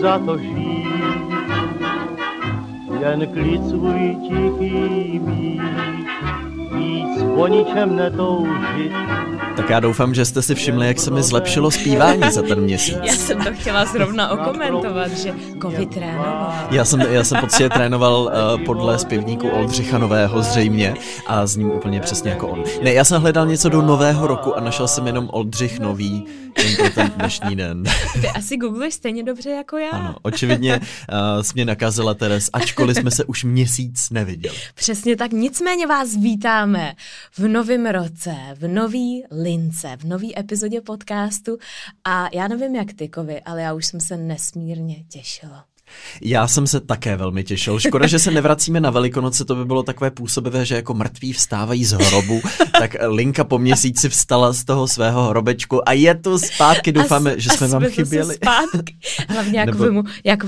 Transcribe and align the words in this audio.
za 0.00 0.18
to 0.18 0.38
žít. 0.38 0.86
Jen 3.00 3.26
klid 3.26 3.68
svůj 3.68 4.16
tichý 4.22 5.18
mít, 5.18 5.60
víc 6.72 7.22
po 7.34 7.46
ničem 7.46 7.96
netoužit, 7.96 8.92
tak 9.56 9.70
já 9.70 9.80
doufám, 9.80 10.14
že 10.14 10.24
jste 10.24 10.42
si 10.42 10.54
všimli, 10.54 10.86
jak 10.86 10.98
se 10.98 11.10
mi 11.10 11.22
zlepšilo 11.22 11.70
zpívání 11.70 12.22
za 12.30 12.42
ten 12.42 12.60
měsíc. 12.60 12.98
Já 13.02 13.12
jsem 13.12 13.38
to 13.38 13.50
chtěla 13.52 13.84
zrovna 13.84 14.30
okomentovat, 14.30 15.10
že 15.10 15.34
covid 15.62 15.94
trénoval. 15.94 16.52
Já 16.70 16.84
jsem, 16.84 17.00
já 17.00 17.24
jsem 17.24 17.40
pocitě 17.40 17.68
trénoval 17.68 18.20
uh, 18.22 18.64
podle 18.64 18.98
zpěvníku 18.98 19.48
Oldřicha 19.48 19.98
Nového 19.98 20.42
zřejmě 20.42 20.94
a 21.26 21.46
s 21.46 21.56
ním 21.56 21.70
úplně 21.70 22.00
přesně 22.00 22.30
jako 22.30 22.48
on. 22.48 22.62
Ne, 22.82 22.92
já 22.92 23.04
jsem 23.04 23.22
hledal 23.22 23.46
něco 23.46 23.68
do 23.68 23.82
nového 23.82 24.26
roku 24.26 24.56
a 24.56 24.60
našel 24.60 24.88
jsem 24.88 25.06
jenom 25.06 25.28
Oldřich 25.32 25.80
Nový 25.80 26.26
jen 26.60 26.76
pro 26.76 26.90
ten 26.90 27.10
dnešní 27.16 27.56
den. 27.56 27.82
Ty 28.20 28.28
asi 28.28 28.56
googluješ 28.56 28.94
stejně 28.94 29.22
dobře 29.22 29.50
jako 29.50 29.78
já. 29.78 29.90
Ano, 29.90 30.16
očividně 30.22 30.80
uh, 30.80 30.86
jsi 31.42 31.52
mě 31.54 31.64
nakazila 31.64 32.14
Teres, 32.14 32.50
ačkoliv 32.52 32.96
jsme 32.96 33.10
se 33.10 33.24
už 33.24 33.44
měsíc 33.44 34.10
neviděli. 34.10 34.56
Přesně 34.74 35.16
tak, 35.16 35.32
nicméně 35.32 35.86
vás 35.86 36.16
vítáme 36.16 36.94
v 37.38 37.48
novém 37.48 37.86
roce, 37.86 38.34
v 38.54 38.68
nový 38.68 39.24
lince, 39.42 39.96
v 39.96 40.04
nový 40.04 40.38
epizodě 40.38 40.80
podcastu 40.80 41.58
a 42.04 42.28
já 42.32 42.48
nevím 42.48 42.76
jak 42.76 42.92
ty, 42.92 43.08
Kovy, 43.08 43.40
ale 43.40 43.62
já 43.62 43.72
už 43.72 43.86
jsem 43.86 44.00
se 44.00 44.16
nesmírně 44.16 45.04
těšila. 45.08 45.69
Já 46.22 46.48
jsem 46.48 46.66
se 46.66 46.80
také 46.80 47.16
velmi 47.16 47.44
těšil. 47.44 47.80
Škoda, 47.80 48.06
že 48.06 48.18
se 48.18 48.30
nevracíme 48.40 48.80
na 48.80 48.90
Velikonoce, 48.90 49.44
to 49.44 49.54
by 49.54 49.64
bylo 49.64 49.82
takové 49.82 50.10
působivé, 50.10 50.64
že 50.64 50.74
jako 50.74 50.94
mrtví 50.94 51.32
vstávají 51.32 51.84
z 51.84 51.92
hrobu, 51.92 52.40
tak 52.78 52.96
Linka 53.06 53.44
po 53.44 53.58
měsíci 53.58 54.08
vstala 54.08 54.52
z 54.52 54.64
toho 54.64 54.88
svého 54.88 55.28
hrobečku 55.28 55.88
a 55.88 55.92
je 55.92 56.14
tu 56.14 56.38
zpátky. 56.38 56.92
Doufáme, 56.92 57.40
že 57.40 57.50
jsme 57.50 57.68
vám 57.68 57.84
chyběli. 57.84 58.34
Zpátky. 58.34 58.96
Hlavně 59.28 59.60
jak 59.60 59.66
Nebo... 59.66 59.92
mu, 59.92 60.02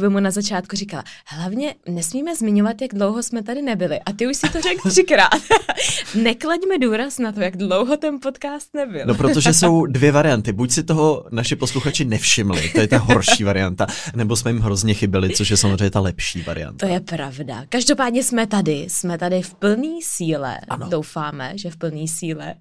mu 0.09 0.21
na 0.21 0.31
začátku 0.31 0.77
říkala, 0.77 1.05
hlavně 1.27 1.75
nesmíme 1.89 2.37
zmiňovat, 2.37 2.83
jak 2.83 2.95
dlouho 2.95 3.23
jsme 3.23 3.43
tady 3.43 3.63
nebyli. 3.63 4.01
A 4.01 4.13
ty 4.13 4.27
už 4.27 4.37
si 4.37 4.49
to 4.49 4.61
řekl 4.61 4.91
třikrát. 4.91 5.31
Neklaďme 6.15 6.79
důraz 6.79 7.19
na 7.19 7.33
to, 7.33 7.41
jak 7.41 7.57
dlouho 7.57 7.97
ten 7.97 8.19
podcast 8.23 8.75
nebyl. 8.75 9.03
No, 9.07 9.15
protože 9.15 9.53
jsou 9.53 9.87
dvě 9.87 10.13
varianty. 10.13 10.53
Buď 10.53 10.71
si 10.71 10.83
toho 10.83 11.25
naši 11.31 11.57
posluchači 11.57 12.05
nevšimli, 12.05 12.69
to 12.69 12.81
je 12.81 12.89
ta 12.89 12.99
horší 12.99 13.45
varianta, 13.45 13.87
nebo 14.15 14.37
jsme 14.37 14.51
jim 14.51 14.61
hrozně 14.61 14.95
chyběli 14.95 15.31
což 15.35 15.51
je 15.51 15.57
samozřejmě 15.57 15.91
ta 15.91 16.01
lepší 16.01 16.43
varianta. 16.43 16.87
To 16.87 16.93
je 16.93 17.01
pravda. 17.01 17.65
Každopádně 17.69 18.25
jsme 18.25 18.47
tady, 18.47 18.87
jsme 18.89 19.19
tady 19.19 19.43
v 19.43 19.55
plné 19.55 19.99
síle, 20.03 20.59
ano. 20.69 20.89
doufáme, 20.89 21.53
že 21.59 21.71
v 21.71 21.77
plné 21.77 22.09
síle. 22.09 22.55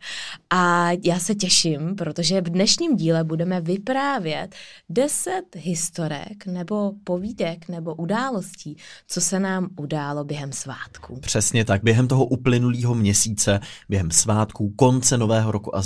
A 0.49 0.89
já 1.03 1.19
se 1.19 1.35
těším, 1.35 1.95
protože 1.95 2.41
v 2.41 2.49
dnešním 2.49 2.95
díle 2.95 3.23
budeme 3.23 3.61
vyprávět 3.61 4.55
deset 4.89 5.43
historek 5.55 6.45
nebo 6.45 6.91
povídek 7.03 7.69
nebo 7.69 7.95
událostí, 7.95 8.77
co 9.07 9.21
se 9.21 9.39
nám 9.39 9.67
událo 9.77 10.23
během 10.23 10.51
svátků. 10.51 11.19
Přesně 11.19 11.65
tak, 11.65 11.83
během 11.83 12.07
toho 12.07 12.25
uplynulého 12.25 12.95
měsíce, 12.95 13.59
během 13.89 14.11
svátků, 14.11 14.73
konce 14.75 15.17
nového 15.17 15.51
roku 15.51 15.75
a 15.75 15.83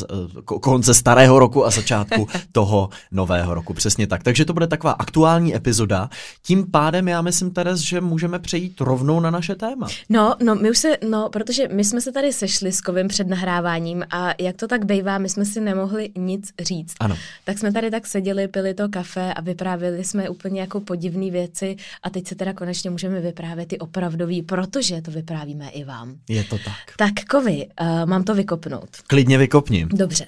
konce 0.62 0.94
starého 0.94 1.40
roku 1.40 1.66
a 1.66 1.70
začátku 1.70 2.28
toho 2.52 2.90
nového 3.12 3.54
roku. 3.54 3.74
Přesně 3.74 4.08
tak. 4.08 4.24
Takže 4.24 4.46
to 4.46 4.54
bude 4.54 4.68
taková 4.68 4.94
aktuální 4.94 5.56
epizoda. 5.56 6.10
Tím 6.42 6.72
pádem 6.76 7.08
já 7.08 7.22
myslím, 7.22 7.52
Teres, 7.52 7.80
že 7.80 8.02
můžeme 8.02 8.40
přejít 8.40 8.82
rovnou 8.82 9.20
na 9.20 9.32
naše 9.32 9.56
téma. 9.56 9.88
No, 10.10 10.36
no, 10.44 10.56
my 10.56 10.72
už 10.72 10.78
se, 10.78 10.98
no, 11.10 11.30
protože 11.30 11.68
my 11.68 11.84
jsme 11.84 12.02
se 12.02 12.12
tady 12.12 12.34
sešli 12.34 12.72
s 12.72 12.82
Kovem 12.82 13.08
před 13.08 13.28
nahráváním 13.28 14.04
a 14.10 14.34
jak 14.40 14.56
to 14.56 14.68
tak 14.68 14.86
bývá, 14.86 15.18
my 15.18 15.30
jsme 15.30 15.46
si 15.46 15.62
nemohli 15.62 16.10
nic 16.18 16.54
říct. 16.60 16.96
Ano. 17.00 17.18
Tak 17.44 17.58
jsme 17.58 17.72
tady 17.72 17.92
tak 17.92 18.08
seděli, 18.08 18.48
pili 18.48 18.74
to 18.74 18.90
kafe 18.90 19.34
a 19.34 19.42
vyprávěli 19.42 20.04
jsme 20.04 20.30
úplně 20.30 20.62
jako 20.62 20.80
podivné 20.80 21.32
věci 21.32 21.76
a 22.04 22.10
teď 22.10 22.28
se 22.28 22.36
teda 22.36 22.54
konečně 22.54 22.90
můžeme 22.90 23.20
vyprávět 23.20 23.68
ty 23.68 23.80
opravdový, 23.80 24.42
protože 24.42 25.02
to 25.02 25.12
vyprávíme 25.12 25.70
i 25.70 25.84
vám. 25.84 26.16
Je 26.30 26.44
to 26.44 26.58
tak. 26.58 26.98
Tak, 26.98 27.26
Kovi, 27.30 27.68
uh, 27.82 28.06
mám 28.06 28.24
to 28.24 28.36
vykopnout. 28.36 28.90
Klidně 29.08 29.38
vykopni. 29.38 29.86
Dobře. 29.86 30.26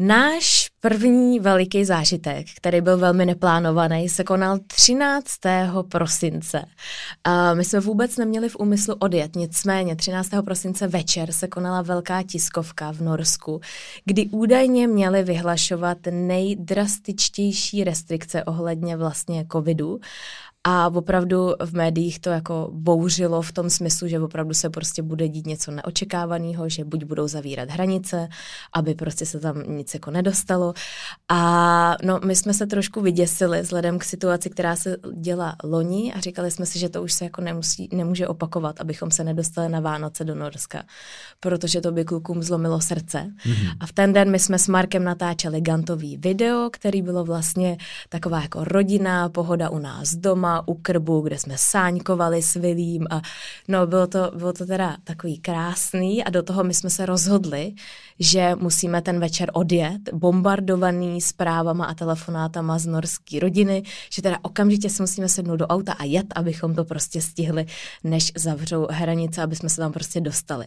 Náš 0.00 0.68
první 0.80 1.40
veliký 1.40 1.84
zážitek, 1.84 2.46
který 2.56 2.80
byl 2.80 2.98
velmi 2.98 3.26
neplánovaný, 3.26 4.08
se 4.08 4.24
konal 4.24 4.58
13 4.66 5.26
prosince. 5.88 6.64
My 7.54 7.64
jsme 7.64 7.80
vůbec 7.80 8.16
neměli 8.16 8.48
v 8.48 8.56
úmyslu 8.56 8.94
odjet, 8.98 9.36
nicméně 9.36 9.96
13. 9.96 10.30
prosince 10.44 10.86
večer 10.86 11.32
se 11.32 11.48
konala 11.48 11.82
velká 11.82 12.22
tiskovka 12.22 12.92
v 12.92 13.00
Norsku, 13.00 13.60
kdy 14.04 14.26
údajně 14.26 14.88
měli 14.88 15.22
vyhlašovat 15.22 15.98
nejdrastičtější 16.10 17.84
restrikce 17.84 18.44
ohledně 18.44 18.96
vlastně 18.96 19.46
covidu 19.52 20.00
a 20.70 20.90
opravdu 20.94 21.54
v 21.64 21.72
médiích 21.72 22.18
to 22.18 22.30
jako 22.30 22.70
bouřilo 22.72 23.42
v 23.42 23.52
tom 23.52 23.70
smyslu, 23.70 24.08
že 24.08 24.20
opravdu 24.20 24.54
se 24.54 24.70
prostě 24.70 25.02
bude 25.02 25.28
dít 25.28 25.46
něco 25.46 25.70
neočekávaného, 25.70 26.68
že 26.68 26.84
buď 26.84 27.04
budou 27.04 27.28
zavírat 27.28 27.70
hranice, 27.70 28.28
aby 28.72 28.94
prostě 28.94 29.26
se 29.26 29.40
tam 29.40 29.62
nic 29.62 29.94
jako 29.94 30.10
nedostalo. 30.10 30.74
A 31.28 31.96
no, 32.02 32.20
my 32.24 32.36
jsme 32.36 32.54
se 32.54 32.66
trošku 32.66 33.00
vyděsili 33.00 33.62
vzhledem 33.62 33.98
k 33.98 34.04
situaci, 34.04 34.50
která 34.50 34.76
se 34.76 34.96
děla 35.20 35.56
loni 35.64 36.14
a 36.14 36.20
říkali 36.20 36.50
jsme 36.50 36.66
si, 36.66 36.78
že 36.78 36.88
to 36.88 37.02
už 37.02 37.12
se 37.12 37.24
jako 37.24 37.40
nemusí, 37.40 37.88
nemůže 37.92 38.28
opakovat, 38.28 38.80
abychom 38.80 39.10
se 39.10 39.24
nedostali 39.24 39.68
na 39.68 39.80
Vánoce 39.80 40.24
do 40.24 40.34
Norska, 40.34 40.82
protože 41.40 41.80
to 41.80 41.92
by 41.92 42.04
klukům 42.04 42.42
zlomilo 42.42 42.80
srdce. 42.80 43.18
Mm-hmm. 43.18 43.76
A 43.80 43.86
v 43.86 43.92
ten 43.92 44.12
den 44.12 44.30
my 44.30 44.38
jsme 44.38 44.58
s 44.58 44.68
Markem 44.68 45.04
natáčeli 45.04 45.60
gantový 45.60 46.16
video, 46.16 46.70
který 46.72 47.02
bylo 47.02 47.24
vlastně 47.24 47.76
taková 48.08 48.42
jako 48.42 48.64
rodinná 48.64 49.28
pohoda 49.28 49.70
u 49.70 49.78
nás 49.78 50.14
doma, 50.14 50.57
u 50.66 50.74
krbu, 50.74 51.20
kde 51.20 51.38
jsme 51.38 51.54
sáňkovali 51.56 52.42
s 52.42 52.54
Vilím 52.54 53.06
a 53.10 53.20
no 53.68 53.86
bylo 53.86 54.06
to, 54.06 54.32
bylo 54.36 54.52
to 54.52 54.66
teda 54.66 54.96
takový 55.04 55.38
krásný 55.38 56.24
a 56.24 56.30
do 56.30 56.42
toho 56.42 56.64
my 56.64 56.74
jsme 56.74 56.90
se 56.90 57.06
rozhodli, 57.06 57.74
že 58.18 58.54
musíme 58.54 59.02
ten 59.02 59.20
večer 59.20 59.50
odjet, 59.52 60.00
bombardovaný 60.12 61.20
zprávama 61.20 61.84
a 61.84 61.94
telefonátama 61.94 62.78
z 62.78 62.86
norské 62.86 63.40
rodiny, 63.40 63.82
že 64.12 64.22
teda 64.22 64.38
okamžitě 64.42 64.90
si 64.90 65.02
musíme 65.02 65.28
sednout 65.28 65.56
do 65.56 65.66
auta 65.66 65.92
a 65.92 66.04
jet, 66.04 66.26
abychom 66.34 66.74
to 66.74 66.84
prostě 66.84 67.20
stihli, 67.20 67.66
než 68.04 68.32
zavřou 68.36 68.86
hranice, 68.90 69.42
aby 69.42 69.56
jsme 69.56 69.68
se 69.68 69.76
tam 69.76 69.92
prostě 69.92 70.20
dostali. 70.20 70.66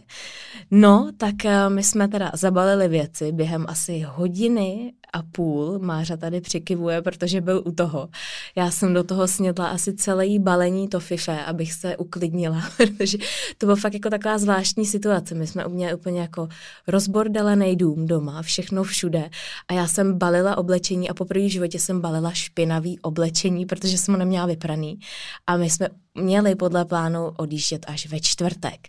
No, 0.70 1.10
tak 1.16 1.44
eh, 1.44 1.70
my 1.70 1.82
jsme 1.82 2.08
teda 2.08 2.30
zabalili 2.34 2.88
věci 2.88 3.32
během 3.32 3.66
asi 3.68 4.00
hodiny 4.08 4.92
a 5.12 5.22
půl. 5.22 5.78
Mářa 5.78 6.16
tady 6.16 6.40
přikivuje, 6.40 7.02
protože 7.02 7.40
byl 7.40 7.62
u 7.66 7.72
toho. 7.72 8.08
Já 8.56 8.70
jsem 8.70 8.94
do 8.94 9.04
toho 9.04 9.28
snědla 9.28 9.66
asi 9.66 9.94
celé 9.94 10.38
balení 10.38 10.88
to 10.88 11.00
fife, 11.00 11.44
abych 11.44 11.72
se 11.72 11.96
uklidnila, 11.96 12.62
protože 12.76 13.18
to 13.58 13.66
bylo 13.66 13.76
fakt 13.76 13.94
jako 13.94 14.10
taková 14.10 14.38
zvláštní 14.38 14.86
situace. 14.86 15.34
My 15.34 15.46
jsme 15.46 15.64
měli 15.68 15.94
úplně 15.94 16.20
jako 16.20 16.48
rozbordelený 16.86 17.76
dům 17.76 18.06
doma, 18.06 18.42
všechno 18.42 18.82
všude 18.82 19.30
a 19.68 19.74
já 19.74 19.86
jsem 19.86 20.18
balila 20.18 20.58
oblečení 20.58 21.10
a 21.10 21.14
poprvé 21.14 21.44
v 21.44 21.52
životě 21.52 21.78
jsem 21.78 22.00
balila 22.00 22.32
špinavý 22.32 23.00
oblečení, 23.00 23.66
protože 23.66 23.98
jsem 23.98 24.14
ho 24.14 24.18
neměla 24.18 24.46
vypraný. 24.46 24.98
A 25.46 25.56
my 25.56 25.70
jsme 25.70 25.88
měli 26.14 26.54
podle 26.54 26.84
plánu 26.84 27.32
odjíždět 27.36 27.84
až 27.88 28.06
ve 28.06 28.20
čtvrtek. 28.20 28.88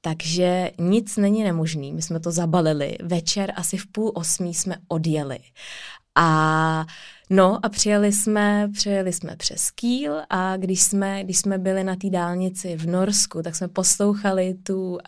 Takže 0.00 0.70
nic 0.78 1.16
není 1.16 1.44
nemožný. 1.44 1.92
My 1.92 2.02
jsme 2.02 2.20
to 2.20 2.30
zabalili. 2.30 2.96
Večer 3.02 3.52
asi 3.56 3.76
v 3.76 3.86
půl 3.86 4.12
osmí 4.14 4.54
jsme 4.54 4.76
odjeli. 4.88 5.38
A 6.14 6.86
no 7.30 7.58
a 7.62 7.68
přijeli 7.68 8.12
jsme, 8.12 8.68
přijeli 8.72 9.12
jsme 9.12 9.36
přes 9.36 9.70
Kýl 9.70 10.14
a 10.30 10.56
když 10.56 10.82
jsme, 10.82 11.24
když 11.24 11.38
jsme 11.38 11.58
byli 11.58 11.84
na 11.84 11.96
té 11.96 12.10
dálnici 12.10 12.76
v 12.76 12.86
Norsku, 12.86 13.42
tak 13.42 13.56
jsme 13.56 13.68
poslouchali 13.68 14.54
tu, 14.62 14.92
uh, 14.92 14.98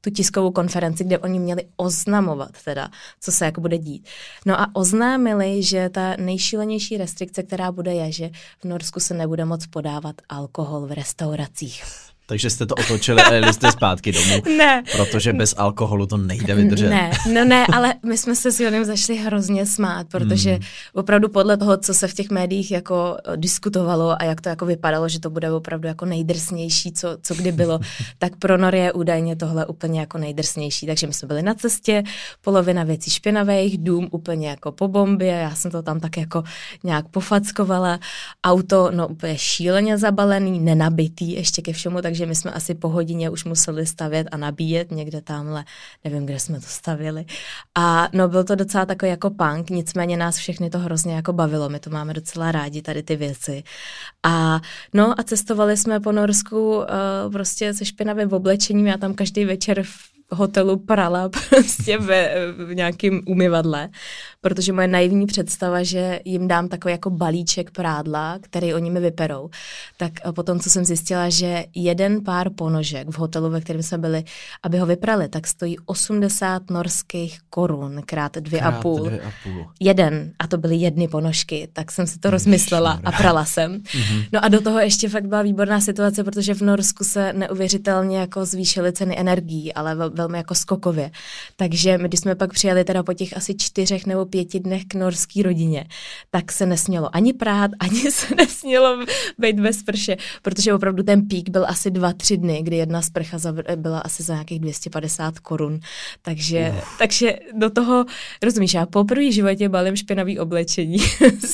tu 0.00 0.10
tiskovou 0.10 0.50
konferenci, 0.50 1.04
kde 1.04 1.18
oni 1.18 1.38
měli 1.38 1.64
oznamovat 1.76 2.50
teda, 2.64 2.90
co 3.20 3.32
se 3.32 3.44
jako 3.44 3.60
bude 3.60 3.78
dít. 3.78 4.08
No 4.46 4.60
a 4.60 4.70
oznámili, 4.72 5.62
že 5.62 5.88
ta 5.88 6.16
nejšílenější 6.18 6.96
restrikce, 6.96 7.42
která 7.42 7.72
bude, 7.72 7.94
je, 7.94 8.12
že 8.12 8.30
v 8.60 8.64
Norsku 8.64 9.00
se 9.00 9.14
nebude 9.14 9.44
moc 9.44 9.66
podávat 9.66 10.16
alkohol 10.28 10.86
v 10.86 10.92
restauracích. 10.92 12.11
Takže 12.26 12.50
jste 12.50 12.66
to 12.66 12.74
otočili 12.74 13.22
a 13.22 13.34
jeli 13.34 13.52
jste 13.52 13.72
zpátky 13.72 14.12
domů. 14.12 14.42
Ne. 14.56 14.82
Protože 14.96 15.32
bez 15.32 15.54
alkoholu 15.58 16.06
to 16.06 16.16
nejde 16.16 16.54
vydržet. 16.54 16.90
Ne, 16.90 17.10
no 17.32 17.44
ne, 17.44 17.66
ale 17.72 17.94
my 18.06 18.18
jsme 18.18 18.36
se 18.36 18.52
s 18.52 18.60
Jonem 18.60 18.84
začali 18.84 19.18
hrozně 19.18 19.66
smát, 19.66 20.06
protože 20.08 20.50
hmm. 20.50 20.62
opravdu 20.92 21.28
podle 21.28 21.56
toho, 21.56 21.76
co 21.76 21.94
se 21.94 22.08
v 22.08 22.14
těch 22.14 22.30
médiích 22.30 22.70
jako 22.70 23.16
eh, 23.24 23.36
diskutovalo 23.36 24.22
a 24.22 24.24
jak 24.24 24.40
to 24.40 24.48
jako 24.48 24.66
vypadalo, 24.66 25.08
že 25.08 25.20
to 25.20 25.30
bude 25.30 25.52
opravdu 25.52 25.88
jako 25.88 26.04
nejdrsnější, 26.04 26.92
co, 26.92 27.08
co 27.22 27.34
kdy 27.34 27.52
bylo, 27.52 27.80
tak 28.18 28.36
pro 28.36 28.58
Nory 28.58 28.78
je 28.78 28.92
údajně 28.92 29.36
tohle 29.36 29.66
úplně 29.66 30.00
jako 30.00 30.18
nejdrsnější. 30.18 30.86
Takže 30.86 31.06
my 31.06 31.12
jsme 31.12 31.28
byli 31.28 31.42
na 31.42 31.54
cestě, 31.54 32.02
polovina 32.40 32.84
věcí 32.84 33.10
špinavých, 33.10 33.78
dům 33.78 34.08
úplně 34.10 34.48
jako 34.48 34.72
po 34.72 34.88
bombě, 34.88 35.32
já 35.32 35.54
jsem 35.54 35.70
to 35.70 35.82
tam 35.82 36.00
tak 36.00 36.16
jako 36.16 36.42
nějak 36.84 37.08
pofackovala, 37.08 37.98
auto 38.44 38.90
no 38.90 39.08
úplně 39.08 39.38
šíleně 39.38 39.98
zabalený, 39.98 40.60
nenabitý 40.60 41.32
ještě 41.32 41.62
ke 41.62 41.72
všemu, 41.72 42.02
tak 42.02 42.11
takže 42.12 42.26
my 42.26 42.34
jsme 42.34 42.50
asi 42.50 42.74
po 42.74 42.88
hodině 42.88 43.30
už 43.30 43.44
museli 43.44 43.86
stavět 43.86 44.28
a 44.32 44.36
nabíjet 44.36 44.90
někde 44.90 45.20
tamhle, 45.20 45.64
nevím, 46.04 46.26
kde 46.26 46.40
jsme 46.40 46.60
to 46.60 46.66
stavili. 46.66 47.24
A 47.74 48.08
no 48.12 48.28
byl 48.28 48.44
to 48.44 48.54
docela 48.54 48.86
takový 48.86 49.10
jako 49.10 49.30
punk, 49.30 49.70
nicméně 49.70 50.16
nás 50.16 50.36
všechny 50.36 50.70
to 50.70 50.78
hrozně 50.78 51.14
jako 51.14 51.32
bavilo, 51.32 51.68
my 51.68 51.78
to 51.80 51.90
máme 51.90 52.14
docela 52.14 52.52
rádi, 52.52 52.82
tady 52.82 53.02
ty 53.02 53.16
věci. 53.16 53.62
A 54.22 54.60
no 54.94 55.20
a 55.20 55.22
cestovali 55.22 55.76
jsme 55.76 56.00
po 56.00 56.12
Norsku 56.12 56.76
uh, 56.76 56.84
prostě 57.32 57.74
se 57.74 57.84
špinavým 57.84 58.32
oblečením, 58.32 58.86
já 58.86 58.96
tam 58.96 59.14
každý 59.14 59.44
večer 59.44 59.82
v 59.82 60.12
hotelu 60.32 60.76
prala 60.76 61.28
prostě 61.50 61.98
ve, 61.98 62.34
v 62.52 62.74
nějakém 62.74 63.20
umyvadle, 63.26 63.88
protože 64.42 64.72
moje 64.72 64.88
naivní 64.88 65.26
představa, 65.26 65.82
že 65.82 66.20
jim 66.24 66.48
dám 66.48 66.68
takový 66.68 66.92
jako 66.92 67.10
balíček 67.10 67.70
prádla, 67.70 68.38
který 68.40 68.74
oni 68.74 68.90
mi 68.90 69.00
vyperou, 69.00 69.50
tak 69.96 70.12
potom, 70.34 70.60
co 70.60 70.70
jsem 70.70 70.84
zjistila, 70.84 71.28
že 71.28 71.64
jeden 71.74 72.24
pár 72.24 72.50
ponožek 72.50 73.08
v 73.08 73.18
hotelu, 73.18 73.50
ve 73.50 73.60
kterém 73.60 73.82
jsme 73.82 73.98
byli, 73.98 74.24
aby 74.62 74.78
ho 74.78 74.86
vyprali, 74.86 75.28
tak 75.28 75.46
stojí 75.46 75.78
80 75.78 76.70
norských 76.70 77.38
korun 77.50 78.02
krát 78.06 78.36
dvě 78.36 78.60
krát 78.60 78.68
a 78.68 78.80
půl. 78.80 79.04
Dvě 79.06 79.20
a 79.20 79.32
půl. 79.42 79.66
Jeden, 79.80 80.32
a 80.38 80.46
to 80.46 80.58
byly 80.58 80.76
jedny 80.76 81.08
ponožky, 81.08 81.68
tak 81.72 81.92
jsem 81.92 82.06
si 82.06 82.18
to 82.18 82.30
rozmyslela 82.30 83.00
a 83.04 83.12
prala 83.12 83.44
jsem. 83.44 83.78
Mm-hmm. 83.78 84.26
No 84.32 84.44
a 84.44 84.48
do 84.48 84.60
toho 84.60 84.78
ještě 84.78 85.08
fakt 85.08 85.26
byla 85.26 85.42
výborná 85.42 85.80
situace, 85.80 86.24
protože 86.24 86.54
v 86.54 86.60
Norsku 86.60 87.04
se 87.04 87.32
neuvěřitelně 87.32 88.18
jako 88.18 88.46
zvýšily 88.46 88.92
ceny 88.92 89.18
energií, 89.18 89.74
ale 89.74 89.94
vel, 89.94 90.10
velmi 90.10 90.38
jako 90.38 90.54
skokově. 90.54 91.10
Takže 91.56 91.98
my, 91.98 92.08
když 92.08 92.20
jsme 92.20 92.34
pak 92.34 92.52
přijeli 92.52 92.84
teda 92.84 93.02
po 93.02 93.12
těch 93.12 93.36
asi 93.36 93.54
čtyřech 93.54 94.06
nebo 94.06 94.26
pěti 94.32 94.60
dnech 94.60 94.84
k 94.84 94.94
norské 94.94 95.42
rodině, 95.42 95.84
tak 96.30 96.52
se 96.52 96.66
nesmělo 96.66 97.16
ani 97.16 97.32
prát, 97.32 97.70
ani 97.80 98.10
se 98.10 98.34
nesmělo 98.34 99.04
být 99.38 99.60
bez 99.60 99.78
sprše, 99.78 100.16
protože 100.42 100.74
opravdu 100.74 101.02
ten 101.02 101.28
pík 101.28 101.48
byl 101.48 101.66
asi 101.68 101.90
dva, 101.90 102.12
tři 102.12 102.36
dny, 102.36 102.62
kdy 102.62 102.76
jedna 102.76 103.02
sprcha 103.02 103.38
byla 103.76 103.98
asi 103.98 104.22
za 104.22 104.32
nějakých 104.34 104.60
250 104.60 105.38
korun. 105.38 105.80
Takže, 106.22 106.72
uh. 106.74 106.80
takže 106.98 107.36
do 107.58 107.70
toho, 107.70 108.04
rozumíš, 108.42 108.74
já 108.74 108.86
poprvé 108.86 109.28
v 109.28 109.32
životě 109.32 109.68
balím 109.68 109.96
špinavý 109.96 110.38
oblečení 110.38 110.96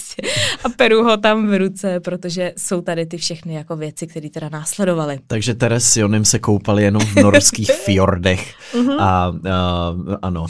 a 0.65 0.69
peru 0.69 1.05
ho 1.05 1.17
tam 1.17 1.47
v 1.47 1.59
ruce, 1.59 2.01
protože 2.01 2.53
jsou 2.57 2.81
tady 2.81 3.07
ty 3.07 3.17
všechny 3.17 3.55
jako 3.55 3.77
věci, 3.77 4.07
které 4.07 4.31
teda 4.31 4.49
následovaly. 4.49 5.19
Takže 5.27 5.55
Teres 5.55 5.85
s 5.85 5.97
Jonem 5.97 6.25
se 6.25 6.39
koupali 6.39 6.83
jenom 6.83 7.03
v 7.03 7.17
norských 7.17 7.71
fjordech. 7.85 8.55
Uh-huh. 8.75 8.97
A 9.01 9.29
uh, 9.29 10.17
ano. 10.23 10.47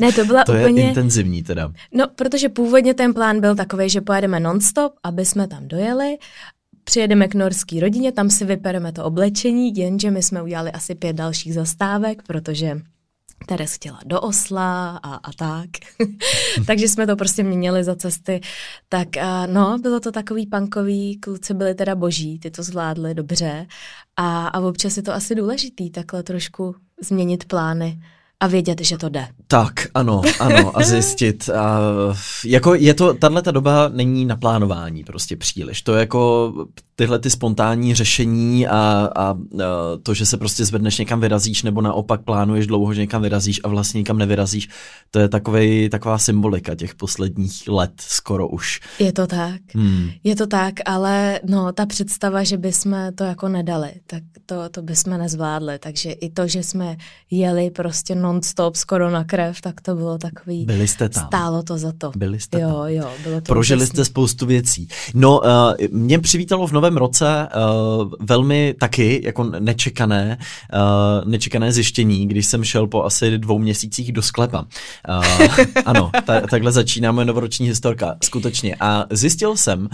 Ne, 0.00 0.12
to 0.12 0.24
byla 0.24 0.44
to 0.44 0.52
úplně... 0.52 0.82
je 0.82 0.94
intenzivní 1.20 1.42
teda. 1.42 1.72
No, 1.94 2.06
protože 2.16 2.48
původně 2.48 2.94
ten 2.94 3.14
plán 3.14 3.40
byl 3.40 3.56
takový, 3.56 3.90
že 3.90 4.00
pojedeme 4.00 4.40
nonstop, 4.40 4.92
aby 5.02 5.24
jsme 5.24 5.48
tam 5.48 5.68
dojeli 5.68 6.18
Přijedeme 6.84 7.28
k 7.28 7.34
norské 7.34 7.80
rodině, 7.80 8.12
tam 8.12 8.30
si 8.30 8.44
vypereme 8.44 8.92
to 8.92 9.04
oblečení, 9.04 9.76
jenže 9.76 10.10
my 10.10 10.22
jsme 10.22 10.42
udělali 10.42 10.72
asi 10.72 10.94
pět 10.94 11.12
dalších 11.12 11.54
zastávek, 11.54 12.22
protože 12.22 12.80
Teres 13.46 13.74
chtěla 13.74 14.00
do 14.06 14.20
Osla 14.20 15.00
a, 15.02 15.14
a 15.14 15.32
tak. 15.32 15.70
Takže 16.66 16.88
jsme 16.88 17.06
to 17.06 17.16
prostě 17.16 17.42
měnili 17.42 17.84
za 17.84 17.94
cesty. 17.94 18.40
Tak 18.88 19.08
no, 19.46 19.78
bylo 19.78 20.00
to 20.00 20.12
takový 20.12 20.46
punkový, 20.46 21.18
kluci 21.20 21.54
byli 21.54 21.74
teda 21.74 21.94
boží, 21.94 22.38
ty 22.38 22.50
to 22.50 22.62
zvládli 22.62 23.14
dobře. 23.14 23.66
A, 24.16 24.46
a 24.46 24.60
občas 24.60 24.96
je 24.96 25.02
to 25.02 25.14
asi 25.14 25.34
důležitý 25.34 25.90
takhle 25.90 26.22
trošku 26.22 26.74
změnit 27.02 27.44
plány 27.44 28.00
a 28.40 28.46
vědět, 28.46 28.80
že 28.80 28.98
to 28.98 29.08
jde. 29.08 29.28
Tak, 29.46 29.86
ano, 29.94 30.22
ano, 30.40 30.78
a 30.78 30.82
zjistit. 30.82 31.48
A, 31.48 31.78
jako 32.44 32.74
je 32.74 32.94
to, 32.94 33.14
tahle 33.14 33.42
ta 33.42 33.50
doba 33.50 33.88
není 33.88 34.24
na 34.24 34.36
plánování 34.36 35.04
prostě 35.04 35.36
příliš. 35.36 35.82
To 35.82 35.94
je 35.94 36.00
jako 36.00 36.52
tyhle 37.00 37.18
ty 37.18 37.30
spontánní 37.30 37.94
řešení 37.94 38.66
a, 38.66 39.08
a, 39.16 39.30
a 39.30 39.36
to, 40.02 40.14
že 40.14 40.26
se 40.26 40.36
prostě 40.36 40.64
zvedneš 40.64 40.98
někam 40.98 41.20
vyrazíš, 41.20 41.62
nebo 41.62 41.80
naopak 41.80 42.20
plánuješ 42.20 42.66
dlouho, 42.66 42.94
že 42.94 43.00
někam 43.00 43.22
vyrazíš 43.22 43.60
a 43.64 43.68
vlastně 43.68 43.98
někam 43.98 44.18
nevyrazíš, 44.18 44.68
to 45.10 45.18
je 45.18 45.28
takovej, 45.28 45.88
taková 45.88 46.18
symbolika 46.18 46.74
těch 46.74 46.94
posledních 46.94 47.68
let 47.68 47.92
skoro 47.98 48.48
už. 48.48 48.80
Je 48.98 49.12
to 49.12 49.26
tak, 49.26 49.60
hmm. 49.74 50.10
je 50.24 50.36
to 50.36 50.46
tak, 50.46 50.74
ale 50.86 51.40
no, 51.46 51.72
ta 51.72 51.86
představa, 51.86 52.44
že 52.44 52.56
bychom 52.56 52.96
to 53.14 53.24
jako 53.24 53.48
nedali, 53.48 53.90
tak 54.06 54.22
to, 54.46 54.68
to 54.68 54.82
bychom 54.82 55.18
nezvládli, 55.18 55.78
takže 55.78 56.12
i 56.12 56.30
to, 56.30 56.48
že 56.48 56.62
jsme 56.62 56.96
jeli 57.30 57.70
prostě 57.70 58.14
non-stop 58.30 58.76
skoro 58.76 59.10
na 59.10 59.24
krev, 59.24 59.60
tak 59.60 59.80
to 59.80 59.94
bylo 59.94 60.18
takový... 60.18 60.64
Byli 60.64 60.88
jste 60.88 61.08
tam. 61.08 61.26
Stálo 61.26 61.62
to 61.62 61.78
za 61.78 61.92
to. 61.98 62.12
Byli 62.16 62.40
jste 62.40 62.60
jo, 62.60 62.68
tam. 62.68 62.88
Jo, 62.88 63.10
bylo 63.22 63.40
to 63.40 63.52
Prožili 63.52 63.78
úžasný. 63.78 63.94
jste 63.94 64.04
spoustu 64.04 64.46
věcí. 64.46 64.88
No, 65.14 65.40
uh, 65.40 65.46
mě 65.90 66.18
přivítalo 66.18 66.66
v 66.66 66.72
novém 66.72 66.96
roce 66.96 67.48
uh, 68.00 68.12
velmi 68.20 68.74
taky 68.80 69.20
jako 69.24 69.44
nečekané, 69.44 70.38
uh, 70.74 71.30
nečekané 71.30 71.72
zjištění, 71.72 72.28
když 72.28 72.46
jsem 72.46 72.64
šel 72.64 72.86
po 72.86 73.04
asi 73.04 73.38
dvou 73.38 73.58
měsících 73.58 74.12
do 74.12 74.22
sklepa. 74.22 74.60
Uh, 74.60 75.56
ano, 75.84 76.10
ta, 76.26 76.40
takhle 76.40 76.72
začíná 76.72 77.12
moje 77.12 77.24
novoroční 77.24 77.66
historka, 77.66 78.16
skutečně. 78.24 78.76
A 78.80 79.06
zjistil 79.10 79.56
jsem, 79.56 79.80
uh, 79.80 79.88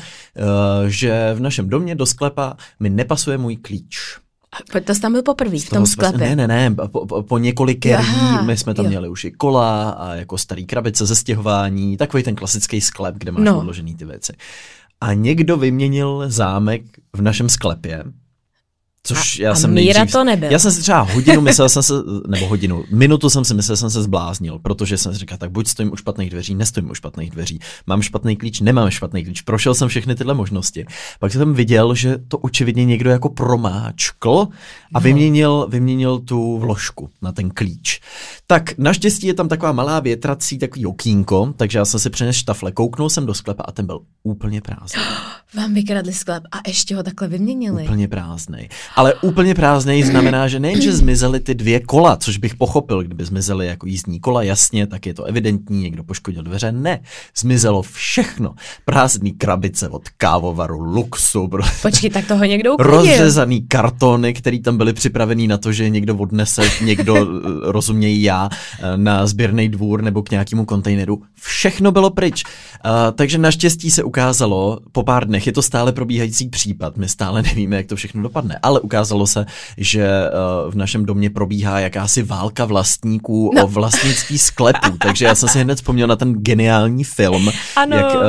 že 0.87 1.35
v 1.35 1.41
našem 1.41 1.69
domě 1.69 1.94
do 1.94 2.06
sklepa 2.06 2.56
mi 2.81 2.91
nepasuje 2.91 3.39
můj 3.39 3.56
klíč. 3.56 4.19
To 4.84 4.94
jsi 4.94 5.00
tam 5.00 5.12
byl 5.12 5.22
poprvé 5.22 5.58
v 5.58 5.70
tom 5.70 5.87
sklepě? 5.87 6.37
Ne, 6.37 6.37
ne, 6.37 6.46
ne, 6.46 6.75
po, 6.88 7.06
po, 7.06 7.22
po 7.22 7.38
několik 7.38 7.87
my 8.43 8.56
jsme 8.56 8.75
tam 8.75 8.84
jo. 8.84 8.88
měli 8.88 9.08
už 9.08 9.25
i 9.25 9.31
kola 9.31 9.90
a 9.90 10.14
jako 10.14 10.38
starý 10.38 10.66
krabice 10.66 11.06
ze 11.06 11.16
stěhování, 11.16 11.96
takový 11.96 12.22
ten 12.22 12.34
klasický 12.34 12.81
sklep, 12.81 13.14
kde 13.19 13.32
máš 13.32 13.44
no. 13.44 13.58
odložený 13.58 13.94
ty 13.94 14.04
věci. 14.04 14.32
A 15.00 15.12
někdo 15.12 15.56
vyměnil 15.56 16.25
zámek 16.26 16.82
v 17.12 17.22
našem 17.22 17.48
sklepě, 17.48 18.04
Což 19.06 19.41
a, 19.41 19.43
já 19.43 19.53
a 19.53 19.55
jsem 19.55 19.73
Míra 19.73 20.00
nejdřív, 20.00 20.12
to 20.12 20.25
nebyl. 20.25 20.50
Já 20.50 20.58
jsem 20.58 20.73
si 20.73 20.81
třeba 20.81 21.00
hodinu 21.00 21.41
myslel 21.50 21.69
jsem 21.69 21.82
se, 21.82 21.94
nebo 22.29 22.47
hodinu, 22.47 22.85
minutu 22.91 23.31
jsem 23.31 23.44
si 23.44 23.55
myslel, 23.55 23.76
jsem 23.76 23.91
se 23.91 24.03
zbláznil, 24.03 24.58
protože 24.58 24.99
jsem 24.99 25.12
si 25.12 25.19
říkal, 25.19 25.38
tak 25.38 25.50
buď 25.50 25.69
stojím 25.69 25.93
u 25.93 25.97
špatných 25.97 26.31
dveří, 26.31 26.55
nestojím 26.55 26.91
u 26.91 26.94
špatných 26.94 27.31
dveří, 27.31 27.61
mám 27.87 28.03
špatný 28.03 28.37
klíč, 28.37 28.61
nemám 28.61 28.91
špatný 28.91 29.25
klíč, 29.25 29.41
prošel 29.41 29.75
jsem 29.75 29.88
všechny 29.88 30.14
tyhle 30.14 30.35
možnosti. 30.35 30.87
Pak 31.20 31.32
jsem 31.32 31.55
viděl, 31.55 31.94
že 31.94 32.19
to 32.29 32.38
očividně 32.38 32.85
někdo 32.85 33.11
jako 33.11 33.29
promáčkl 33.29 34.49
a 34.94 34.99
no. 34.99 35.00
vyměnil, 35.00 35.67
vyměnil 35.70 36.19
tu 36.19 36.58
vložku 36.58 37.11
na 37.23 37.32
ten 37.32 37.50
klíč. 37.50 38.00
Tak 38.47 38.79
naštěstí 38.79 39.26
je 39.26 39.35
tam 39.35 39.49
taková 39.49 39.73
malá 39.73 40.00
větrací, 40.00 40.58
takový 40.58 40.87
okýnko, 40.87 41.55
takže 41.56 41.79
já 41.79 41.85
jsem 41.85 42.00
si 42.00 42.11
přines 42.11 42.37
štafle, 42.37 42.73
kouknul 42.73 43.11
jsem 43.11 43.26
do 43.26 43.35
sklepa 43.35 43.62
a 43.62 43.73
ten 43.73 43.87
byl 43.87 44.00
úplně 44.23 44.61
prázdný. 44.61 45.03
Vám 45.55 45.75
vykradli 45.75 46.13
sklep 46.13 46.43
a 46.53 46.58
ještě 46.67 46.96
ho 46.96 47.03
takhle 47.03 47.29
vyměnili. 47.29 47.82
Úplně 47.82 48.08
prázdný. 48.08 48.69
Ale 48.96 49.15
úplně 49.15 49.55
prázdný 49.55 50.03
znamená, 50.03 50.48
že 50.48 50.60
nejenže 50.60 50.93
zmizely 50.93 51.41
ty 51.41 51.55
dvě 51.55 51.81
kola, 51.81 52.17
což 52.17 52.38
bych 52.38 52.55
pochopil, 52.55 53.03
kdyby 53.03 53.24
zmizely 53.24 53.67
jako 53.67 53.86
jízdní 53.86 54.20
kola, 54.20 54.43
jasně, 54.43 54.86
tak 54.86 55.06
je 55.06 55.15
to 55.15 55.24
evidentní, 55.24 55.82
někdo 55.82 56.05
poškodil 56.05 56.43
dveře. 56.43 56.72
Ne, 56.72 57.00
zmizelo 57.38 57.82
všechno. 57.82 58.55
Prázdný 58.84 59.32
krabice 59.32 59.88
od 59.88 60.08
kávovaru, 60.08 60.81
luxu. 60.81 61.50
Počkej, 61.82 62.10
tak 62.10 62.26
toho 62.26 62.44
někdo 62.44 62.74
uklidil. 62.74 62.96
Rozřezaný 62.96 63.62
kartony, 63.62 64.34
který 64.34 64.62
tam 64.62 64.76
byly 64.76 64.93
připravený 64.93 65.48
na 65.48 65.58
to, 65.58 65.72
že 65.72 65.91
někdo 65.91 66.17
odnese, 66.17 66.62
někdo, 66.84 67.17
eh, 67.17 67.26
rozumějí 67.62 68.22
já, 68.22 68.48
eh, 68.53 68.96
na 68.96 69.26
sběrný 69.26 69.69
dvůr 69.69 70.03
nebo 70.03 70.22
k 70.22 70.31
nějakému 70.31 70.65
kontejneru. 70.65 71.22
Všechno 71.41 71.93
bylo 71.93 72.10
pryč. 72.10 72.44
Uh, 72.84 72.93
takže 73.15 73.38
naštěstí 73.38 73.91
se 73.91 74.05
ukázalo 74.05 74.81
po 74.93 75.03
pár 75.03 75.26
dnech, 75.26 75.46
je 75.46 75.53
to 75.53 75.62
stále 75.62 75.93
probíhající 75.93 76.48
případ, 76.48 76.96
my 76.96 77.08
stále 77.08 77.43
nevíme, 77.43 77.76
jak 77.76 77.86
to 77.86 77.96
všechno 77.96 78.22
dopadne, 78.22 78.58
ale 78.62 78.81
ukázalo 78.86 79.26
se, 79.26 79.46
že 79.76 80.06
uh, 80.06 80.70
v 80.70 80.74
našem 80.74 81.05
domě 81.05 81.31
probíhá 81.31 81.81
jakási 81.81 82.22
válka 82.22 82.64
vlastníků 82.64 83.50
no. 83.55 83.64
o 83.64 83.66
vlastnictví 83.66 84.38
sklepů, 84.38 84.96
takže 85.02 85.24
já 85.24 85.34
jsem 85.34 85.48
si 85.48 85.58
hned 85.58 85.74
vzpomněl 85.74 86.06
na 86.06 86.16
ten 86.16 86.34
geniální 86.34 87.05
film, 87.05 87.50
ano. 87.76 87.96
jak 87.96 88.14
uh, 88.14 88.20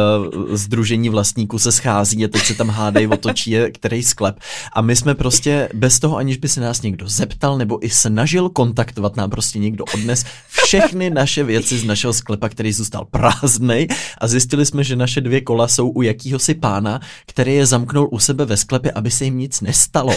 združení 0.55 1.09
vlastníků 1.09 1.59
se 1.59 1.71
schází 1.71 2.25
a 2.25 2.27
teď 2.27 2.41
se 2.41 2.53
tam 2.53 2.69
hádají 2.69 3.07
o 3.07 3.17
to, 3.17 3.29
je 3.45 3.71
který 3.71 4.03
sklep. 4.03 4.39
A 4.73 4.81
my 4.81 4.95
jsme 4.95 5.15
prostě 5.15 5.69
bez 5.73 5.99
toho, 5.99 6.17
aniž 6.17 6.37
by 6.37 6.47
se 6.47 6.61
nás 6.61 6.81
někdo 6.81 7.07
zeptal 7.07 7.57
nebo 7.57 7.85
i 7.85 7.89
snažil 7.89 8.49
kontaktovat, 8.49 9.15
nám 9.15 9.29
prostě 9.29 9.59
někdo 9.59 9.85
odnes 9.93 10.25
všechny 10.47 11.09
naše 11.09 11.43
věci 11.43 11.77
z 11.77 11.83
našeho 11.83 12.13
sklepa, 12.13 12.49
který 12.49 12.73
zůstal 12.73 13.05
prázdnej 13.05 13.87
a 14.17 14.27
zjistili 14.27 14.65
jsme, 14.65 14.83
že 14.83 14.95
naše 14.95 15.21
dvě 15.21 15.41
kola 15.41 15.67
jsou 15.67 15.89
u 15.89 16.01
jakýhosi 16.01 16.53
pána, 16.55 17.01
který 17.27 17.55
je 17.55 17.65
zamknul 17.65 18.09
u 18.11 18.19
sebe 18.19 18.45
ve 18.45 18.57
sklepě, 18.57 18.91
aby 18.91 19.11
se 19.11 19.25
jim 19.25 19.37
nic 19.37 19.61
nestalo. 19.61 20.13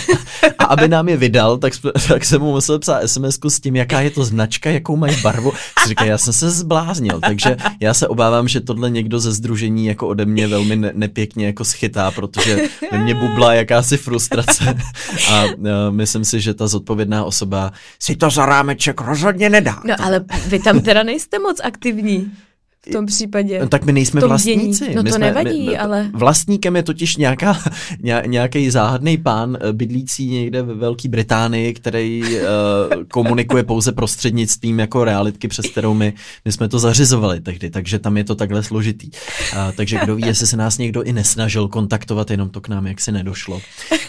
A 0.58 0.64
aby 0.64 0.88
nám 0.88 1.08
je 1.08 1.16
vydal, 1.16 1.58
tak, 1.58 1.72
tak 2.08 2.24
jsem 2.24 2.40
mu 2.40 2.50
musel 2.50 2.78
psát 2.78 3.08
sms 3.08 3.38
s 3.48 3.60
tím, 3.60 3.76
jaká 3.76 4.00
je 4.00 4.10
to 4.10 4.24
značka, 4.24 4.70
jakou 4.70 4.96
mají 4.96 5.16
barvu. 5.22 5.52
Říká, 5.88 6.04
já 6.04 6.18
jsem 6.18 6.32
se 6.32 6.50
zbláznil, 6.50 7.20
takže 7.20 7.56
já 7.80 7.94
se 7.94 8.08
obávám, 8.08 8.48
že 8.48 8.60
tohle 8.60 8.90
někdo 8.90 9.20
ze 9.20 9.32
združení 9.32 9.86
jako 9.86 10.08
ode 10.08 10.24
mě 10.24 10.46
velmi 10.46 10.76
ne- 10.76 10.92
nepěkně 10.94 11.46
jako 11.46 11.64
schytá, 11.64 12.10
protože 12.10 12.68
ve 12.92 12.98
mně 12.98 13.14
bubla 13.14 13.54
jakási 13.54 13.96
frustrace 13.96 14.74
a 15.30 15.44
uh, 15.44 15.64
myslím 15.90 16.24
si, 16.24 16.40
že 16.40 16.54
ta 16.54 16.66
zodpovědná 16.66 17.24
osoba 17.24 17.72
si 17.98 18.16
to 18.16 18.30
za 18.30 18.46
rámeček 18.46 19.00
rozhodně 19.00 19.50
nedá. 19.50 19.82
No 19.84 19.94
ale 19.98 20.24
vy 20.46 20.58
tam 20.58 20.80
teda 20.80 21.02
nejste 21.02 21.38
moc 21.38 21.60
aktivní. 21.64 22.32
V 22.88 22.92
tom 22.92 23.06
případě. 23.06 23.60
No, 23.60 23.68
tak 23.68 23.84
my 23.84 23.92
nejsme 23.92 24.20
vlastníci. 24.20 24.84
dění. 24.84 24.94
No 24.96 25.02
my 25.02 25.10
to 25.10 25.16
jsme, 25.16 25.26
nevadí, 25.26 25.66
my, 25.66 25.78
ale... 25.78 26.10
Vlastníkem 26.14 26.76
je 26.76 26.82
totiž 26.82 27.16
nějaká, 27.16 27.58
nějaký 28.26 28.70
záhadný 28.70 29.18
pán 29.18 29.58
eh, 29.60 29.72
bydlící 29.72 30.26
někde 30.30 30.62
ve 30.62 30.74
Velké 30.74 31.08
Británii, 31.08 31.74
který 31.74 32.22
uh, 32.22 32.38
komunikuje 33.10 33.62
pouze 33.62 33.92
prostřednictvím 33.92 34.78
jako 34.78 35.04
realitky, 35.04 35.48
přes 35.48 35.66
kterou 35.66 35.94
my, 35.94 36.12
my 36.44 36.52
jsme 36.52 36.68
to 36.68 36.78
zařizovali 36.78 37.40
tehdy, 37.40 37.70
takže 37.70 37.98
tam 37.98 38.16
je 38.16 38.24
to 38.24 38.34
takhle 38.34 38.62
složitý. 38.62 39.10
Uh, 39.52 39.72
takže 39.76 39.98
kdo 40.04 40.16
ví, 40.16 40.22
jestli 40.26 40.46
se 40.46 40.56
nás 40.56 40.78
někdo 40.78 41.02
i 41.02 41.12
nesnažil 41.12 41.68
kontaktovat, 41.68 42.30
jenom 42.30 42.48
to 42.48 42.60
k 42.60 42.68
nám 42.68 42.86
jaksi 42.86 43.12
nedošlo. 43.12 43.60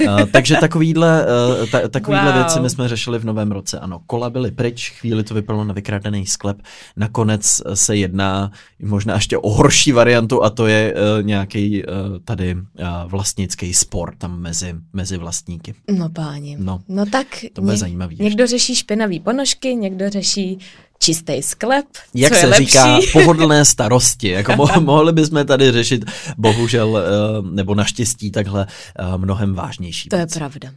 Uh, 0.01 0.21
takže 0.31 0.55
takovýhle, 0.55 1.25
uh, 1.61 1.69
ta, 1.69 1.87
takovýhle 1.87 2.31
Wow. 2.31 2.33
věci 2.35 2.59
my 2.59 2.69
jsme 2.69 2.87
řešili 2.87 3.19
v 3.19 3.25
novém 3.25 3.51
roce. 3.51 3.79
Ano, 3.79 4.01
kola 4.07 4.29
byly 4.29 4.51
pryč, 4.51 4.91
chvíli 4.99 5.23
to 5.23 5.33
vypadalo 5.33 5.63
na 5.63 5.73
vykradený 5.73 6.25
sklep, 6.25 6.57
nakonec 6.97 7.61
se 7.73 7.95
jedná 7.95 8.51
možná 8.79 9.13
ještě 9.15 9.37
o 9.37 9.49
horší 9.49 9.91
variantu 9.91 10.43
a 10.43 10.49
to 10.49 10.67
je 10.67 10.93
uh, 10.93 11.23
nějaký 11.25 11.83
uh, 11.83 11.93
tady 12.25 12.55
uh, 12.55 12.61
vlastnický 13.07 13.73
spor 13.73 14.15
tam 14.17 14.39
mezi, 14.39 14.75
mezi 14.93 15.17
vlastníky. 15.17 15.75
No 15.97 16.09
páni. 16.09 16.57
No, 16.59 16.81
No 16.87 17.05
tak 17.05 17.27
to 17.53 17.61
bude 17.61 17.77
zajímavý 17.77 18.13
ještě. 18.13 18.23
někdo 18.23 18.47
řeší 18.47 18.75
špinavý 18.75 19.19
ponožky, 19.19 19.75
někdo 19.75 20.09
řeší 20.09 20.59
čistý 21.03 21.41
sklep, 21.41 21.85
Jak 22.13 22.31
co 22.31 22.35
je 22.37 22.41
se 22.41 22.47
lepší. 22.47 22.65
říká, 22.65 22.97
pohodlné 23.13 23.65
starosti. 23.65 24.29
Jako 24.29 24.51
mo- 24.51 24.83
mohli 24.83 25.13
bychom 25.13 25.45
tady 25.45 25.71
řešit, 25.71 26.05
bohužel, 26.37 26.89
uh, 26.89 27.51
nebo 27.51 27.75
naštěstí, 27.75 28.31
takhle 28.31 28.67
uh, 28.99 29.17
mnohem 29.17 29.53
vážnější 29.55 30.09
To 30.09 30.15
je 30.15 30.19
věci. 30.25 30.39
pravda. 30.39 30.69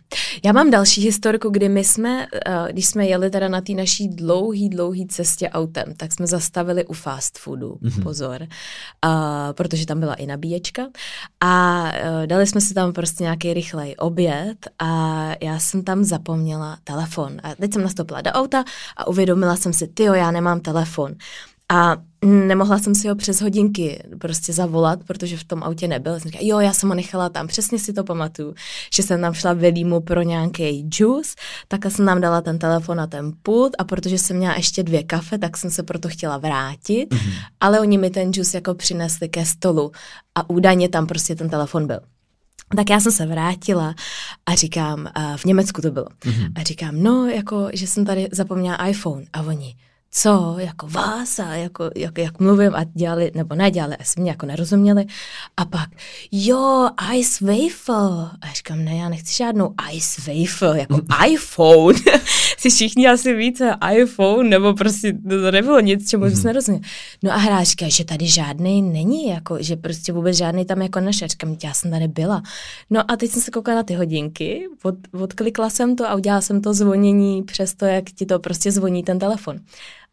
Já 0.45 0.52
mám 0.52 0.71
další 0.71 1.00
historku, 1.02 1.50
kdy 1.50 1.69
my 1.69 1.85
jsme, 1.85 2.26
eh, 2.47 2.73
když 2.73 2.87
jsme 2.87 3.07
jeli 3.07 3.31
teda 3.31 3.49
na 3.49 3.61
té 3.61 3.73
naší 3.73 4.09
dlouhý, 4.09 4.69
dlouhý 4.69 5.07
cestě 5.07 5.49
autem, 5.49 5.95
tak 5.97 6.12
jsme 6.12 6.26
zastavili 6.26 6.85
u 6.87 6.93
fast 6.93 7.38
foodu, 7.38 7.76
Mhm. 7.81 7.90
mm-hmm. 7.93 8.02
pozor, 8.02 8.47
a, 9.02 9.52
protože 9.52 9.87
tam 9.87 10.00
byla 10.00 10.14
i 10.14 10.26
nabíječka 10.26 10.83
a 11.40 11.85
eh, 11.95 12.26
dali 12.26 12.47
jsme 12.47 12.61
si 12.61 12.75
tam 12.75 12.93
prostě 12.93 13.23
nějaký 13.25 13.54
rychlej 13.54 13.95
oběd 13.99 14.57
a 14.78 15.31
já 15.43 15.59
jsem 15.59 15.85
tam 15.85 16.04
zapomněla 16.04 16.78
telefon. 16.85 17.37
A 17.43 17.54
teď 17.54 17.73
jsem 17.73 17.83
nastoupila 17.83 18.21
do 18.21 18.31
auta 18.31 18.64
a 18.97 19.07
uvědomila 19.07 19.57
jsem 19.57 19.73
si, 19.73 19.87
tyjo, 20.14 20.25
já 20.25 20.30
nemám 20.30 20.61
telefon. 20.61 21.14
A 21.73 21.97
nemohla 22.25 22.78
jsem 22.78 22.94
si 22.94 23.09
ho 23.09 23.14
přes 23.14 23.40
hodinky 23.40 24.02
prostě 24.18 24.52
zavolat, 24.52 25.04
protože 25.04 25.37
v 25.37 25.44
tom 25.44 25.62
autě 25.62 25.88
nebyl. 25.88 26.21
Jsem 26.21 26.30
říkala, 26.30 26.47
jo, 26.47 26.61
já 26.61 26.73
jsem 26.73 26.88
ho 26.88 26.94
nechala 26.94 27.28
tam, 27.28 27.47
přesně 27.47 27.78
si 27.78 27.92
to 27.92 28.04
pamatuju, 28.04 28.54
že 28.94 29.02
jsem 29.02 29.21
tam 29.21 29.35
šla 29.35 29.52
velímu 29.52 30.00
pro 30.00 30.23
nějaký 30.23 30.88
juice, 30.99 31.35
tak 31.68 31.85
jsem 31.90 32.04
nám 32.04 32.21
dala 32.21 32.40
ten 32.40 32.59
telefon 32.59 32.97
na 32.97 33.06
ten 33.06 33.33
pult 33.42 33.73
a 33.78 33.85
protože 33.85 34.18
jsem 34.18 34.37
měla 34.37 34.54
ještě 34.54 34.83
dvě 34.83 35.02
kafe, 35.02 35.38
tak 35.38 35.56
jsem 35.56 35.71
se 35.71 35.83
proto 35.83 36.09
chtěla 36.09 36.38
vrátit, 36.38 37.06
mm-hmm. 37.06 37.33
ale 37.61 37.80
oni 37.80 37.99
mi 37.99 38.11
ten 38.11 38.30
juice 38.35 38.56
jako 38.56 38.75
přinesli 38.75 39.28
ke 39.28 39.44
stolu 39.47 39.92
a 40.35 40.50
údajně 40.50 40.88
tam 40.88 41.06
prostě 41.06 41.35
ten 41.35 41.50
telefon 41.50 41.87
byl. 41.87 42.00
Tak 42.76 42.90
já 42.90 43.00
jsem 43.00 43.12
se 43.12 43.26
vrátila 43.26 43.94
a 44.47 44.54
říkám, 44.54 45.09
a 45.14 45.37
v 45.37 45.44
Německu 45.44 45.83
to 45.83 45.90
bylo, 45.90 46.06
mm-hmm. 46.06 46.52
a 46.54 46.62
říkám, 46.62 47.02
no, 47.02 47.26
jako, 47.26 47.68
že 47.73 47.87
jsem 47.87 48.04
tady 48.04 48.28
zapomněla 48.33 48.87
iPhone 48.87 49.25
a 49.33 49.42
oni, 49.42 49.76
co, 50.16 50.54
jako 50.59 50.87
vás 50.88 51.38
a 51.38 51.54
jako, 51.54 51.90
jak, 51.97 52.18
jak 52.18 52.40
mluvím 52.40 52.75
a 52.75 52.85
dělali, 52.85 53.30
nebo 53.35 53.54
nedělali, 53.54 53.97
asi 53.97 54.21
mě 54.21 54.30
jako 54.30 54.47
nerozuměli. 54.47 55.06
A 55.56 55.64
pak, 55.64 55.88
jo, 56.33 56.88
ice 57.14 57.44
waffle. 57.44 58.30
A 58.40 58.47
já 58.47 58.52
říkám, 58.52 58.85
ne, 58.85 58.97
já 58.97 59.09
nechci 59.09 59.35
žádnou 59.35 59.75
ice 59.92 60.23
waffle, 60.33 60.80
jako 60.80 61.00
iPhone. 61.26 61.99
si 62.59 62.71
všichni 62.71 63.09
asi 63.09 63.35
více 63.35 63.76
iPhone, 63.97 64.49
nebo 64.49 64.75
prostě 64.75 65.12
to 65.28 65.50
nebylo 65.50 65.80
nic, 65.80 66.11
čemu 66.11 66.25
bys 66.25 66.42
nerozuměl. 66.42 66.83
No 67.23 67.33
a 67.33 67.37
hráč 67.37 67.68
říká, 67.68 67.88
že 67.88 68.04
tady 68.04 68.26
žádný 68.26 68.83
není, 68.83 69.28
jako, 69.28 69.56
že 69.61 69.76
prostě 69.76 70.12
vůbec 70.12 70.37
žádný 70.37 70.64
tam 70.64 70.83
jako 70.83 71.00
nešel. 71.00 71.28
Říkám, 71.28 71.56
já 71.64 71.75
jsem 71.75 71.90
tady 71.90 72.09
byla. 72.09 72.42
No 72.90 73.11
a 73.11 73.16
teď 73.16 73.30
jsem 73.30 73.42
se 73.42 73.50
koukala 73.50 73.76
na 73.76 73.83
ty 73.83 73.94
hodinky, 73.94 74.68
od, 74.83 74.94
odklikla 75.21 75.71
jsem 75.71 75.97
to 75.97 76.09
a 76.09 76.14
udělala 76.14 76.40
jsem 76.40 76.61
to 76.61 76.75
zvonění 76.75 77.42
přes 77.42 77.75
to, 77.75 77.85
jak 77.85 78.04
ti 78.04 78.26
to 78.26 78.38
prostě 78.38 78.73
zvoní 78.73 79.02
ten 79.02 79.18
telefon. 79.18 79.61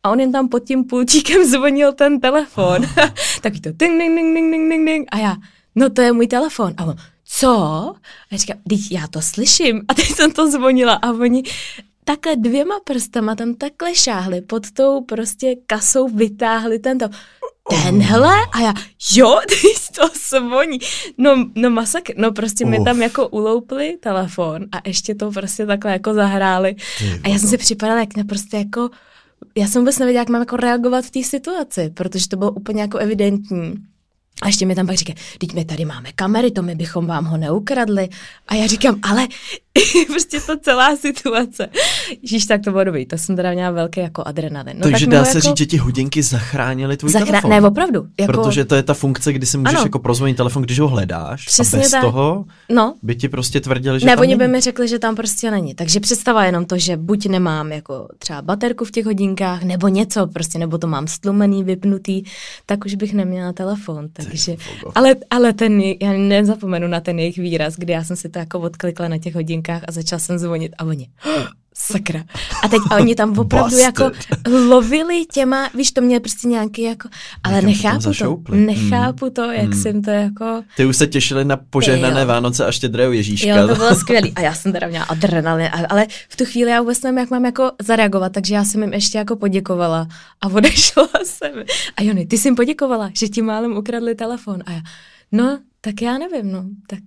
A 0.04 0.10
on 0.10 0.20
jen 0.20 0.32
tam 0.32 0.50
pod 0.50 0.60
tím 0.60 0.84
pultíkem 0.84 1.46
zvonil 1.50 1.94
ten 1.94 2.20
telefon. 2.20 2.82
Takový 3.42 3.62
to 3.62 3.72
ding, 3.72 4.00
ding, 4.00 4.16
ding, 4.16 4.36
ding, 4.36 4.52
ding, 4.52 4.70
ding, 4.70 4.86
ding. 4.86 5.08
A 5.12 5.18
já, 5.18 5.36
no 5.76 5.90
to 5.90 6.02
je 6.02 6.12
můj 6.12 6.28
telefon. 6.28 6.74
A 6.78 6.86
on, 6.86 6.96
co? 7.26 7.50
A 7.50 8.28
já 8.32 8.38
říkám, 8.38 8.58
teď 8.70 8.92
já 8.92 9.08
to 9.08 9.22
slyším. 9.22 9.82
A 9.88 9.94
teď 9.94 10.06
jsem 10.06 10.32
to 10.32 10.52
zvonila 10.52 10.94
a 10.94 11.12
oni 11.12 11.44
takhle 12.04 12.36
dvěma 12.36 12.80
prstama 12.84 13.36
tam 13.36 13.54
takhle 13.54 13.96
šáhli, 13.96 14.42
pod 14.42 14.72
tou 14.72 15.02
prostě 15.02 15.56
kasou 15.66 16.08
vytáhli 16.08 16.80
tento 16.80 17.10
tenhle 17.70 18.36
a 18.52 18.60
já, 18.60 18.74
jo, 19.14 19.40
teď 19.50 19.96
to 19.96 20.10
zvoní. 20.30 20.80
No, 21.18 21.46
no 21.56 21.70
masakr, 21.70 22.14
no 22.18 22.32
prostě 22.32 22.66
mi 22.66 22.84
tam 22.84 23.02
jako 23.02 23.28
uloupli 23.28 23.98
telefon 24.00 24.66
a 24.72 24.82
ještě 24.86 25.16
to 25.16 25.32
prostě 25.32 25.66
takhle 25.66 25.92
jako 25.92 26.14
zahráli. 26.14 26.76
A 27.24 27.28
já 27.28 27.40
jsem 27.40 27.50
si 27.50 27.58
připadala 27.58 28.00
jak 28.00 28.18
naprosto 28.18 28.58
jako, 28.58 28.90
já 29.58 29.68
jsem 29.68 29.82
vůbec 29.82 30.00
nevěděla, 30.00 30.22
jak 30.22 30.30
mám 30.30 30.42
jako 30.42 30.58
reagovat 30.58 31.06
v 31.06 31.12
té 31.12 31.24
situaci, 31.24 31.90
protože 31.90 32.30
to 32.30 32.38
bylo 32.38 32.52
úplně 32.52 32.82
jako 32.82 32.98
evidentní. 32.98 33.74
A 34.42 34.48
ještě 34.48 34.66
mi 34.66 34.76
tam 34.76 34.88
pak 34.88 34.96
říká, 34.96 35.14
teď 35.38 35.54
my 35.54 35.66
tady 35.66 35.86
máme 35.86 36.12
kamery, 36.12 36.52
to 36.52 36.62
my 36.62 36.76
bychom 36.76 37.08
vám 37.08 37.26
ho 37.26 37.38
neukradli. 37.38 38.10
A 38.48 38.56
já 38.56 38.68
říkám, 38.68 39.00
ale 39.04 39.28
prostě 40.08 40.40
to 40.42 40.60
celá 40.60 40.96
situace. 40.96 41.70
Ježíš, 42.22 42.46
tak 42.46 42.62
to 42.64 42.72
bylo 42.72 42.84
dobrý, 42.84 43.06
to 43.06 43.18
jsem 43.18 43.36
teda 43.36 43.52
měla 43.52 43.72
velký 43.72 44.00
jako 44.00 44.24
adrenalin. 44.26 44.78
No, 44.78 44.82
Takže 44.84 45.06
tak 45.06 45.12
dá 45.12 45.20
mu 45.20 45.26
se 45.26 45.38
jako 45.38 45.42
říct, 45.48 45.58
že 45.58 45.66
ti 45.66 45.78
hodinky 45.78 46.24
zachránily 46.24 46.98
tvůj 46.98 47.12
zachra- 47.12 47.26
telefon. 47.26 47.50
Ne, 47.50 47.62
opravdu. 47.62 48.08
Jako, 48.20 48.32
Protože 48.34 48.66
to 48.66 48.76
je 48.76 48.84
ta 48.84 48.94
funkce, 48.94 49.34
kdy 49.34 49.46
si 49.46 49.58
můžeš 49.58 49.76
Ano. 49.76 49.86
jako 49.86 50.00
prozvonit 50.00 50.38
telefon, 50.38 50.64
když 50.64 50.80
ho 50.80 50.88
hledáš 50.88 51.46
Přesně 51.46 51.80
a 51.80 51.82
bez 51.82 51.92
tak. 51.92 52.02
toho 52.02 52.46
no, 52.70 52.96
by 53.04 53.16
ti 53.16 53.30
prostě 53.30 53.62
tvrdili, 53.62 54.00
že 54.00 54.06
ne, 54.06 54.16
tam 54.16 54.22
oni 54.22 54.36
by 54.36 54.48
mi 54.48 54.62
řekli, 54.62 54.88
že 54.88 55.00
tam 55.00 55.16
prostě 55.16 55.52
není. 55.52 55.76
Takže 55.76 56.00
představa 56.00 56.46
jenom 56.46 56.66
to, 56.66 56.78
že 56.78 56.98
buď 56.98 57.26
nemám 57.26 57.72
jako 57.72 58.08
třeba 58.20 58.42
baterku 58.42 58.86
v 58.86 58.92
těch 58.92 59.06
hodinkách, 59.06 59.64
nebo 59.64 59.88
něco 59.88 60.28
prostě, 60.28 60.60
nebo 60.60 60.78
to 60.78 60.88
mám 60.88 61.08
stlumený, 61.08 61.64
vypnutý, 61.64 62.24
tak 62.66 62.86
už 62.86 62.96
bych 62.96 63.14
neměla 63.14 63.54
telefon. 63.54 64.10
Takže, 64.14 64.56
ale, 64.96 65.16
ale 65.30 65.54
ten, 65.54 65.82
já 65.82 66.12
nezapomenu 66.14 66.88
na 66.88 67.00
ten 67.00 67.20
jejich 67.20 67.38
výraz, 67.38 67.76
kdy 67.76 67.94
já 67.94 68.04
jsem 68.04 68.16
si 68.16 68.30
to 68.30 68.40
jako 68.40 68.60
odklikla 68.60 69.08
na 69.08 69.18
těch 69.18 69.36
hodinkách 69.36 69.61
a 69.70 69.92
začala 69.92 70.20
jsem 70.20 70.40
zvonit 70.40 70.72
a 70.78 70.84
oni, 70.84 71.10
sakra. 71.74 72.24
A 72.64 72.68
teď 72.68 72.82
a 72.90 72.96
oni 72.96 73.16
tam 73.16 73.34
opravdu 73.40 73.78
jako 73.78 74.12
lovili 74.68 75.26
těma, 75.26 75.70
víš, 75.74 75.92
to 75.92 76.02
mě 76.02 76.20
prostě 76.20 76.48
nějaký 76.48 76.82
jako, 76.82 77.10
ale 77.44 77.62
Někam 77.62 77.70
nechápu 77.70 78.14
to, 78.14 78.56
nechápu 78.56 79.30
to, 79.30 79.42
jak 79.42 79.74
jsem 79.74 80.02
to 80.02 80.10
jako... 80.10 80.64
Ty 80.78 80.86
už 80.86 80.98
se 80.98 81.08
těšili 81.08 81.46
na 81.46 81.58
požehnané 81.58 82.22
Jo. 82.22 82.28
Vánoce 82.28 82.66
a 82.66 82.72
štědrého 82.72 83.12
Ježíška. 83.12 83.48
Jo, 83.48 83.68
to 83.68 83.76
bylo 83.76 83.96
skvělý. 83.96 84.34
A 84.36 84.42
já 84.42 84.54
jsem 84.54 84.72
teda 84.72 84.88
měla 84.88 85.06
adrenalin, 85.06 85.70
ale 85.90 86.08
v 86.30 86.36
tu 86.36 86.46
chvíli 86.46 86.72
já 86.72 86.82
vůbec 86.82 87.02
nevím, 87.02 87.18
jak 87.18 87.30
mám 87.30 87.46
jako 87.46 87.72
zareagovat, 87.82 88.32
takže 88.32 88.56
já 88.56 88.64
jsem 88.64 88.82
jim 88.82 88.94
ještě 88.94 89.18
jako 89.18 89.36
poděkovala 89.36 90.08
a 90.42 90.48
odešla 90.54 91.10
jsem. 91.24 91.52
A 91.98 92.04
Jony, 92.04 92.26
ty 92.26 92.38
jsi 92.38 92.48
jim 92.48 92.56
poděkovala, 92.56 93.10
že 93.14 93.28
ti 93.28 93.42
málem 93.42 93.78
ukradli 93.78 94.16
telefon. 94.16 94.64
A 94.66 94.72
já, 94.72 94.82
no, 95.32 95.60
tak 95.82 96.02
já 96.02 96.18
nevím, 96.18 96.52
no, 96.52 96.66
tak. 96.88 97.04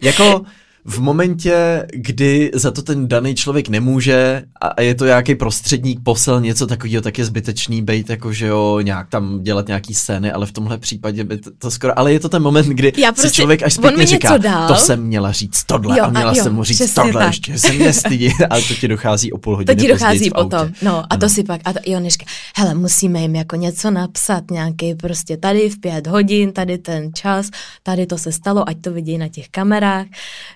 Jako 0.00 0.44
v 0.84 1.00
momentě, 1.00 1.86
kdy 1.92 2.50
za 2.54 2.70
to 2.70 2.82
ten 2.82 3.08
daný 3.08 3.34
člověk 3.34 3.68
nemůže 3.68 4.42
a 4.60 4.66
a 4.66 4.82
je 4.82 4.94
to 4.94 5.04
nějaký 5.06 5.34
prostředník, 5.34 6.00
posel, 6.02 6.40
něco 6.40 6.66
takového, 6.66 7.02
tak 7.02 7.18
je 7.18 7.24
zbytečný 7.24 7.82
být 7.82 8.10
jako, 8.10 8.32
že 8.32 8.46
jo, 8.46 8.80
nějak 8.82 9.08
tam 9.08 9.42
dělat 9.42 9.66
nějaký 9.66 9.94
scény, 9.94 10.32
ale 10.32 10.46
v 10.46 10.52
tomhle 10.52 10.78
případě 10.78 11.24
by 11.24 11.38
to, 11.38 11.50
to 11.58 11.70
skoro, 11.70 11.98
ale 11.98 12.12
je 12.12 12.20
to 12.20 12.28
ten 12.28 12.42
moment, 12.42 12.66
kdy 12.66 12.92
Já 12.96 13.08
si 13.08 13.12
prostě- 13.14 13.30
člověk 13.30 13.62
až 13.62 13.72
zpětně 13.74 14.06
říká, 14.06 14.36
dal. 14.36 14.68
to 14.68 14.74
jsem 14.74 15.02
měla 15.02 15.32
říct 15.32 15.64
tohle 15.64 15.98
Jo, 15.98 16.04
a 16.04 16.06
a 16.06 16.10
měla 16.10 16.32
jo, 16.36 16.42
jsem 16.42 16.54
mu 16.54 16.64
říct 16.64 16.94
tohle, 16.94 17.12
tak. 17.12 17.26
ještě 17.26 17.58
se 17.58 17.72
nestydí, 17.72 18.30
ale 18.50 18.62
to 18.62 18.74
ti 18.74 18.88
dochází 18.88 19.32
o 19.32 19.38
půl 19.38 19.52
To 19.54 19.56
hodiny 19.56 19.82
ti 19.82 19.88
dochází 19.88 20.30
potom. 20.30 20.68
No 20.82 20.98
a 20.98 21.06
Ano. 21.10 21.20
to 21.20 21.28
si 21.28 21.44
pak, 21.44 21.60
a 21.64 21.72
to, 21.72 21.78
jo, 21.86 22.00
nežka, 22.00 22.24
hele, 22.56 22.74
musíme 22.74 23.20
jim 23.20 23.34
jako 23.36 23.56
něco 23.56 23.90
napsat, 23.90 24.50
nějaký 24.50 24.94
prostě 24.94 25.36
tady 25.36 25.68
v 25.70 25.80
pět 25.80 26.06
hodin, 26.06 26.52
tady 26.52 26.78
ten 26.78 27.10
čas, 27.14 27.50
tady 27.82 28.06
to 28.06 28.18
se 28.18 28.32
stalo, 28.32 28.68
ať 28.68 28.76
to 28.80 28.92
vidí 28.92 29.18
na 29.18 29.28
těch 29.28 29.48
kamerách. 29.48 30.06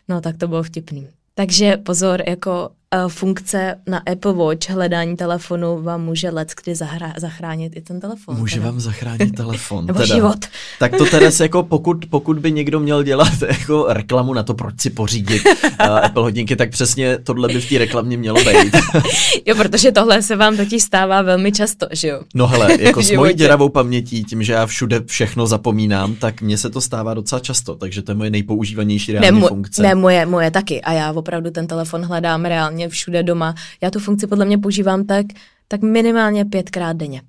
No 0.08 0.15
tak 0.20 0.36
to 0.36 0.48
bylo 0.48 0.62
vtipný. 0.62 1.08
Takže 1.34 1.76
pozor, 1.76 2.22
jako 2.28 2.70
funkce 3.08 3.74
na 3.86 4.02
Apple 4.12 4.32
Watch 4.32 4.70
hledání 4.70 5.16
telefonu 5.16 5.82
vám 5.82 6.04
může 6.04 6.30
let 6.30 6.52
kdy 6.64 6.72
zahra- 6.72 7.12
zachránit 7.16 7.72
i 7.76 7.80
ten 7.80 8.00
telefon. 8.00 8.36
Může 8.36 8.56
teda. 8.56 8.66
vám 8.66 8.80
zachránit 8.80 9.34
telefon. 9.36 9.86
Nebo 9.86 10.06
život. 10.06 10.36
Tak 10.78 10.96
to 10.96 11.04
teda 11.06 11.30
se 11.30 11.44
jako 11.44 11.62
pokud, 11.62 12.06
pokud 12.10 12.38
by 12.38 12.52
někdo 12.52 12.80
měl 12.80 13.02
dělat 13.02 13.32
jako 13.48 13.86
reklamu 13.88 14.34
na 14.34 14.42
to, 14.42 14.54
proč 14.54 14.74
si 14.80 14.90
pořídit 14.90 15.42
uh, 15.46 15.86
Apple 15.86 16.22
hodinky, 16.22 16.56
tak 16.56 16.70
přesně 16.70 17.18
tohle 17.18 17.48
by 17.48 17.60
v 17.60 17.68
té 17.68 17.78
reklamě 17.78 18.16
mělo 18.16 18.38
být. 18.44 18.76
Jo, 19.46 19.54
protože 19.56 19.92
tohle 19.92 20.22
se 20.22 20.36
vám 20.36 20.56
totiž 20.56 20.82
stává 20.82 21.22
velmi 21.22 21.52
často, 21.52 21.86
že 21.92 22.08
jo? 22.08 22.20
No 22.34 22.46
hele, 22.46 22.82
jako 22.82 23.02
s 23.02 23.10
mojí 23.10 23.34
děravou 23.34 23.68
pamětí, 23.68 24.24
tím, 24.24 24.42
že 24.42 24.52
já 24.52 24.66
všude 24.66 25.00
všechno 25.06 25.46
zapomínám, 25.46 26.14
tak 26.14 26.42
mně 26.42 26.58
se 26.58 26.70
to 26.70 26.80
stává 26.80 27.14
docela 27.14 27.40
často, 27.40 27.74
takže 27.74 28.02
to 28.02 28.10
je 28.12 28.16
moje 28.16 28.30
nejpoužívanější 28.30 29.12
Ne, 29.12 29.20
reální 29.20 29.40
mu, 29.40 29.48
funkce. 29.48 29.82
ne, 29.82 29.94
moje, 29.94 30.26
moje 30.26 30.50
taky. 30.50 30.82
A 30.82 30.92
já 30.92 31.12
opravdu 31.12 31.50
ten 31.50 31.66
telefon 31.66 32.02
hledám 32.04 32.44
reálně 32.44 32.75
všude 32.88 33.22
doma. 33.22 33.54
Já 33.82 33.90
tu 33.90 33.98
funkci 33.98 34.26
podle 34.26 34.44
mě 34.44 34.58
používám 34.58 35.04
tak, 35.04 35.26
tak 35.68 35.82
minimálně 35.82 36.44
pětkrát 36.44 36.96
denně. 36.96 37.22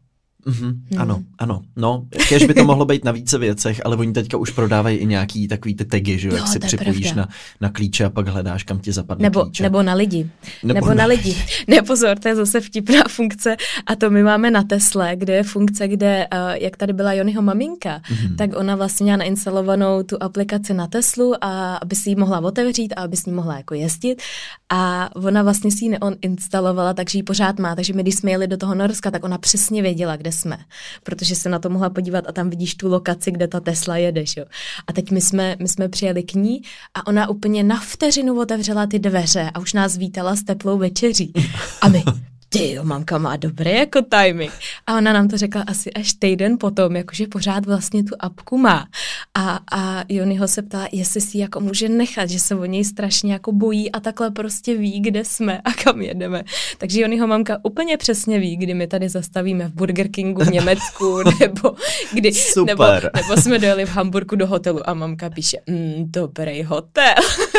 Mm-hmm, 0.48 0.76
no. 0.92 1.02
Ano, 1.02 1.24
ano. 1.38 1.62
No, 1.76 2.06
kež 2.30 2.46
by 2.46 2.54
to 2.54 2.64
mohlo 2.64 2.86
být 2.86 3.06
na 3.06 3.12
více 3.12 3.38
věcech, 3.38 3.82
ale 3.86 3.96
oni 3.96 4.14
teďka 4.14 4.38
už 4.38 4.50
prodávají 4.50 4.98
i 4.98 5.06
nějaký 5.06 5.48
takový 5.48 5.76
ty 5.76 5.86
tagy, 5.86 6.20
že 6.20 6.28
jo, 6.28 6.36
jak 6.36 6.48
si 6.48 6.60
připojíš 6.60 7.14
na, 7.14 7.28
na 7.62 7.70
klíče 7.70 8.06
a 8.06 8.10
pak 8.10 8.28
hledáš, 8.28 8.64
kam 8.64 8.80
ti 8.80 8.92
zapadne 8.92 9.24
nebo, 9.24 9.44
klíče. 9.44 9.64
Nebo 9.64 9.84
na 9.84 9.94
lidi. 9.94 10.30
Nebo, 10.64 10.74
nebo 10.74 10.88
na, 10.88 10.96
na 10.96 11.06
lidi. 11.06 11.38
Ne, 11.68 11.82
pozor, 11.82 12.20
to 12.20 12.28
je 12.28 12.36
zase 12.36 12.62
vtipná 12.62 13.04
funkce 13.10 13.56
a 13.86 13.96
to 13.96 14.10
my 14.10 14.24
máme 14.24 14.52
na 14.52 14.64
Tesle, 14.64 15.16
kde 15.16 15.36
je 15.36 15.44
funkce, 15.44 15.88
kde, 15.88 16.28
uh, 16.34 16.40
jak 16.52 16.78
tady 16.78 16.94
byla 16.94 17.14
Jonyho 17.14 17.42
maminka, 17.42 18.00
mm-hmm. 18.00 18.36
tak 18.36 18.50
ona 18.56 18.76
vlastně 18.76 19.04
měla 19.04 19.18
nainstalovanou 19.18 20.04
tu 20.04 20.18
aplikaci 20.24 20.74
na 20.74 20.88
Teslu 20.88 21.34
a 21.42 21.76
aby 21.76 21.96
si 21.96 22.10
ji 22.10 22.16
mohla 22.16 22.40
otevřít 22.40 22.94
a 22.98 23.02
aby 23.02 23.18
s 23.18 23.26
ní 23.26 23.34
mohla 23.34 23.58
jako 23.58 23.74
jezdit 23.74 24.22
a 24.70 25.10
ona 25.16 25.44
vlastně 25.44 25.72
si 25.72 25.86
ji 25.86 25.90
neoninstalovala, 25.90 26.94
takže 26.94 27.20
ji 27.20 27.24
pořád 27.24 27.60
má, 27.60 27.76
takže 27.76 27.94
my 27.94 28.02
když 28.02 28.16
jsme 28.16 28.32
jeli 28.32 28.48
do 28.48 28.58
toho 28.58 28.76
Norska, 28.76 29.12
tak 29.12 29.24
ona 29.24 29.38
přesně 29.38 29.82
věděla, 29.82 30.16
kde 30.16 30.32
jsme, 30.38 30.58
protože 31.04 31.36
se 31.36 31.50
na 31.50 31.60
to 31.60 31.70
mohla 31.70 31.90
podívat 31.90 32.26
a 32.28 32.32
tam 32.32 32.50
vidíš 32.50 32.76
tu 32.76 32.90
lokaci, 32.90 33.32
kde 33.32 33.48
ta 33.48 33.60
Tesla 33.60 33.98
jede. 33.98 34.24
Jo. 34.38 34.46
A 34.88 34.94
teď 34.94 35.12
my 35.12 35.22
jsme, 35.22 35.56
my 35.60 35.68
jsme 35.68 35.90
přijeli 35.90 36.24
k 36.24 36.34
ní 36.34 36.62
a 36.94 37.08
ona 37.08 37.30
úplně 37.30 37.64
na 37.64 37.80
vteřinu 37.80 38.40
otevřela 38.40 38.88
ty 38.88 39.00
dveře 39.00 39.52
a 39.54 39.60
už 39.60 39.74
nás 39.74 39.98
vítala 39.98 40.36
s 40.36 40.44
teplou 40.44 40.78
večeří. 40.78 41.34
A 41.82 41.88
my, 41.88 42.04
ty 42.50 42.72
jo, 42.72 42.84
mamka 42.84 43.18
má 43.18 43.36
dobrý 43.36 43.72
jako 43.72 44.02
timing. 44.02 44.52
A 44.88 44.98
ona 44.98 45.14
nám 45.14 45.28
to 45.28 45.38
řekla 45.38 45.64
asi 45.68 45.94
až 45.94 46.14
týden 46.14 46.58
potom, 46.60 46.96
jakože 46.96 47.28
pořád 47.28 47.66
vlastně 47.66 48.04
tu 48.04 48.16
apku 48.20 48.58
má. 48.58 48.88
A, 49.34 49.60
a 49.72 50.04
Jonyho 50.10 50.48
se 50.48 50.62
ptala, 50.62 50.88
jestli 50.92 51.22
si 51.22 51.38
jako 51.38 51.60
může 51.60 51.90
nechat, 51.90 52.30
že 52.30 52.40
se 52.40 52.56
o 52.56 52.66
něj 52.66 52.86
strašně 52.86 53.34
jako 53.34 53.52
bojí 53.52 53.92
a 53.92 54.00
takhle 54.00 54.32
prostě 54.32 54.78
ví, 54.78 55.00
kde 55.00 55.26
jsme 55.26 55.62
a 55.62 55.74
kam 55.74 56.02
jedeme. 56.02 56.44
Takže 56.78 57.02
Jonyho 57.02 57.28
mamka 57.28 57.58
úplně 57.64 57.98
přesně 57.98 58.40
ví, 58.40 58.58
kdy 58.58 58.74
my 58.74 58.88
tady 58.88 59.10
zastavíme 59.10 59.68
v 59.68 59.74
Burger 59.74 60.08
Kingu 60.08 60.44
v 60.44 60.52
Německu, 60.52 61.20
nebo 61.40 61.76
kdy, 62.14 62.34
Super. 62.34 62.76
Nebo, 62.78 62.86
nebo 63.16 63.42
jsme 63.42 63.60
dojeli 63.60 63.86
v 63.86 63.90
Hamburgu 63.90 64.36
do 64.36 64.48
hotelu 64.48 64.90
a 64.90 64.94
mamka 64.94 65.30
píše, 65.30 65.58
mm, 65.68 65.96
dobrý 65.98 66.64
hotel. 66.64 67.14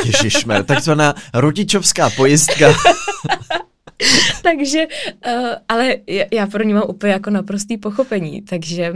Ježišmer, 0.04 0.64
takzvaná 0.64 1.14
rodičovská 1.35 2.11
pojistka. 2.11 2.73
takže, 4.42 4.86
uh, 5.26 5.48
ale 5.68 5.96
já 6.32 6.46
pro 6.46 6.64
ní 6.64 6.74
mám 6.74 6.84
úplně 6.88 7.12
jako 7.12 7.30
naprostý 7.30 7.78
pochopení, 7.78 8.42
takže 8.42 8.92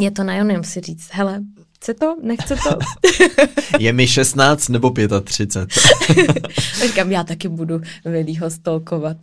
je 0.00 0.10
to 0.10 0.24
na 0.24 0.34
Jonem 0.34 0.64
si 0.64 0.80
říct, 0.80 1.08
hele, 1.12 1.40
chce 1.76 1.94
to, 1.94 2.16
nechce 2.22 2.56
to. 2.56 2.78
je 3.78 3.92
mi 3.92 4.08
16 4.08 4.68
nebo 4.68 4.92
35. 5.24 6.48
Říkám, 6.86 7.12
já 7.12 7.24
taky 7.24 7.48
budu 7.48 7.80
Vilího 8.04 8.50
stolkovat. 8.50 9.16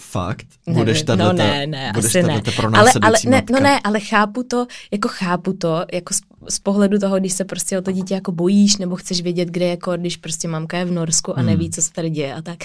Fakt? 0.00 0.46
Budeš 0.68 1.02
tady 1.02 1.22
no 1.22 1.32
ne, 1.32 1.66
ne, 1.66 1.92
budeš 1.94 2.14
asi 2.14 2.22
ne. 2.22 2.42
Ale, 2.74 2.92
ale 3.02 3.18
ne, 3.26 3.42
no 3.50 3.60
ne, 3.60 3.80
ale 3.84 4.00
chápu 4.00 4.42
to, 4.42 4.66
jako 4.92 5.08
chápu 5.08 5.52
to, 5.52 5.84
jako 5.92 6.14
z, 6.48 6.58
pohledu 6.58 6.98
toho, 6.98 7.18
když 7.18 7.32
se 7.32 7.44
prostě 7.44 7.78
o 7.78 7.82
to 7.82 7.92
dítě 7.92 8.14
jako 8.14 8.32
bojíš, 8.32 8.76
nebo 8.76 8.96
chceš 8.96 9.20
vědět, 9.20 9.48
kde 9.48 9.66
je 9.66 9.76
kor, 9.76 9.98
když 9.98 10.16
prostě 10.16 10.48
mamka 10.48 10.78
je 10.78 10.84
v 10.84 10.90
Norsku 10.90 11.38
a 11.38 11.42
neví, 11.42 11.64
hmm. 11.64 11.72
co 11.72 11.82
se 11.82 11.92
tady 11.92 12.10
děje 12.10 12.34
a 12.34 12.42
tak. 12.42 12.58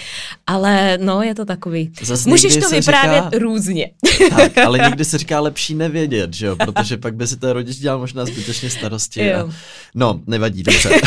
Ale 0.47 0.97
no, 1.01 1.21
je 1.21 1.35
to 1.35 1.45
takový. 1.45 1.91
Zas 2.01 2.25
Můžeš 2.25 2.57
to 2.57 2.69
vyprávět 2.69 3.23
říká, 3.23 3.39
různě. 3.39 3.91
Tak, 4.29 4.57
ale 4.57 4.79
někdy 4.83 5.05
se 5.05 5.17
říká 5.17 5.39
lepší 5.39 5.75
nevědět, 5.75 6.33
že 6.33 6.45
jo, 6.45 6.55
protože 6.55 6.97
pak 6.97 7.15
by 7.15 7.27
si 7.27 7.37
ten 7.37 7.49
rodič 7.49 7.77
dělal 7.77 7.99
možná 7.99 8.25
zbytečně 8.25 8.69
starosti. 8.69 9.33
A... 9.33 9.49
No, 9.95 10.19
nevadí, 10.27 10.63
dobře. 10.63 10.89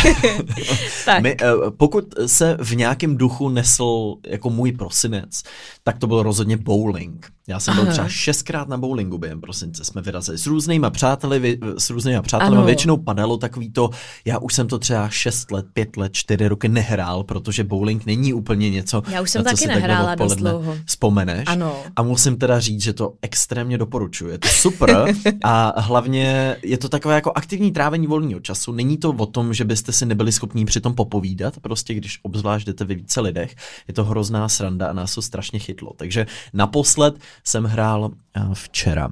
tak. 1.05 1.23
My, 1.23 1.37
eh, 1.41 1.53
pokud 1.77 2.15
se 2.27 2.57
v 2.61 2.77
nějakém 2.77 3.17
duchu 3.17 3.49
nesl 3.49 4.15
jako 4.27 4.51
můj 4.51 4.73
prosinec, 4.73 5.43
tak 5.83 5.99
to 5.99 6.07
byl 6.07 6.23
rozhodně 6.23 6.57
bowling. 6.57 7.27
Já 7.49 7.61
jsem 7.61 7.75
byl 7.75 7.87
třeba 7.87 8.09
šestkrát 8.09 8.69
na 8.69 8.77
bowlingu 8.77 9.19
během 9.19 9.41
prosince. 9.41 9.85
Jsme 9.85 10.03
vyrazili 10.03 10.39
s 10.39 10.47
různýma 10.47 10.91
přáteli, 10.91 11.59
s 11.79 11.91
různýma 11.91 12.23
přáteli. 12.23 12.67
Většinou 12.67 12.97
padalo 12.97 13.37
takový 13.37 13.71
to, 13.71 13.91
já 14.25 14.39
už 14.39 14.55
jsem 14.55 14.69
to 14.69 14.79
třeba 14.79 15.09
šest 15.09 15.51
let, 15.51 15.67
pět 15.73 15.97
let, 15.97 16.13
čtyři 16.13 16.49
roky 16.49 16.69
nehrál, 16.69 17.25
protože 17.25 17.65
bowling 17.65 18.07
není 18.07 18.33
úplně 18.33 18.71
něco, 18.71 19.03
já 19.09 19.21
už 19.21 19.31
jsem 19.31 19.45
na 19.45 19.51
co 19.51 19.57
taky 19.57 19.63
si 19.63 19.69
nehrála 19.69 20.15
dost 20.15 20.37
dlouho. 20.37 20.77
vzpomeneš. 20.87 21.45
Ano. 21.47 21.77
A 21.97 22.03
musím 22.03 22.37
teda 22.37 22.61
říct, 22.61 22.83
že 22.83 22.93
to 22.93 23.15
extrémně 23.23 23.79
doporučuji. 23.79 24.29
Je 24.29 24.39
to 24.39 24.49
super 24.49 25.15
a 25.45 25.81
hlavně 25.81 26.57
je 26.63 26.79
to 26.79 26.89
takové 26.89 27.15
jako 27.15 27.33
aktivní 27.35 27.73
trávení 27.73 28.07
volného 28.07 28.41
času. 28.41 28.73
Není 28.73 28.97
to 28.97 29.11
o 29.11 29.27
tom, 29.27 29.55
že 29.55 29.65
byste 29.65 29.93
si 29.93 30.07
nebyli 30.07 30.33
schopní 30.33 30.65
přitom 30.65 30.95
popovídat, 30.95 31.61
prostě 31.61 31.95
když 31.95 32.21
obzvlášť 32.23 32.67
jdete 32.67 32.85
ve 32.85 32.95
více 32.95 33.21
lidech. 33.21 33.57
Je 33.89 33.95
to 33.95 34.05
hrozná 34.05 34.49
sranda 34.49 34.87
a 34.87 34.93
nás 34.93 35.15
to 35.15 35.23
strašně 35.23 35.59
chytlo. 35.59 35.93
Takže 35.97 36.27
naposled 36.53 37.15
jsem 37.45 37.65
hrál 37.65 38.05
uh, 38.05 38.55
včera. 38.55 39.11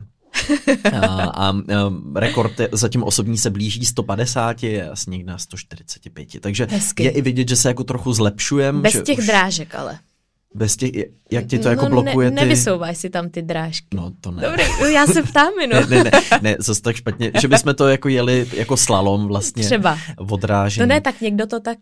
a, 0.92 0.98
a, 0.98 1.48
a 1.48 1.54
rekord 2.14 2.61
je, 2.61 2.68
zatím 2.72 3.02
osobní 3.02 3.38
se 3.38 3.50
blíží 3.50 3.85
150, 3.85 4.62
je 4.62 4.90
asi 4.90 5.11
někde 5.11 5.32
na 5.32 5.38
145. 5.38 6.40
Takže 6.40 6.66
Hezky. 6.70 7.04
je 7.04 7.11
i 7.11 7.22
vidět, 7.22 7.48
že 7.48 7.56
se 7.56 7.68
jako 7.68 7.85
trochu 7.85 8.12
zlepšujem. 8.12 8.82
Bez 8.82 9.02
těch 9.02 9.18
už... 9.18 9.26
drážek 9.26 9.74
ale. 9.74 9.98
Bez 10.54 10.76
těch, 10.76 10.90
jak 11.30 11.46
ti 11.46 11.58
to 11.58 11.68
jako 11.68 11.80
no, 11.80 11.87
jako 11.87 12.02
blokuje 12.02 12.30
ne, 12.30 12.46
ty... 12.46 12.56
Si 12.92 13.11
tam 13.11 13.30
ty 13.30 13.42
drážky. 13.42 13.96
No 13.96 14.12
to 14.20 14.30
ne. 14.30 14.42
Dobrý, 14.42 14.92
já 14.92 15.06
se 15.06 15.22
ptám 15.22 15.52
jenom. 15.61 15.90
ne, 15.90 16.04
ne, 16.04 16.11
ne, 16.30 16.38
ne, 16.42 16.56
zase 16.58 16.82
tak 16.82 16.96
špatně, 16.96 17.32
že 17.40 17.48
bychom 17.48 17.74
to 17.74 17.88
jako 17.88 18.08
jeli 18.08 18.46
jako 18.52 18.76
slalom 18.76 19.26
vlastně. 19.28 19.64
Třeba. 19.64 19.98
Odrážení. 20.16 20.82
To 20.82 20.87
ne, 20.87 21.00
tak 21.00 21.20
někdo 21.20 21.46
to 21.46 21.61
tak, 21.61 21.78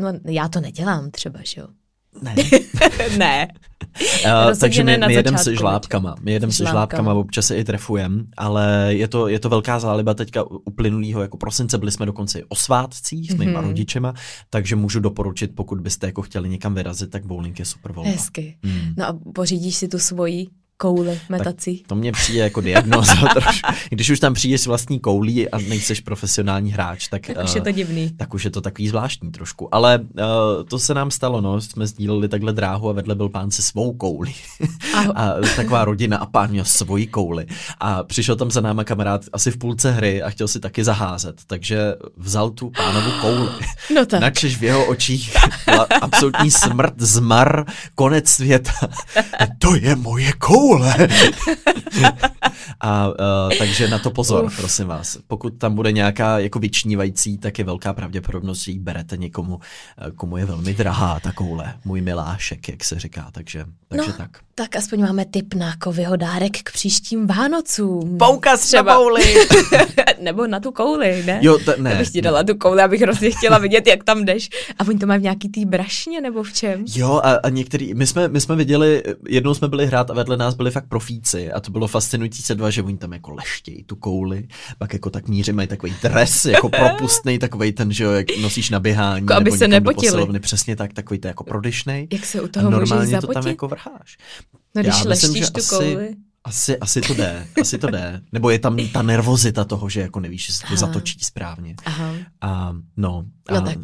no 0.00 0.12
já 0.24 0.48
to 0.48 0.60
nedělám 0.60 1.10
třeba, 1.10 1.40
že 1.42 1.60
jo. 1.60 1.66
Ne. 2.22 2.34
ne. 3.18 3.48
Uh, 4.24 4.58
takže 4.60 4.84
my, 4.84 4.98
my 5.06 5.14
jedeme 5.14 5.38
se 5.38 5.56
žlábkama. 5.56 6.14
My 6.20 6.32
jedeme 6.32 6.52
se 6.52 6.64
žlábkama, 6.64 7.14
občas 7.14 7.46
se 7.46 7.56
i 7.56 7.64
trefujeme, 7.64 8.24
ale 8.36 8.88
je 8.88 9.08
to, 9.08 9.28
je 9.28 9.40
to 9.40 9.48
velká 9.48 9.78
záliba 9.78 10.14
teďka 10.14 10.44
uplynulýho 10.50 11.22
jako 11.22 11.36
prosince, 11.36 11.78
byli 11.78 11.92
jsme 11.92 12.06
dokonce 12.06 12.42
o 12.48 12.54
svátcích 12.54 13.32
s 13.32 13.34
mýma 13.34 13.60
mm-hmm. 13.60 13.66
rodičema, 13.66 14.14
takže 14.50 14.76
můžu 14.76 15.00
doporučit, 15.00 15.54
pokud 15.54 15.80
byste 15.80 16.06
jako 16.06 16.22
chtěli 16.22 16.48
někam 16.48 16.74
vyrazit, 16.74 17.10
tak 17.10 17.26
bowling 17.26 17.58
je 17.58 17.64
super 17.64 17.92
volba. 17.92 18.10
Hezky. 18.10 18.58
Mm. 18.62 18.94
No 18.96 19.06
a 19.06 19.18
pořídíš 19.34 19.76
si 19.76 19.88
tu 19.88 19.98
svoji 19.98 20.46
kouli 20.78 21.20
metací. 21.28 21.78
Tak 21.78 21.86
to 21.86 21.94
mě 21.94 22.12
přijde 22.12 22.40
jako 22.40 22.60
diagnoza 22.60 23.14
trošku. 23.32 23.72
Když 23.90 24.10
už 24.10 24.20
tam 24.20 24.34
přijdeš 24.34 24.60
s 24.60 24.66
vlastní 24.66 25.00
koulí 25.00 25.48
a 25.48 25.58
nejseš 25.58 26.00
profesionální 26.00 26.72
hráč, 26.72 27.08
tak, 27.08 27.26
tak 27.26 27.44
už 27.44 27.54
je 27.54 27.60
to 27.60 27.70
divný. 27.70 28.10
Tak 28.16 28.34
už 28.34 28.44
je 28.44 28.50
to 28.50 28.60
takový 28.60 28.88
zvláštní 28.88 29.30
trošku. 29.30 29.74
Ale 29.74 29.98
uh, 29.98 30.24
to 30.68 30.78
se 30.78 30.94
nám 30.94 31.10
stalo, 31.10 31.40
no, 31.40 31.60
jsme 31.60 31.86
sdíleli 31.86 32.28
takhle 32.28 32.52
dráhu 32.52 32.88
a 32.88 32.92
vedle 32.92 33.14
byl 33.14 33.28
pán 33.28 33.50
se 33.50 33.62
svou 33.62 33.92
kouli. 33.92 34.34
a 35.14 35.34
taková 35.56 35.84
rodina 35.84 36.18
a 36.18 36.26
pán 36.26 36.50
měl 36.50 36.64
svoji 36.64 37.06
kouli. 37.06 37.46
A 37.80 38.04
přišel 38.04 38.36
tam 38.36 38.50
za 38.50 38.60
náma 38.60 38.84
kamarád 38.84 39.22
asi 39.32 39.50
v 39.50 39.56
půlce 39.56 39.90
hry 39.90 40.22
a 40.22 40.30
chtěl 40.30 40.48
si 40.48 40.60
taky 40.60 40.84
zaházet, 40.84 41.36
takže 41.46 41.94
vzal 42.16 42.50
tu 42.50 42.70
pánovu 42.70 43.10
kouli. 43.20 43.48
No 43.94 44.06
tak. 44.06 44.20
Načež 44.20 44.56
v 44.56 44.62
jeho 44.62 44.86
očích 44.86 45.36
byla 45.64 45.86
absolutní 46.00 46.50
smrt, 46.50 46.94
zmar, 46.98 47.64
konec 47.94 48.28
světa. 48.28 48.72
to 49.58 49.74
je 49.74 49.96
moje 49.96 50.32
koule 50.32 50.67
koule. 50.68 50.94
a 52.80 53.08
uh, 53.08 53.14
takže 53.58 53.88
na 53.88 53.98
to 53.98 54.10
pozor, 54.10 54.44
Uf. 54.44 54.56
prosím 54.56 54.86
vás. 54.86 55.18
Pokud 55.26 55.50
tam 55.58 55.74
bude 55.74 55.92
nějaká 55.92 56.38
jako 56.38 56.58
vyčnívající, 56.58 57.38
tak 57.38 57.58
je 57.58 57.64
velká 57.64 57.92
pravděpodobnost, 57.92 58.58
že 58.58 58.72
ji 58.72 58.78
berete 58.78 59.16
někomu, 59.16 59.60
eh, 59.98 60.10
komu 60.10 60.36
je 60.36 60.44
velmi 60.44 60.74
drahá 60.74 61.20
ta 61.20 61.32
koule. 61.32 61.74
Můj 61.84 62.00
milášek, 62.00 62.68
jak 62.68 62.84
se 62.84 63.00
říká, 63.00 63.28
takže, 63.32 63.64
takže 63.88 64.10
no, 64.10 64.16
tak. 64.18 64.30
Tak 64.54 64.76
aspoň 64.76 65.00
máme 65.00 65.24
tip 65.24 65.54
na 65.54 65.76
Kovyho 65.76 66.16
dárek 66.16 66.56
k 66.62 66.72
příštím 66.72 67.26
Vánocům. 67.26 68.18
Poukaz 68.18 68.60
třeba. 68.60 68.92
na 68.92 68.98
kouli. 68.98 69.34
Nebo 70.20 70.46
na 70.46 70.60
tu 70.60 70.72
kouli, 70.72 71.22
ne? 71.26 71.38
Jo, 71.42 71.58
t- 71.58 71.74
ne. 71.78 71.94
Abych 71.94 72.10
ti 72.10 72.22
dala 72.22 72.42
tu 72.42 72.54
kouli, 72.54 72.82
abych 72.82 73.00
hrozně 73.00 73.30
chtěla 73.30 73.58
vidět, 73.58 73.86
jak 73.86 74.04
tam 74.04 74.24
jdeš. 74.24 74.48
A 74.78 74.88
oni 74.88 74.98
to 74.98 75.06
mají 75.06 75.20
v 75.20 75.22
nějaký 75.22 75.48
tý 75.48 75.64
brašně, 75.64 76.20
nebo 76.20 76.42
v 76.42 76.52
čem? 76.52 76.84
Jo, 76.94 77.20
a, 77.24 77.32
a 77.32 77.48
některý, 77.48 77.94
my 77.94 78.06
jsme, 78.06 78.28
my 78.28 78.40
jsme 78.40 78.56
viděli, 78.56 79.02
jednou 79.28 79.54
jsme 79.54 79.68
byli 79.68 79.86
hrát 79.86 80.10
a 80.10 80.14
vedle 80.14 80.36
nás 80.36 80.54
byli 80.58 80.70
fakt 80.70 80.88
profíci 80.88 81.52
a 81.52 81.60
to 81.60 81.70
bylo 81.70 81.86
fascinující 81.86 82.42
se 82.42 82.54
dva, 82.54 82.70
že 82.70 82.82
oni 82.82 82.96
tam 82.96 83.12
jako 83.12 83.32
leštějí 83.34 83.84
tu 83.84 83.96
kouli, 83.96 84.48
pak 84.78 84.92
jako 84.92 85.10
tak 85.10 85.28
míři 85.28 85.52
mají 85.52 85.68
takový 85.68 85.94
dres, 86.02 86.44
jako 86.44 86.68
propustný, 86.78 87.38
takový 87.38 87.72
ten, 87.72 87.92
že 87.92 88.04
jo, 88.04 88.10
jak 88.10 88.26
nosíš 88.40 88.70
na 88.70 88.80
běhání, 88.80 89.24
jako 89.24 89.34
aby 89.34 89.52
se 89.52 89.68
nepotili. 89.68 90.40
přesně 90.40 90.76
tak, 90.76 90.92
takový 90.92 91.20
to 91.20 91.28
jako 91.28 91.44
prodyšnej. 91.44 92.08
Jak 92.12 92.26
se 92.26 92.40
u 92.40 92.48
toho 92.48 92.66
a 92.66 92.70
normálně 92.70 93.20
to 93.20 93.26
tam 93.26 93.46
jako 93.46 93.68
vrháš. 93.68 94.16
No 94.74 94.82
když 94.82 94.94
Já 94.98 95.04
myslím, 95.04 95.36
že 95.36 95.50
tu 95.50 95.60
asi, 95.60 95.68
kouli. 95.68 96.16
Asi, 96.48 96.78
asi 96.78 97.00
to 97.00 97.14
jde, 97.14 97.46
asi 97.60 97.78
to 97.78 97.90
jde. 97.90 98.20
Nebo 98.32 98.50
je 98.50 98.58
tam 98.58 98.76
ta 98.92 99.02
nervozita 99.02 99.64
toho, 99.64 99.88
že 99.88 100.00
jako 100.00 100.20
nevíš, 100.20 100.48
jestli 100.48 100.68
to 100.68 100.76
zatočí 100.76 101.18
správně. 101.20 101.74
Aha. 101.84 102.14
A 102.40 102.74
no, 102.96 103.24
a 103.48 103.54
no 103.54 103.62
tak. 103.62 103.78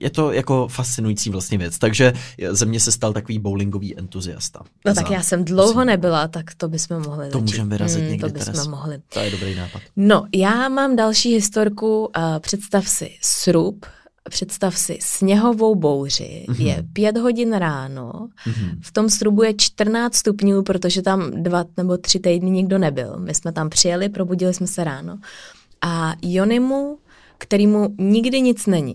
je 0.00 0.10
to 0.10 0.32
jako 0.32 0.68
fascinující 0.68 1.30
vlastně 1.30 1.58
věc. 1.58 1.78
Takže 1.78 2.12
ze 2.50 2.66
mě 2.66 2.80
se 2.80 2.92
stal 2.92 3.12
takový 3.12 3.38
bowlingový 3.38 3.98
entuziasta. 3.98 4.60
No 4.86 4.94
tak 4.94 5.10
já 5.10 5.22
jsem 5.22 5.44
dlouho 5.44 5.84
nebyla, 5.84 6.28
tak 6.28 6.54
to 6.54 6.68
bychom 6.68 7.02
mohli 7.02 7.30
To 7.30 7.40
můžeme 7.40 7.68
vyrazit 7.68 8.00
hmm, 8.00 8.10
někdy, 8.10 8.28
To 8.28 8.34
bychom 8.34 8.52
Teres. 8.52 8.66
mohli. 8.66 8.98
To 9.12 9.20
je 9.20 9.30
dobrý 9.30 9.54
nápad. 9.54 9.82
No, 9.96 10.26
já 10.34 10.68
mám 10.68 10.96
další 10.96 11.34
historku. 11.34 12.04
Uh, 12.04 12.38
představ 12.40 12.88
si 12.88 13.10
srub, 13.22 13.86
představ 14.30 14.78
si, 14.78 14.98
sněhovou 15.00 15.74
bouři, 15.74 16.46
mm-hmm. 16.48 16.66
je 16.66 16.84
pět 16.92 17.16
hodin 17.16 17.52
ráno, 17.52 18.12
mm-hmm. 18.12 18.78
v 18.80 18.92
tom 18.92 19.10
strubu 19.10 19.42
je 19.42 19.54
14 19.56 20.14
stupňů, 20.14 20.62
protože 20.62 21.02
tam 21.02 21.42
dva 21.42 21.64
nebo 21.76 21.96
tři 21.96 22.20
týdny 22.20 22.50
nikdo 22.50 22.78
nebyl. 22.78 23.16
My 23.18 23.34
jsme 23.34 23.52
tam 23.52 23.70
přijeli, 23.70 24.08
probudili 24.08 24.54
jsme 24.54 24.66
se 24.66 24.84
ráno. 24.84 25.18
A 25.82 26.14
Jonimu, 26.22 26.98
kterýmu 27.38 27.94
nikdy 27.98 28.40
nic 28.40 28.66
není, 28.66 28.94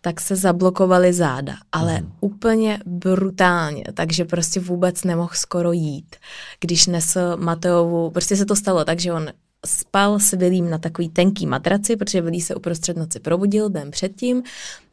tak 0.00 0.20
se 0.20 0.36
zablokovaly 0.36 1.12
záda, 1.12 1.54
ale 1.72 2.00
mm. 2.00 2.12
úplně 2.20 2.78
brutálně, 2.86 3.84
takže 3.94 4.24
prostě 4.24 4.60
vůbec 4.60 5.04
nemohl 5.04 5.32
skoro 5.34 5.72
jít. 5.72 6.16
Když 6.60 6.86
nesl 6.86 7.36
Mateovu, 7.36 8.10
prostě 8.10 8.36
se 8.36 8.46
to 8.46 8.56
stalo 8.56 8.84
tak, 8.84 9.00
že 9.00 9.12
on 9.12 9.28
spal 9.66 10.18
s 10.18 10.30
Vilím 10.30 10.70
na 10.70 10.78
takový 10.78 11.08
tenký 11.08 11.46
matraci, 11.46 11.96
protože 11.96 12.20
Vilí 12.20 12.40
se 12.40 12.54
uprostřed 12.54 12.96
noci 12.96 13.20
probudil 13.20 13.68
den 13.68 13.90
předtím. 13.90 14.42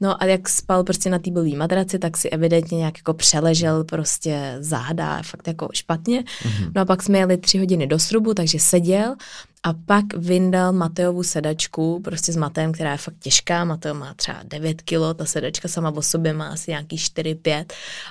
No 0.01 0.23
a 0.23 0.25
jak 0.25 0.49
spal 0.49 0.83
prostě 0.83 1.09
na 1.09 1.19
té 1.19 1.31
blbý 1.31 1.55
matraci, 1.55 1.99
tak 1.99 2.17
si 2.17 2.29
evidentně 2.29 2.77
nějak 2.77 2.97
jako 2.97 3.13
přeležel 3.13 3.83
prostě 3.83 4.57
záda, 4.59 5.21
fakt 5.21 5.47
jako 5.47 5.69
špatně. 5.73 6.21
Mm-hmm. 6.21 6.71
No 6.75 6.81
a 6.81 6.85
pak 6.85 7.03
jsme 7.03 7.17
jeli 7.17 7.37
tři 7.37 7.57
hodiny 7.57 7.87
do 7.87 7.99
srubu, 7.99 8.33
takže 8.33 8.59
seděl 8.59 9.15
a 9.63 9.73
pak 9.73 10.05
vyndal 10.17 10.73
Mateovu 10.73 11.23
sedačku, 11.23 12.01
prostě 12.03 12.33
s 12.33 12.35
Mateem, 12.35 12.71
která 12.71 12.91
je 12.91 12.97
fakt 12.97 13.15
těžká. 13.19 13.65
Mateo 13.65 13.93
má 13.93 14.13
třeba 14.13 14.39
9 14.43 14.81
kilo, 14.81 15.13
ta 15.13 15.25
sedačka 15.25 15.67
sama 15.67 15.91
o 15.95 16.01
sobě 16.01 16.33
má 16.33 16.47
asi 16.47 16.71
nějaký 16.71 16.95
4-5. 16.97 17.65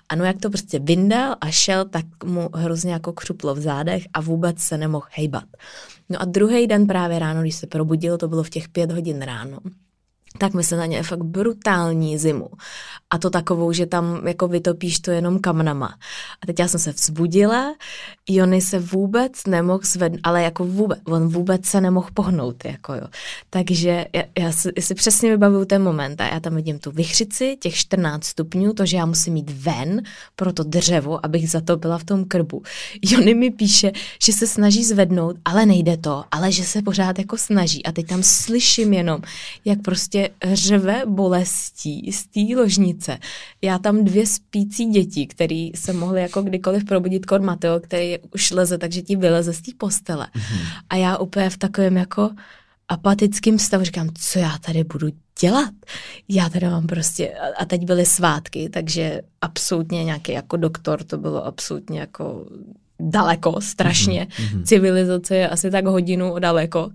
A 0.09 0.17
no 0.17 0.25
jak 0.25 0.39
to 0.39 0.51
prostě 0.51 0.79
vyndal 0.79 1.37
a 1.41 1.51
šel, 1.51 1.85
tak 1.85 2.05
mu 2.25 2.51
hrozně 2.55 2.93
jako 2.93 3.13
křuplo 3.13 3.55
v 3.55 3.61
zádech 3.61 4.07
a 4.15 4.21
vůbec 4.21 4.59
se 4.59 4.79
nemohl 4.79 5.07
hejbat. 5.11 5.45
No 6.09 6.23
a 6.23 6.25
druhý 6.25 6.67
den 6.67 6.87
právě 6.87 7.19
ráno, 7.19 7.41
když 7.41 7.55
se 7.55 7.67
probudil, 7.67 8.19
to 8.19 8.29
bylo 8.29 8.43
v 8.43 8.51
těch 8.51 8.69
pět 8.69 8.93
hodin 8.93 9.23
ráno, 9.23 9.59
tak 10.39 10.55
my 10.55 10.65
se 10.65 10.77
na 10.77 10.87
ně 10.87 11.03
fakt 11.03 11.23
brutální 11.23 12.19
zimu. 12.19 12.49
A 13.15 13.19
to 13.19 13.31
takovou, 13.31 13.73
že 13.73 13.87
tam 13.87 14.27
jako 14.27 14.49
vytopíš 14.49 15.01
to 15.01 15.11
jenom 15.11 15.39
kamnama. 15.39 15.95
A 16.43 16.47
teď 16.47 16.59
já 16.59 16.69
jsem 16.69 16.81
se 16.81 16.93
vzbudila, 16.93 17.75
Jony 18.29 18.61
se 18.61 18.79
vůbec 18.79 19.47
nemohl 19.47 19.81
zvednout, 19.85 20.21
ale 20.23 20.43
jako 20.43 20.65
vůbec, 20.65 20.99
on 21.05 21.29
vůbec 21.29 21.67
se 21.67 21.81
nemohl 21.81 22.09
pohnout, 22.15 22.65
jako 22.65 22.95
jo. 22.95 23.07
Takže 23.51 24.07
já, 24.13 24.23
já, 24.39 24.53
si, 24.53 24.71
si 24.81 24.95
přesně 24.95 25.31
vybavuju 25.31 25.65
ten 25.65 25.83
moment 25.83 26.21
a 26.21 26.25
já 26.25 26.41
tam 26.41 26.57
vidím 26.57 26.79
tu 26.79 26.91
vychřici, 26.91 27.57
těch 27.61 27.75
14 27.75 28.25
stupňů, 28.25 28.73
to, 28.73 28.87
že 28.87 28.97
já 28.97 29.07
musím 29.07 29.37
jít 29.37 29.51
ven 29.51 30.03
pro 30.37 30.53
to 30.53 30.63
dřevo, 30.63 31.27
abych 31.27 31.51
zatopila 31.51 31.99
v 31.99 32.05
tom 32.05 32.25
krbu. 32.25 32.63
Jony 33.03 33.35
mi 33.35 33.51
píše, 33.51 33.93
že 34.25 34.33
se 34.33 34.47
snaží 34.47 34.85
zvednout, 34.85 35.37
ale 35.45 35.67
nejde 35.67 35.97
to, 35.97 36.25
ale 36.31 36.53
že 36.53 36.65
se 36.65 36.83
pořád 36.83 37.19
jako 37.19 37.39
snaží. 37.39 37.87
A 37.87 37.93
teď 37.93 38.07
tam 38.07 38.23
slyším 38.23 38.93
jenom, 38.93 39.21
jak 39.65 39.83
prostě 39.83 40.31
řve 40.53 41.03
bolestí 41.07 42.13
z 42.13 42.27
té 42.27 42.61
ložnice. 42.61 43.04
Já 43.63 43.79
tam 43.79 44.05
dvě 44.05 44.27
spící 44.27 44.85
děti, 44.85 45.27
které 45.27 45.69
se 45.75 45.93
mohly 45.93 46.21
jako 46.21 46.43
kdykoliv 46.43 46.85
probudit 46.85 47.27
kor 47.27 47.41
Mateo, 47.41 47.81
který 47.81 48.19
už 48.35 48.51
leze, 48.51 48.79
takže 48.79 49.03
ti 49.03 49.17
vyleze 49.17 49.53
z 49.53 49.61
té 49.61 49.71
postele. 49.79 50.29
Mm-hmm. 50.35 50.67
A 50.91 50.97
já 50.97 51.17
úplně 51.17 51.51
v 51.51 51.59
takovém 51.59 51.97
jako 51.97 52.31
apatickém 52.89 53.59
stavu 53.59 53.85
říkám, 53.85 54.09
co 54.15 54.39
já 54.39 54.59
tady 54.59 54.85
budu 54.85 55.09
dělat? 55.41 55.75
Já 56.29 56.49
tady 56.49 56.67
mám 56.67 56.87
prostě, 56.87 57.33
a 57.59 57.65
teď 57.65 57.85
byly 57.85 58.07
svátky, 58.07 58.69
takže 58.69 59.21
absolutně 59.41 60.05
nějaký 60.05 60.33
jako 60.33 60.57
doktor, 60.57 61.05
to 61.05 61.19
bylo 61.19 61.47
absolutně 61.47 62.01
jako 62.01 62.47
daleko, 63.01 63.61
strašně. 63.61 64.27
Mm-hmm. 64.31 64.63
Civilizace 64.65 65.37
je 65.37 65.49
asi 65.49 65.71
tak 65.71 65.87
hodinu 65.87 66.39
daleko. 66.39 66.91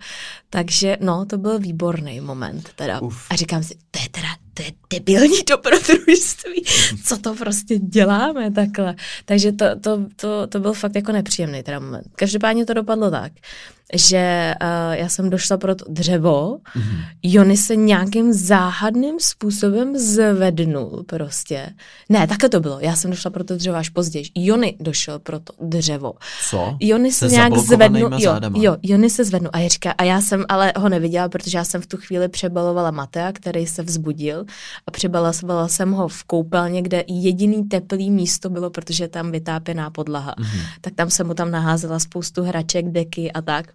Takže 0.50 0.98
no, 1.02 1.26
to 1.26 1.38
byl 1.38 1.60
výborný 1.60 2.20
moment 2.20 2.70
teda. 2.76 3.02
Uf. 3.02 3.28
A 3.30 3.36
říkám 3.36 3.64
si, 3.64 3.76
to 3.92 4.00
je 4.00 4.10
teda 4.10 4.28
to 4.60 4.64
je 4.64 4.72
debilní 4.90 5.44
dobrodružství, 5.50 6.64
co 7.06 7.18
to 7.18 7.36
prostě 7.36 7.80
děláme 7.80 8.52
takhle. 8.52 8.96
Takže 9.26 9.52
to, 9.52 9.66
to, 9.80 10.06
to, 10.16 10.48
to 10.48 10.60
byl 10.60 10.74
fakt 10.74 10.96
jako 10.96 11.12
nepříjemný 11.12 11.64
teda 11.64 11.80
moment. 11.80 12.08
Každopádně 12.16 12.66
to 12.66 12.74
dopadlo 12.74 13.12
tak, 13.12 13.32
že 13.94 14.54
uh, 14.62 14.94
já 14.94 15.10
jsem 15.10 15.30
došla 15.30 15.58
pro 15.58 15.76
to 15.76 15.86
dřevo, 15.90 16.58
mm-hmm. 16.58 17.06
Jony 17.24 17.58
se 17.58 17.76
nějakým 17.76 18.34
záhadným 18.34 19.20
způsobem 19.20 19.98
zvednul 19.98 21.04
prostě. 21.08 21.70
Ne, 22.10 22.28
také 22.28 22.50
to 22.50 22.60
bylo. 22.60 22.80
Já 22.80 22.96
jsem 22.96 23.12
došla 23.12 23.32
pro 23.32 23.44
to 23.44 23.56
dřevo 23.56 23.78
až 23.78 23.90
později. 23.90 24.26
Jony 24.36 24.78
došel 24.80 25.20
pro 25.20 25.40
to 25.40 25.54
dřevo. 25.62 26.14
Co? 26.50 26.78
Jony 26.80 27.12
se, 27.12 27.30
se 27.30 27.36
nějak 27.36 27.58
zvednul. 27.58 28.12
Jo, 28.18 28.36
jo, 28.54 28.78
Jony 28.84 29.10
se 29.10 29.24
zvednul. 29.24 29.50
A, 29.54 29.68
říká, 29.68 29.92
a 29.92 30.04
já 30.04 30.22
jsem 30.22 30.46
ale 30.50 30.74
ho 30.78 30.90
neviděla, 30.90 31.30
protože 31.30 31.58
já 31.58 31.64
jsem 31.64 31.82
v 31.82 31.88
tu 31.88 31.98
chvíli 31.98 32.28
přebalovala 32.28 32.92
Matea, 32.92 33.32
který 33.32 33.68
se 33.68 33.84
vzbudil 33.84 34.46
a 34.88 34.92
přebalasovala 34.92 35.68
jsem 35.68 35.92
ho 35.92 36.08
v 36.08 36.24
koupelně, 36.24 36.82
kde 36.82 37.04
jediný 37.08 37.64
teplý 37.64 38.12
místo 38.12 38.50
bylo, 38.50 38.70
protože 38.70 39.08
tam 39.08 39.32
vytápěná 39.32 39.90
podlaha. 39.90 40.36
Mm-hmm. 40.38 40.62
Tak 40.82 40.94
tam 40.96 41.10
jsem 41.10 41.28
mu 41.28 41.34
tam 41.34 41.52
naházela 41.52 42.00
spoustu 42.00 42.44
hraček, 42.44 42.86
deky 42.90 43.32
a 43.32 43.42
tak. 43.42 43.74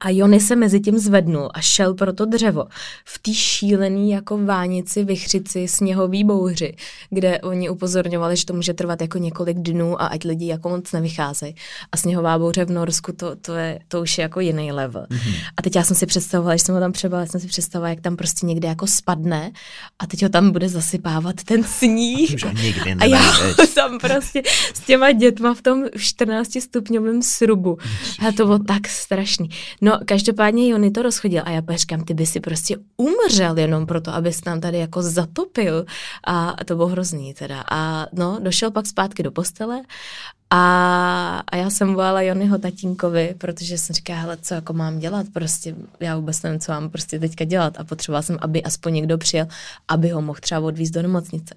A 0.00 0.10
Jony 0.10 0.40
se 0.40 0.56
mezi 0.56 0.80
tím 0.80 0.98
zvednul 0.98 1.50
a 1.54 1.60
šel 1.60 1.94
pro 1.94 2.12
to 2.12 2.24
dřevo 2.24 2.64
v 3.04 3.18
té 3.18 3.34
šílený 3.34 4.10
jako 4.10 4.38
vánici, 4.38 5.04
vychřici, 5.04 5.68
sněhový 5.68 6.24
bouři, 6.24 6.74
kde 7.10 7.40
oni 7.40 7.70
upozorňovali, 7.70 8.36
že 8.36 8.46
to 8.46 8.54
může 8.54 8.74
trvat 8.74 9.00
jako 9.00 9.18
několik 9.18 9.58
dnů 9.58 10.02
a 10.02 10.06
ať 10.06 10.24
lidi 10.24 10.46
jako 10.46 10.68
moc 10.68 10.92
nevycházejí. 10.92 11.54
A 11.92 11.96
sněhová 11.96 12.38
bouře 12.38 12.64
v 12.64 12.70
Norsku, 12.70 13.12
to, 13.12 13.36
to, 13.36 13.54
je, 13.54 13.78
to 13.88 14.00
už 14.00 14.18
je 14.18 14.22
jako 14.22 14.40
jiný 14.40 14.72
level. 14.72 15.06
Mm-hmm. 15.10 15.34
A 15.56 15.62
teď 15.62 15.76
já 15.76 15.82
jsem 15.82 15.96
si 15.96 16.06
představovala, 16.06 16.56
že 16.56 16.64
jsem 16.64 16.74
ho 16.74 16.80
tam 16.80 16.92
přebala, 16.92 17.26
jsem 17.26 17.40
si 17.40 17.46
představovala, 17.46 17.90
jak 17.90 18.00
tam 18.00 18.16
prostě 18.16 18.46
někde 18.46 18.68
jako 18.68 18.86
spadne 18.86 19.52
a 19.98 20.06
teď 20.06 20.22
ho 20.22 20.28
tam 20.28 20.50
bude 20.50 20.68
zasypávat 20.68 21.36
ten 21.44 21.64
sníh. 21.64 22.44
A, 23.00 23.04
a 23.04 23.04
já 23.04 23.18
tam 23.74 23.98
prostě 23.98 24.42
s 24.74 24.80
těma 24.80 25.12
dětma 25.12 25.54
v 25.54 25.62
tom 25.62 25.84
14 25.98 26.60
stupňovém 26.60 27.22
srubu. 27.22 27.78
A 28.28 28.32
to 28.32 28.46
bylo 28.46 28.58
tak 28.58 28.88
strašný. 28.88 29.48
No, 29.84 29.98
každopádně 30.04 30.68
Jony 30.68 30.90
to 30.90 31.02
rozchodil 31.02 31.42
a 31.46 31.50
já 31.50 31.62
říkám, 31.74 32.04
ty 32.04 32.14
by 32.14 32.26
si 32.26 32.40
prostě 32.40 32.76
umřel 32.96 33.58
jenom 33.58 33.86
proto, 33.86 34.14
abys 34.14 34.40
tam 34.40 34.60
tady 34.60 34.78
jako 34.78 35.02
zatopil 35.02 35.84
a 36.26 36.56
to 36.64 36.76
bylo 36.76 36.88
hrozný 36.88 37.34
teda. 37.34 37.64
A 37.70 38.06
no, 38.12 38.38
došel 38.42 38.70
pak 38.70 38.86
zpátky 38.86 39.22
do 39.22 39.30
postele 39.30 39.82
a, 40.56 41.42
a 41.46 41.56
já 41.56 41.70
jsem 41.70 41.94
volala 41.94 42.22
Jonyho 42.22 42.58
tatínkovi, 42.58 43.34
protože 43.38 43.78
jsem 43.78 43.94
říkala, 43.94 44.18
hele, 44.18 44.36
co 44.42 44.54
jako 44.54 44.72
mám 44.72 44.98
dělat, 44.98 45.26
prostě 45.32 45.74
já 46.00 46.16
vůbec 46.16 46.42
nevím, 46.42 46.60
co 46.60 46.72
mám 46.72 46.90
prostě 46.90 47.18
teďka 47.18 47.44
dělat 47.44 47.80
a 47.80 47.84
potřebovala 47.84 48.22
jsem, 48.22 48.38
aby 48.40 48.62
aspoň 48.62 48.94
někdo 48.94 49.18
přijel, 49.18 49.46
aby 49.88 50.08
ho 50.08 50.22
mohl 50.22 50.38
třeba 50.40 50.60
odvízt 50.60 50.94
do 50.94 51.02
nemocnice. 51.02 51.54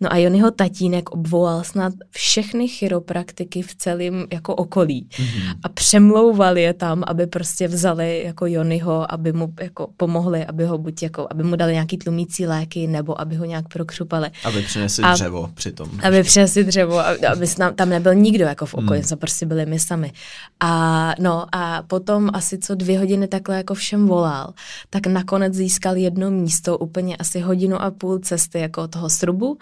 No 0.00 0.12
a 0.12 0.16
Jonyho 0.16 0.50
tatínek 0.50 1.10
obvolal 1.10 1.64
snad 1.64 1.92
všechny 2.10 2.68
chiropraktiky 2.68 3.62
v 3.62 3.74
celém 3.74 4.26
jako 4.32 4.54
okolí 4.54 5.08
mm-hmm. 5.10 5.56
a 5.62 5.68
přemlouval 5.68 6.58
je 6.58 6.74
tam, 6.74 7.04
aby 7.06 7.26
prostě 7.26 7.61
vzali 7.68 8.22
jako 8.24 8.46
Jonyho, 8.46 9.12
aby 9.12 9.32
mu 9.32 9.54
jako 9.60 9.88
pomohli, 9.96 10.46
aby 10.46 10.64
ho 10.64 10.78
buď 10.78 11.02
jako, 11.02 11.26
aby 11.30 11.42
mu 11.42 11.56
dali 11.56 11.72
nějaký 11.72 11.98
tlumící 11.98 12.46
léky, 12.46 12.86
nebo 12.86 13.20
aby 13.20 13.36
ho 13.36 13.44
nějak 13.44 13.68
prokřupali. 13.68 14.30
Aby 14.44 14.62
přinesli 14.62 15.04
a, 15.04 15.12
dřevo 15.12 15.50
přitom. 15.54 15.90
Aby 16.02 16.22
přinesli 16.22 16.64
dřevo, 16.64 16.98
aby, 16.98 17.26
aby 17.26 17.46
tam 17.74 17.88
nebyl 17.88 18.14
nikdo 18.14 18.44
jako 18.44 18.66
v 18.66 18.74
okolí, 18.74 18.98
hmm. 18.98 19.08
jsme 19.08 19.16
prostě 19.16 19.46
byli 19.46 19.66
my 19.66 19.78
sami. 19.78 20.12
A 20.60 21.14
no 21.18 21.46
a 21.52 21.82
potom 21.82 22.30
asi 22.32 22.58
co 22.58 22.74
dvě 22.74 22.98
hodiny 22.98 23.28
takhle 23.28 23.56
jako 23.56 23.74
všem 23.74 24.06
volal, 24.06 24.52
tak 24.90 25.06
nakonec 25.06 25.54
získal 25.54 25.96
jedno 25.96 26.30
místo 26.30 26.78
úplně 26.78 27.16
asi 27.16 27.40
hodinu 27.40 27.82
a 27.82 27.90
půl 27.90 28.18
cesty 28.18 28.58
jako 28.58 28.88
toho 28.88 29.10
srubu 29.10 29.58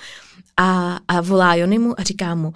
a, 0.56 0.98
a 1.08 1.20
volá 1.20 1.54
Jonimu 1.54 2.00
a 2.00 2.02
říká 2.02 2.34
mu, 2.34 2.52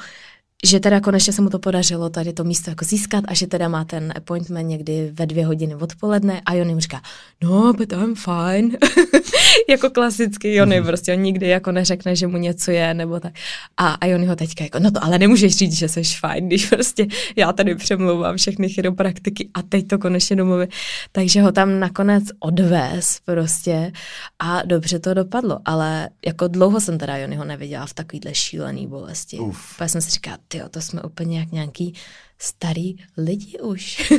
že 0.64 0.80
teda 0.80 1.00
konečně 1.00 1.32
se 1.32 1.42
mu 1.42 1.50
to 1.50 1.58
podařilo 1.58 2.10
tady 2.10 2.32
to 2.32 2.44
místo 2.44 2.70
jako 2.70 2.84
získat 2.84 3.24
a 3.28 3.34
že 3.34 3.46
teda 3.46 3.68
má 3.68 3.84
ten 3.84 4.12
appointment 4.16 4.68
někdy 4.68 5.10
ve 5.12 5.26
dvě 5.26 5.46
hodiny 5.46 5.74
odpoledne 5.74 6.40
a 6.46 6.54
Jony 6.54 6.74
mu 6.74 6.80
říká, 6.80 7.02
no, 7.42 7.72
but 7.72 7.92
I'm 7.92 8.14
fine. 8.14 8.78
jako 9.68 9.90
klasicky 9.90 10.54
Jony 10.54 10.80
mm-hmm. 10.80 10.86
prostě, 10.86 11.12
on 11.12 11.20
nikdy 11.20 11.48
jako 11.48 11.72
neřekne, 11.72 12.16
že 12.16 12.26
mu 12.26 12.36
něco 12.36 12.70
je 12.70 12.94
nebo 12.94 13.20
tak. 13.20 13.32
A, 13.76 13.88
a 13.88 14.06
Jony 14.06 14.26
ho 14.26 14.36
teďka 14.36 14.64
jako, 14.64 14.78
no 14.78 14.90
to 14.90 15.04
ale 15.04 15.18
nemůžeš 15.18 15.56
říct, 15.56 15.78
že 15.78 15.88
jsi 15.88 16.02
fajn, 16.20 16.46
když 16.46 16.66
prostě 16.66 17.06
já 17.36 17.52
tady 17.52 17.74
přemlouvám 17.74 18.36
všechny 18.36 18.68
chiropraktiky 18.68 19.48
a 19.54 19.62
teď 19.62 19.88
to 19.88 19.98
konečně 19.98 20.36
domluví. 20.36 20.66
Takže 21.12 21.42
ho 21.42 21.52
tam 21.52 21.80
nakonec 21.80 22.24
odvez 22.40 23.18
prostě 23.24 23.92
a 24.38 24.62
dobře 24.62 24.98
to 24.98 25.14
dopadlo, 25.14 25.58
ale 25.64 26.08
jako 26.26 26.48
dlouho 26.48 26.80
jsem 26.80 26.98
teda 26.98 27.16
Jonyho 27.16 27.44
neviděla 27.44 27.86
v 27.86 27.94
takovýhle 27.94 28.34
šílený 28.34 28.86
bolesti. 28.86 29.38
Uf. 29.38 29.78
Pak 29.78 29.90
jsem 29.90 30.00
si 30.00 30.10
říkala, 30.10 30.38
ty 30.62 30.68
to 30.68 30.80
jsme 30.80 31.02
úplně 31.02 31.38
jak 31.38 31.52
nějaký 31.52 31.94
starý 32.38 32.96
lidi 33.16 33.58
už. 33.60 34.12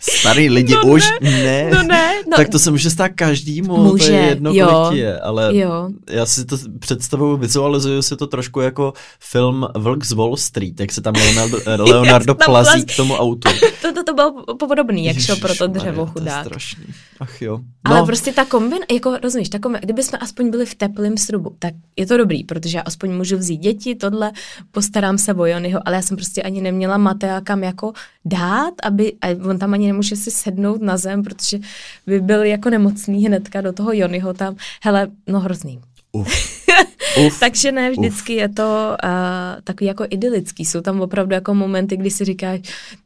starý 0.00 0.48
lidi 0.56 0.74
no 0.74 0.92
už? 0.92 1.04
Ne, 1.20 1.30
ne. 1.30 1.70
No 1.74 1.82
ne. 1.82 2.12
No. 2.30 2.36
Tak 2.36 2.48
to 2.48 2.58
se 2.58 2.70
může 2.70 2.90
stát 2.90 3.08
každému, 3.14 3.76
může, 3.76 4.06
to 4.06 4.12
je 4.12 4.20
jedno, 4.22 4.52
jo, 4.54 4.66
kolik 4.68 4.98
je, 4.98 5.20
ale 5.20 5.56
jo. 5.56 5.88
já 6.10 6.26
si 6.26 6.44
to 6.44 6.56
představuju, 6.78 7.36
vizualizuju 7.36 8.02
si 8.02 8.16
to 8.16 8.26
trošku 8.26 8.60
jako 8.60 8.92
film 9.20 9.66
Vlk 9.76 10.04
z 10.04 10.12
Wall 10.12 10.36
Street, 10.36 10.80
jak 10.80 10.92
se 10.92 11.00
tam 11.00 11.14
Leonardo, 11.14 11.58
Leonardo 11.84 12.34
tam 12.34 12.46
plazí 12.46 12.70
plazí. 12.70 12.84
k 12.86 12.96
tomu 12.96 13.14
autu. 13.14 13.48
To, 13.82 13.92
to, 13.92 14.04
to 14.04 14.14
bylo 14.14 14.44
podobný, 14.68 15.04
jak 15.04 15.18
šel 15.18 15.36
pro 15.36 15.54
to 15.54 15.66
dřevo 15.66 16.06
To 16.06 16.12
chudák. 16.12 16.38
je 16.38 16.44
strašný. 16.50 16.84
Ach 17.20 17.42
jo. 17.42 17.60
Ale 17.84 17.98
No, 18.00 18.06
prostě 18.06 18.32
ta 18.32 18.44
kombin, 18.44 18.78
jako 18.92 19.16
rozumíš, 19.22 19.48
ta 19.48 19.58
kombin, 19.58 19.80
kdyby 19.84 20.02
jsme 20.02 20.18
aspoň 20.18 20.50
byli 20.50 20.66
v 20.66 20.74
teplém 20.74 21.16
srubu, 21.18 21.56
tak 21.58 21.74
je 21.96 22.06
to 22.06 22.16
dobrý, 22.16 22.44
protože 22.44 22.78
já 22.78 22.82
aspoň 22.82 23.12
můžu 23.12 23.36
vzít 23.36 23.56
děti, 23.56 23.94
tohle, 23.94 24.32
postarám 24.70 25.18
se 25.18 25.34
o 25.34 25.46
Jonyho, 25.46 25.80
ale 25.84 25.96
já 25.96 26.02
jsem 26.02 26.16
prostě 26.16 26.42
ani 26.42 26.60
neměla 26.60 26.96
Matea 27.02 27.40
kam 27.40 27.64
jako 27.64 27.92
dát, 28.24 28.74
aby, 28.82 29.12
a 29.22 29.48
on 29.48 29.58
tam 29.58 29.72
ani 29.74 29.86
nemůže 29.86 30.16
si 30.16 30.30
sednout 30.30 30.82
na 30.82 30.96
zem, 30.96 31.22
protože 31.22 31.58
by 32.06 32.20
byl 32.20 32.44
jako 32.44 32.70
nemocný 32.70 33.26
hnedka 33.26 33.60
do 33.60 33.72
toho 33.72 33.92
Jonyho 33.92 34.34
tam, 34.34 34.56
hele, 34.82 35.08
no 35.26 35.40
hrozný. 35.40 35.80
uf. 36.12 36.62
Uf. 37.26 37.40
Takže 37.40 37.72
ne, 37.72 37.90
vždycky 37.90 38.32
je 38.32 38.48
to 38.48 38.96
uh, 39.04 39.60
takový 39.64 39.86
jako 39.86 40.06
idylický. 40.10 40.64
Jsou 40.64 40.80
tam 40.80 41.00
opravdu 41.00 41.34
jako 41.34 41.54
momenty, 41.54 41.96
kdy 41.96 42.10
si 42.10 42.24
říkáš, 42.24 42.60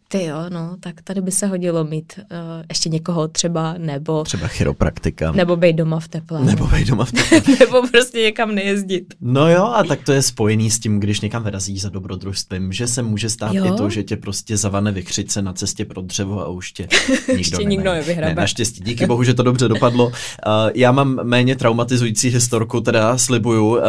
ty 0.09 0.25
jo, 0.25 0.37
no, 0.49 0.77
tak 0.81 1.03
tady 1.03 1.21
by 1.21 1.31
se 1.31 1.47
hodilo 1.47 1.85
mít 1.85 2.13
uh, 2.19 2.27
ještě 2.69 2.89
někoho 2.89 3.29
třeba, 3.29 3.75
nebo, 3.79 4.25
Třeba 4.25 4.49
chiropraktika. 4.49 5.33
nebo 5.33 5.57
být 5.57 5.77
doma 5.77 6.01
v 6.01 6.09
teple. 6.09 6.45
Nebo 6.45 6.67
vej 6.67 6.85
doma 6.85 7.05
v 7.05 7.13
teple. 7.13 7.57
nebo 7.61 7.89
prostě 7.89 8.19
někam 8.19 8.55
nejezdit. 8.55 9.15
No 9.21 9.51
jo, 9.51 9.65
a 9.65 9.85
tak 9.85 10.03
to 10.03 10.13
je 10.13 10.23
spojený 10.23 10.71
s 10.71 10.79
tím, 10.79 11.01
když 11.01 11.21
někam 11.21 11.45
vyrazíš 11.45 11.83
za 11.83 11.89
dobrodružstvím, 11.89 12.73
že 12.73 12.87
se 12.87 13.03
může 13.03 13.31
stát 13.31 13.55
Jo. 13.55 13.65
i 13.65 13.77
to, 13.77 13.91
že 13.91 14.03
tě 14.03 14.17
prostě 14.17 14.57
zavane 14.57 14.93
vykřice 14.93 15.43
na 15.43 15.53
cestě 15.53 15.85
pro 15.85 16.03
dřevo 16.03 16.41
a 16.41 16.49
už 16.49 16.73
tě 16.73 16.89
nikdo, 17.37 17.59
nikdo 17.61 17.85
nenajde. 17.85 18.01
nevyhrabe. 18.01 18.35
Ne, 18.35 18.41
naštěstí, 18.41 18.81
díky 18.85 19.07
bohu, 19.07 19.23
že 19.25 19.35
to 19.35 19.43
dobře 19.43 19.69
dopadlo. 19.69 20.07
Uh, 20.07 20.13
já 20.75 20.93
mám 20.93 21.21
méně 21.23 21.57
traumatizující 21.57 22.29
historku, 22.29 22.81
teda 22.81 23.19
slibuju. 23.19 23.67
Uh, 23.67 23.83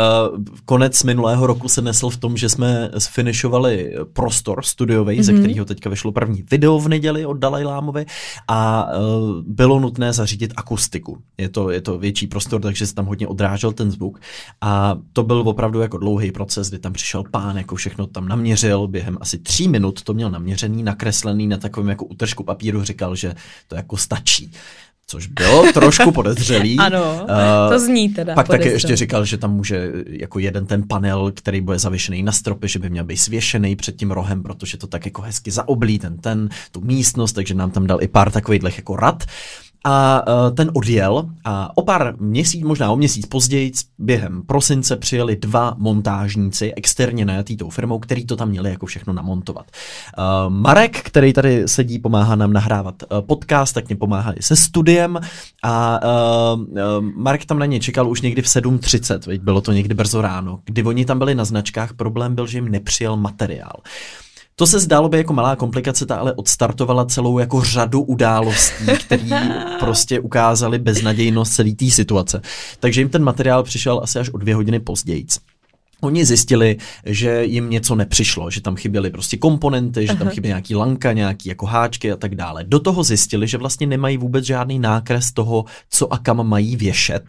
konec 0.65 1.03
minulého 1.03 1.47
roku 1.47 1.69
se 1.69 1.81
nesl 1.81 2.09
v 2.09 2.17
tom, 2.17 2.37
že 2.37 2.49
jsme 2.49 2.89
sfinišovali 2.97 3.93
prostor 4.13 4.63
studiový, 4.63 5.19
mm-hmm. 5.19 5.23
ze 5.23 5.33
kterého 5.33 5.65
teďka 5.65 5.89
vyšlo 5.89 6.06
první 6.11 6.43
video 6.51 6.79
v 6.79 6.87
neděli 6.89 7.25
od 7.25 7.33
Dalaj 7.33 7.63
Lámovi 7.63 8.05
a 8.47 8.87
uh, 8.97 9.41
bylo 9.47 9.79
nutné 9.79 10.13
zařídit 10.13 10.53
akustiku. 10.55 11.17
Je 11.37 11.49
to, 11.49 11.69
je 11.69 11.81
to 11.81 11.97
větší 11.97 12.27
prostor, 12.27 12.61
takže 12.61 12.87
se 12.87 12.95
tam 12.95 13.05
hodně 13.05 13.27
odrážel 13.27 13.71
ten 13.71 13.91
zvuk 13.91 14.19
a 14.61 14.95
to 15.13 15.23
byl 15.23 15.39
opravdu 15.39 15.81
jako 15.81 15.97
dlouhý 15.97 16.31
proces, 16.31 16.69
kdy 16.69 16.79
tam 16.79 16.93
přišel 16.93 17.23
pán, 17.31 17.57
jako 17.57 17.75
všechno 17.75 18.07
tam 18.07 18.27
naměřil, 18.27 18.87
během 18.87 19.17
asi 19.21 19.37
tří 19.37 19.67
minut 19.67 20.03
to 20.03 20.13
měl 20.13 20.31
naměřený, 20.31 20.83
nakreslený 20.83 21.47
na 21.47 21.57
takovém 21.57 21.89
jako 21.89 22.05
útržku 22.05 22.43
papíru, 22.43 22.83
říkal, 22.83 23.15
že 23.15 23.35
to 23.67 23.75
jako 23.75 23.97
stačí. 23.97 24.51
Což 25.09 25.27
bylo 25.27 25.71
trošku 25.73 26.11
podezřelý. 26.11 26.77
Ano, 26.87 27.25
Eh, 27.29 27.69
to 27.69 27.79
zní 27.79 28.09
teda. 28.09 28.33
Pak 28.33 28.47
také 28.47 28.71
ještě 28.71 28.95
říkal, 28.95 29.25
že 29.25 29.37
tam 29.37 29.55
může 29.55 29.91
jako 30.07 30.39
jeden 30.39 30.65
ten 30.65 30.83
panel, 30.87 31.31
který 31.35 31.61
bude 31.61 31.79
zavěšený 31.79 32.23
na 32.23 32.31
stropě, 32.31 32.69
že 32.69 32.79
by 32.79 32.89
měl 32.89 33.03
být 33.03 33.17
svěšený 33.17 33.75
před 33.75 33.95
tím 33.95 34.11
rohem, 34.11 34.43
protože 34.43 34.77
to 34.77 34.87
tak 34.87 35.05
jako 35.05 35.21
hezky 35.21 35.51
zaoblí 35.51 35.99
ten, 35.99 36.17
ten, 36.17 36.49
tu 36.71 36.81
místnost, 36.81 37.33
takže 37.33 37.53
nám 37.53 37.71
tam 37.71 37.87
dal 37.87 37.97
i 38.01 38.07
pár 38.07 38.31
takových 38.31 38.63
jako 38.77 38.95
rad. 38.95 39.23
A 39.83 40.23
uh, 40.27 40.55
ten 40.55 40.71
odjel 40.73 41.29
a 41.45 41.77
o 41.77 41.81
pár 41.81 42.15
měsíc, 42.19 42.63
možná 42.63 42.91
o 42.91 42.95
měsíc 42.95 43.25
později, 43.25 43.71
během 43.99 44.41
prosince 44.41 44.95
přijeli 44.95 45.35
dva 45.35 45.75
montážníci, 45.77 46.73
externě 46.73 47.25
najatý 47.25 47.57
tou 47.57 47.69
firmou, 47.69 47.99
který 47.99 48.25
to 48.25 48.35
tam 48.35 48.49
měli 48.49 48.69
jako 48.69 48.85
všechno 48.85 49.13
namontovat. 49.13 49.65
Uh, 50.17 50.53
Marek, 50.53 51.01
který 51.01 51.33
tady 51.33 51.67
sedí, 51.67 51.99
pomáhá 51.99 52.35
nám 52.35 52.53
nahrávat 52.53 53.03
uh, 53.03 53.21
podcast, 53.21 53.73
tak 53.73 53.87
mě 53.87 53.95
pomáhá 53.95 54.33
i 54.33 54.43
se 54.43 54.55
studiem 54.55 55.19
a 55.63 55.99
Marek 57.15 57.45
tam 57.45 57.59
na 57.59 57.65
ně 57.65 57.79
čekal 57.79 58.09
už 58.09 58.21
někdy 58.21 58.41
v 58.41 58.45
7.30, 58.45 59.27
veď 59.27 59.41
bylo 59.41 59.61
to 59.61 59.71
někdy 59.71 59.93
brzo 59.93 60.21
ráno, 60.21 60.59
kdy 60.65 60.83
oni 60.83 61.05
tam 61.05 61.19
byli 61.19 61.35
na 61.35 61.45
značkách, 61.45 61.93
problém 61.93 62.35
byl, 62.35 62.47
že 62.47 62.57
jim 62.57 62.69
nepřijel 62.69 63.17
materiál. 63.17 63.73
To 64.59 64.67
se 64.67 64.79
zdálo 64.79 65.09
by 65.09 65.17
jako 65.17 65.33
malá 65.33 65.55
komplikace, 65.55 66.05
ta 66.05 66.15
ale 66.15 66.33
odstartovala 66.33 67.05
celou 67.05 67.39
jako 67.39 67.61
řadu 67.61 68.01
událostí, 68.01 68.85
které 69.05 69.65
prostě 69.79 70.19
ukázaly 70.19 70.79
beznadějnost 70.79 71.53
celé 71.53 71.71
té 71.71 71.91
situace. 71.91 72.41
Takže 72.79 73.01
jim 73.01 73.09
ten 73.09 73.23
materiál 73.23 73.63
přišel 73.63 73.99
asi 74.03 74.19
až 74.19 74.29
o 74.29 74.37
dvě 74.37 74.55
hodiny 74.55 74.79
později. 74.79 75.25
Oni 76.01 76.25
zjistili, 76.25 76.77
že 77.05 77.43
jim 77.45 77.69
něco 77.69 77.95
nepřišlo, 77.95 78.51
že 78.51 78.61
tam 78.61 78.75
chyběly 78.75 79.09
prostě 79.09 79.37
komponenty, 79.37 80.07
že 80.07 80.15
tam 80.15 80.29
chyběly 80.29 80.49
nějaký 80.49 80.75
lanka, 80.75 81.13
nějaký 81.13 81.49
jako 81.49 81.65
háčky 81.65 82.11
a 82.11 82.15
tak 82.15 82.35
dále. 82.35 82.63
Do 82.63 82.79
toho 82.79 83.03
zjistili, 83.03 83.47
že 83.47 83.57
vlastně 83.57 83.87
nemají 83.87 84.17
vůbec 84.17 84.45
žádný 84.45 84.79
nákres 84.79 85.31
toho, 85.31 85.65
co 85.89 86.13
a 86.13 86.17
kam 86.17 86.47
mají 86.47 86.75
věšet. 86.75 87.23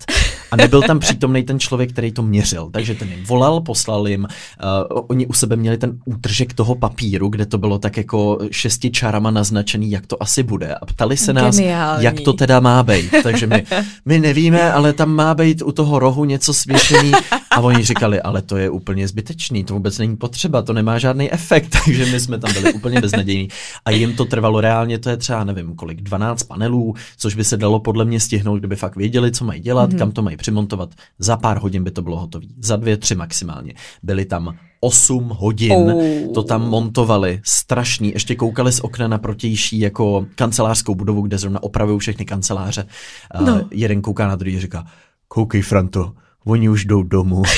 A 0.50 0.56
nebyl 0.56 0.82
tam 0.82 0.98
přítomný 0.98 1.42
ten 1.42 1.60
člověk, 1.60 1.92
který 1.92 2.12
to 2.12 2.22
měřil. 2.22 2.70
Takže 2.70 2.94
ten 2.94 3.08
jim 3.08 3.24
volal, 3.24 3.60
poslal 3.60 4.08
jim, 4.08 4.24
uh, 4.94 5.00
oni 5.08 5.26
u 5.26 5.32
sebe 5.32 5.56
měli 5.56 5.78
ten 5.78 5.98
útržek 6.04 6.52
toho 6.52 6.74
papíru, 6.74 7.28
kde 7.28 7.46
to 7.46 7.58
bylo 7.58 7.78
tak 7.78 7.96
jako 7.96 8.38
šesti 8.50 8.90
čarama 8.90 9.30
naznačený, 9.30 9.90
jak 9.90 10.06
to 10.06 10.22
asi 10.22 10.42
bude. 10.42 10.74
A 10.74 10.86
ptali 10.86 11.16
se 11.16 11.32
nás, 11.32 11.56
Geniální. 11.56 12.04
jak 12.04 12.20
to 12.20 12.32
teda 12.32 12.60
má 12.60 12.82
být. 12.82 13.10
Takže 13.22 13.46
my, 13.46 13.64
my 14.04 14.18
nevíme, 14.18 14.72
ale 14.72 14.92
tam 14.92 15.14
má 15.14 15.34
být 15.34 15.62
u 15.62 15.72
toho 15.72 15.98
rohu 15.98 16.24
něco 16.24 16.54
svěšený. 16.54 17.12
A 17.58 17.60
oni 17.60 17.82
říkali, 17.82 18.22
ale 18.22 18.42
to 18.42 18.56
je 18.56 18.70
úplně 18.70 19.08
zbytečný, 19.08 19.64
to 19.64 19.74
vůbec 19.74 19.98
není 19.98 20.16
potřeba, 20.16 20.62
to 20.62 20.72
nemá 20.72 20.98
žádný 20.98 21.32
efekt, 21.32 21.68
takže 21.84 22.06
my 22.06 22.20
jsme 22.20 22.38
tam 22.38 22.52
byli 22.52 22.72
úplně 22.72 23.00
beznadějní. 23.00 23.48
A 23.84 23.90
jim 23.90 24.16
to 24.16 24.24
trvalo 24.24 24.60
reálně, 24.60 24.98
to 24.98 25.10
je 25.10 25.16
třeba, 25.16 25.44
nevím, 25.44 25.74
kolik, 25.74 26.02
12 26.02 26.42
panelů, 26.42 26.94
což 27.16 27.34
by 27.34 27.44
se 27.44 27.56
dalo 27.56 27.80
podle 27.80 28.04
mě 28.04 28.20
stihnout, 28.20 28.58
kdyby 28.58 28.76
fakt 28.76 28.96
věděli, 28.96 29.32
co 29.32 29.44
mají 29.44 29.60
dělat, 29.60 29.90
mm-hmm. 29.90 29.98
kam 29.98 30.12
to 30.12 30.22
mají 30.22 30.36
přimontovat. 30.36 30.90
Za 31.18 31.36
pár 31.36 31.58
hodin 31.58 31.84
by 31.84 31.90
to 31.90 32.02
bylo 32.02 32.20
hotové, 32.20 32.46
za 32.58 32.76
dvě, 32.76 32.96
tři 32.96 33.14
maximálně. 33.14 33.74
Byli 34.02 34.24
tam 34.24 34.56
8 34.80 35.28
hodin, 35.28 35.72
Oh. 35.72 36.32
to 36.34 36.42
tam 36.42 36.68
montovali, 36.68 37.40
strašný, 37.44 38.10
ještě 38.12 38.34
koukali 38.34 38.72
z 38.72 38.80
okna 38.80 39.08
na 39.08 39.18
protější 39.18 39.78
jako 39.78 40.26
kancelářskou 40.34 40.94
budovu, 40.94 41.22
kde 41.22 41.38
zrovna 41.38 41.62
opravují 41.62 41.98
všechny 41.98 42.24
kanceláře. 42.24 42.86
No. 43.40 43.46
No. 43.46 43.60
Jeden 43.70 44.02
kouká 44.02 44.28
na 44.28 44.36
druhý 44.36 44.56
a 44.56 44.60
říká, 44.60 44.86
koukej 45.28 45.62
Franto, 45.62 46.12
oni 46.48 46.68
už 46.68 46.84
jdou 46.84 47.02
domů. 47.02 47.42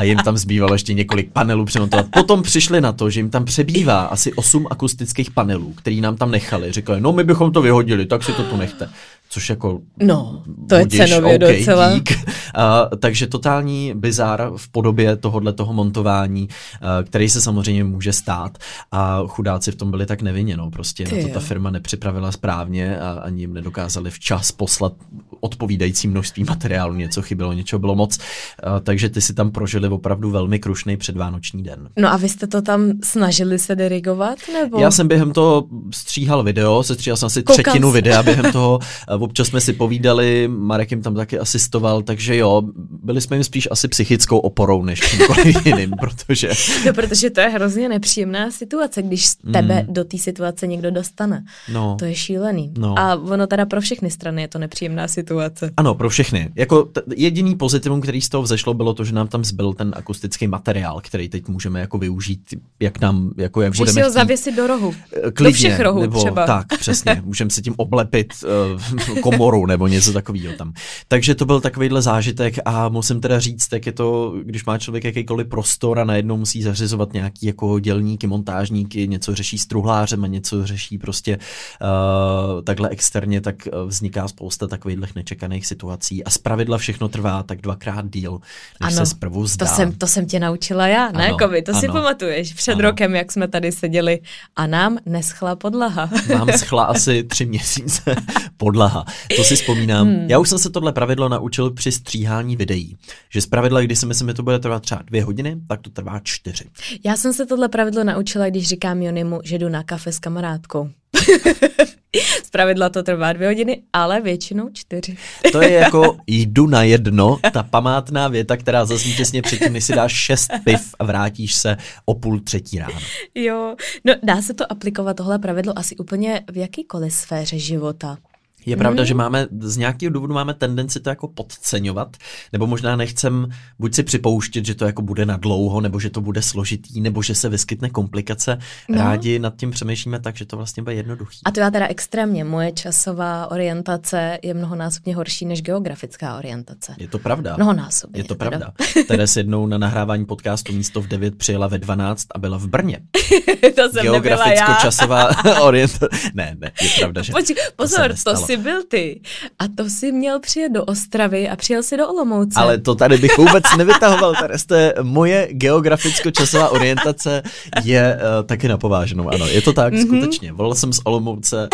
a 0.00 0.02
jim 0.02 0.18
tam 0.18 0.36
zbývalo 0.36 0.74
ještě 0.74 0.94
několik 0.94 1.32
panelů 1.32 1.64
přemontovat. 1.64 2.06
Potom 2.12 2.42
přišli 2.42 2.80
na 2.80 2.92
to, 2.92 3.10
že 3.10 3.20
jim 3.20 3.30
tam 3.30 3.44
přebývá 3.44 4.00
asi 4.00 4.32
8 4.32 4.66
akustických 4.70 5.30
panelů, 5.30 5.72
který 5.76 6.00
nám 6.00 6.16
tam 6.16 6.30
nechali. 6.30 6.72
Říkali, 6.72 7.00
no 7.00 7.12
my 7.12 7.24
bychom 7.24 7.52
to 7.52 7.62
vyhodili, 7.62 8.06
tak 8.06 8.24
si 8.24 8.32
to 8.32 8.42
tu 8.42 8.56
nechte. 8.56 8.90
Což 9.32 9.50
jako... 9.50 9.80
No, 10.02 10.42
to 10.68 10.74
je 10.74 10.84
budiš, 10.84 11.00
cenově 11.00 11.34
OK, 11.34 11.40
docela. 11.40 11.94
Dík. 11.94 12.10
Uh, 12.58 12.98
takže 12.98 13.26
totální 13.26 13.92
bizár 13.96 14.50
v 14.56 14.68
podobě 14.68 15.16
tohohle 15.16 15.52
toho 15.52 15.72
montování, 15.72 16.48
uh, 16.48 16.88
který 17.04 17.30
se 17.30 17.40
samozřejmě 17.40 17.84
může 17.84 18.12
stát 18.12 18.58
a 18.92 19.22
chudáci 19.26 19.72
v 19.72 19.76
tom 19.76 19.90
byli 19.90 20.06
tak 20.06 20.22
nevinně, 20.22 20.56
no, 20.56 20.70
prostě 20.70 21.04
Ty 21.04 21.16
na 21.16 21.22
to 21.22 21.28
jo. 21.28 21.34
ta 21.34 21.40
firma 21.40 21.70
nepřipravila 21.70 22.32
správně 22.32 22.98
a 22.98 23.10
ani 23.10 23.40
jim 23.40 23.54
nedokázali 23.54 24.10
včas 24.10 24.52
poslat 24.52 24.92
odpovídající 25.40 26.08
množství 26.08 26.44
materiálu, 26.44 26.94
něco 26.94 27.22
chybělo, 27.22 27.52
něčeho 27.52 27.80
bylo 27.80 27.94
moc, 27.94 28.18
uh, 28.18 28.80
takže 28.80 29.08
ty 29.08 29.20
si 29.20 29.34
tam 29.34 29.50
prožili 29.50 29.88
opravdu 29.88 30.30
velmi 30.30 30.58
krušný 30.58 30.96
předvánoční 30.96 31.62
den. 31.62 31.88
No 31.98 32.12
a 32.12 32.16
vy 32.16 32.28
jste 32.28 32.46
to 32.46 32.62
tam 32.62 32.92
snažili 33.04 33.58
se 33.58 33.76
dirigovat, 33.76 34.38
nebo? 34.52 34.78
Já 34.80 34.90
jsem 34.90 35.08
během 35.08 35.32
toho 35.32 35.64
stříhal 35.94 36.42
video, 36.42 36.82
sestříhal 36.82 37.16
jsem 37.16 37.26
asi 37.26 37.42
Koukal 37.42 37.62
třetinu 37.62 37.88
jsem. 37.88 37.94
videa 37.94 38.22
během 38.22 38.52
toho, 38.52 38.78
občas 39.20 39.48
jsme 39.48 39.60
si 39.60 39.72
povídali, 39.72 40.48
Marek 40.48 40.90
jim 40.90 41.02
tam 41.02 41.14
taky 41.14 41.38
asistoval, 41.38 42.02
takže 42.02 42.36
jo, 42.36 42.62
byli 43.02 43.20
jsme 43.20 43.36
jim 43.36 43.44
spíš 43.44 43.68
asi 43.70 43.88
psychickou 43.88 44.38
oporou 44.38 44.82
než 44.84 45.00
čímkoliv 45.00 45.56
jiným, 45.66 45.90
protože 46.00 46.50
No, 46.86 46.92
protože 46.92 47.30
to 47.30 47.40
je 47.40 47.48
hrozně 47.48 47.88
nepříjemná 47.88 48.50
situace, 48.50 49.02
když 49.02 49.26
z 49.26 49.36
tebe 49.52 49.86
do 49.88 50.04
té 50.04 50.18
situace 50.18 50.66
někdo 50.66 50.90
dostane. 50.90 51.44
no, 51.72 51.96
To 51.98 52.04
je 52.04 52.14
šílený. 52.14 52.72
No. 52.78 52.98
A 52.98 53.14
ono 53.16 53.46
teda 53.46 53.66
pro 53.66 53.80
všechny 53.80 54.10
strany 54.10 54.42
je 54.42 54.48
to 54.48 54.58
nepříjemná 54.58 55.08
situace. 55.08 55.70
Ano, 55.76 55.94
pro 55.94 56.08
všechny. 56.10 56.52
Jako 56.56 56.82
t- 56.82 57.02
jediný 57.16 57.54
pozitivum, 57.56 58.00
který 58.00 58.20
z 58.20 58.28
toho 58.28 58.42
vzešlo, 58.42 58.74
bylo 58.74 58.94
to, 58.94 59.04
že 59.04 59.12
nám 59.14 59.28
tam 59.28 59.44
zbyl 59.44 59.72
ten 59.72 59.92
akustický 59.96 60.46
materiál, 60.46 61.00
který 61.04 61.28
teď 61.28 61.48
můžeme 61.48 61.80
jako 61.80 61.98
využít, 61.98 62.40
jak 62.80 63.00
nám, 63.00 63.30
jako 63.36 63.62
jak 63.62 63.70
Můžeš 63.70 63.78
budeme 63.78 63.94
si 63.94 64.00
ho 64.02 64.08
chtít. 64.08 64.14
zavěsit 64.14 64.56
do 64.56 64.66
rohu. 64.66 64.94
Eh, 65.26 65.30
Klidně, 65.30 65.50
do 65.50 65.56
všech 65.74 65.80
rohů 65.80 66.00
nebo 66.00 66.20
třeba. 66.20 66.46
tak, 66.46 66.66
přesně. 66.78 67.22
Můžeme 67.24 67.50
si 67.50 67.62
tím 67.62 67.74
oblepit 67.76 68.26
uh, 68.74 69.09
komoru 69.22 69.66
nebo 69.66 69.86
něco 69.86 70.12
takového 70.12 70.54
tam. 70.56 70.72
Takže 71.08 71.34
to 71.34 71.46
byl 71.46 71.60
takovýhle 71.60 72.02
zážitek 72.02 72.54
a 72.64 72.88
musím 72.88 73.20
teda 73.20 73.40
říct, 73.40 73.68
tak 73.68 73.86
je 73.86 73.92
to, 73.92 74.34
když 74.42 74.64
má 74.64 74.78
člověk 74.78 75.04
jakýkoliv 75.04 75.46
prostor 75.48 75.98
a 75.98 76.04
najednou 76.04 76.36
musí 76.36 76.62
zařizovat 76.62 77.12
nějaký 77.12 77.46
jako 77.46 77.78
dělníky, 77.78 78.26
montážníky, 78.26 79.08
něco 79.08 79.34
řeší 79.34 79.58
s 79.58 79.66
truhlářem 79.66 80.24
a 80.24 80.26
něco 80.26 80.66
řeší 80.66 80.98
prostě 80.98 81.38
uh, 81.38 82.62
takhle 82.62 82.88
externě, 82.88 83.40
tak 83.40 83.68
vzniká 83.86 84.28
spousta 84.28 84.66
takových 84.66 85.14
nečekaných 85.14 85.66
situací 85.66 86.24
a 86.24 86.30
zpravidla 86.30 86.78
všechno 86.78 87.08
trvá 87.08 87.42
tak 87.42 87.60
dvakrát 87.60 88.10
díl, 88.10 88.40
než 88.80 88.96
ano, 88.96 89.06
se 89.06 89.10
zprvu 89.10 89.46
zdá. 89.46 89.66
To 89.66 89.74
jsem, 89.74 89.92
to 89.92 90.06
jsem 90.06 90.26
tě 90.26 90.40
naučila 90.40 90.86
já, 90.86 91.10
ne, 91.12 91.32
Kovi? 91.38 91.62
To 91.62 91.72
ano, 91.72 91.80
si 91.80 91.86
pamatuješ 91.86 92.54
před 92.54 92.72
ano. 92.72 92.82
rokem, 92.82 93.14
jak 93.14 93.32
jsme 93.32 93.48
tady 93.48 93.72
seděli 93.72 94.20
a 94.56 94.66
nám 94.66 94.98
neschla 95.06 95.56
podlaha. 95.56 96.10
Nám 96.34 96.52
schla 96.52 96.84
asi 96.84 97.24
tři 97.24 97.46
měsíce 97.46 98.14
podlaha. 98.56 98.99
To 99.36 99.44
si 99.44 99.56
vzpomínám. 99.56 100.06
Hmm. 100.08 100.30
Já 100.30 100.38
už 100.38 100.48
jsem 100.48 100.58
se 100.58 100.70
tohle 100.70 100.92
pravidlo 100.92 101.28
naučil 101.28 101.70
při 101.70 101.92
stříhání 101.92 102.56
videí. 102.56 102.96
Že 103.30 103.40
z 103.40 103.46
pravidla, 103.46 103.80
když 103.80 103.98
si 103.98 104.06
myslím, 104.06 104.28
že 104.28 104.34
to 104.34 104.42
bude 104.42 104.58
trvat 104.58 104.82
třeba 104.82 105.02
dvě 105.02 105.24
hodiny, 105.24 105.56
tak 105.68 105.80
to 105.80 105.90
trvá 105.90 106.20
čtyři. 106.22 106.64
Já 107.04 107.16
jsem 107.16 107.32
se 107.32 107.46
tohle 107.46 107.68
pravidlo 107.68 108.04
naučila, 108.04 108.48
když 108.48 108.68
říkám 108.68 109.02
Jonimu, 109.02 109.40
že 109.44 109.58
jdu 109.58 109.68
na 109.68 109.82
kafe 109.82 110.12
s 110.12 110.18
kamarádkou. 110.18 110.90
Z 112.44 112.50
pravidla 112.50 112.88
to 112.88 113.02
trvá 113.02 113.32
dvě 113.32 113.48
hodiny, 113.48 113.82
ale 113.92 114.20
většinou 114.20 114.70
čtyři. 114.72 115.16
To 115.52 115.62
je 115.62 115.72
jako 115.72 116.16
jdu 116.26 116.66
na 116.66 116.82
jedno, 116.82 117.38
ta 117.52 117.62
památná 117.62 118.28
věta, 118.28 118.56
která 118.56 118.84
zazní 118.84 119.14
těsně 119.14 119.42
předtím, 119.42 119.72
než 119.72 119.84
si 119.84 119.94
dáš 119.94 120.12
šest 120.12 120.50
piv 120.64 120.94
a 120.98 121.04
vrátíš 121.04 121.54
se 121.54 121.76
o 122.04 122.14
půl 122.14 122.40
třetí 122.40 122.78
ráno. 122.78 122.98
Jo, 123.34 123.76
no 124.04 124.14
dá 124.22 124.42
se 124.42 124.54
to 124.54 124.72
aplikovat 124.72 125.16
tohle 125.16 125.38
pravidlo 125.38 125.78
asi 125.78 125.96
úplně 125.96 126.40
v 126.52 126.56
jakýkoliv 126.56 127.12
sféře 127.12 127.58
života. 127.58 128.18
Je 128.66 128.76
pravda, 128.76 129.02
mm. 129.02 129.06
že 129.06 129.14
máme 129.14 129.46
z 129.60 129.76
nějakého 129.76 130.12
důvodu 130.12 130.34
máme 130.34 130.54
tendenci 130.54 131.00
to 131.00 131.10
jako 131.10 131.28
podceňovat, 131.28 132.16
nebo 132.52 132.66
možná 132.66 132.96
nechcem 132.96 133.48
buď 133.78 133.94
si 133.94 134.02
připouštět, 134.02 134.64
že 134.64 134.74
to 134.74 134.84
jako 134.84 135.02
bude 135.02 135.26
na 135.26 135.36
dlouho, 135.36 135.80
nebo 135.80 136.00
že 136.00 136.10
to 136.10 136.20
bude 136.20 136.42
složitý, 136.42 137.00
nebo 137.00 137.22
že 137.22 137.34
se 137.34 137.48
vyskytne 137.48 137.90
komplikace. 137.90 138.58
No. 138.88 138.98
Rádi 138.98 139.38
nad 139.38 139.56
tím 139.56 139.70
přemýšlíme 139.70 140.20
tak, 140.20 140.36
že 140.36 140.46
to 140.46 140.56
vlastně 140.56 140.82
bude 140.82 140.94
jednoduchý. 140.94 141.38
A 141.44 141.50
to 141.50 141.60
já 141.60 141.70
teda 141.70 141.86
extrémně. 141.86 142.44
Moje 142.44 142.72
časová 142.72 143.50
orientace 143.50 144.38
je 144.42 144.54
mnohonásobně 144.54 145.16
horší 145.16 145.46
než 145.46 145.62
geografická 145.62 146.38
orientace. 146.38 146.94
Je 146.98 147.08
to 147.08 147.18
pravda. 147.18 147.56
Mnohonásobně. 147.56 148.20
Je 148.20 148.24
to 148.24 148.34
pravda. 148.34 148.72
Teres 149.08 149.36
jednou 149.36 149.66
na 149.66 149.78
nahrávání 149.78 150.24
podcastu 150.24 150.72
místo 150.72 151.00
v 151.00 151.06
9 151.06 151.36
přijela 151.36 151.66
ve 151.66 151.78
12 151.78 152.26
a 152.34 152.38
byla 152.38 152.58
v 152.58 152.66
Brně. 152.66 153.00
to 153.76 153.90
jsem 153.90 154.02
Geograficko-časová 154.02 155.30
orientace. 155.62 156.08
Ne, 156.34 156.56
ne, 156.58 156.72
je 156.82 156.88
pravda, 156.98 157.22
že. 157.22 157.32
Počkej, 157.32 157.56
pozor, 157.76 158.14
to, 158.24 158.30
to 158.30 158.36
jsi 158.50 158.56
byl 158.56 158.82
ty. 158.88 159.20
A 159.58 159.64
to 159.76 159.90
si 159.90 160.12
měl 160.12 160.40
přijet 160.40 160.72
do 160.72 160.84
Ostravy 160.84 161.48
a 161.48 161.56
přijel 161.56 161.82
si 161.82 161.96
do 161.96 162.08
Olomouce. 162.08 162.60
Ale 162.60 162.78
to 162.78 162.94
tady 162.94 163.18
bych 163.18 163.38
vůbec 163.38 163.64
nevytahoval, 163.76 164.34
to 164.66 164.74
je 164.74 164.94
moje 165.02 165.48
geograficko-časová 165.52 166.68
orientace 166.68 167.42
je 167.84 168.16
uh, 168.16 168.46
taky 168.46 168.68
napováženou, 168.68 169.28
ano, 169.28 169.46
je 169.46 169.62
to 169.62 169.72
tak, 169.72 169.94
mm-hmm. 169.94 170.06
skutečně. 170.06 170.52
Volal 170.52 170.74
jsem 170.74 170.92
z 170.92 171.00
Olomouce, 171.04 171.68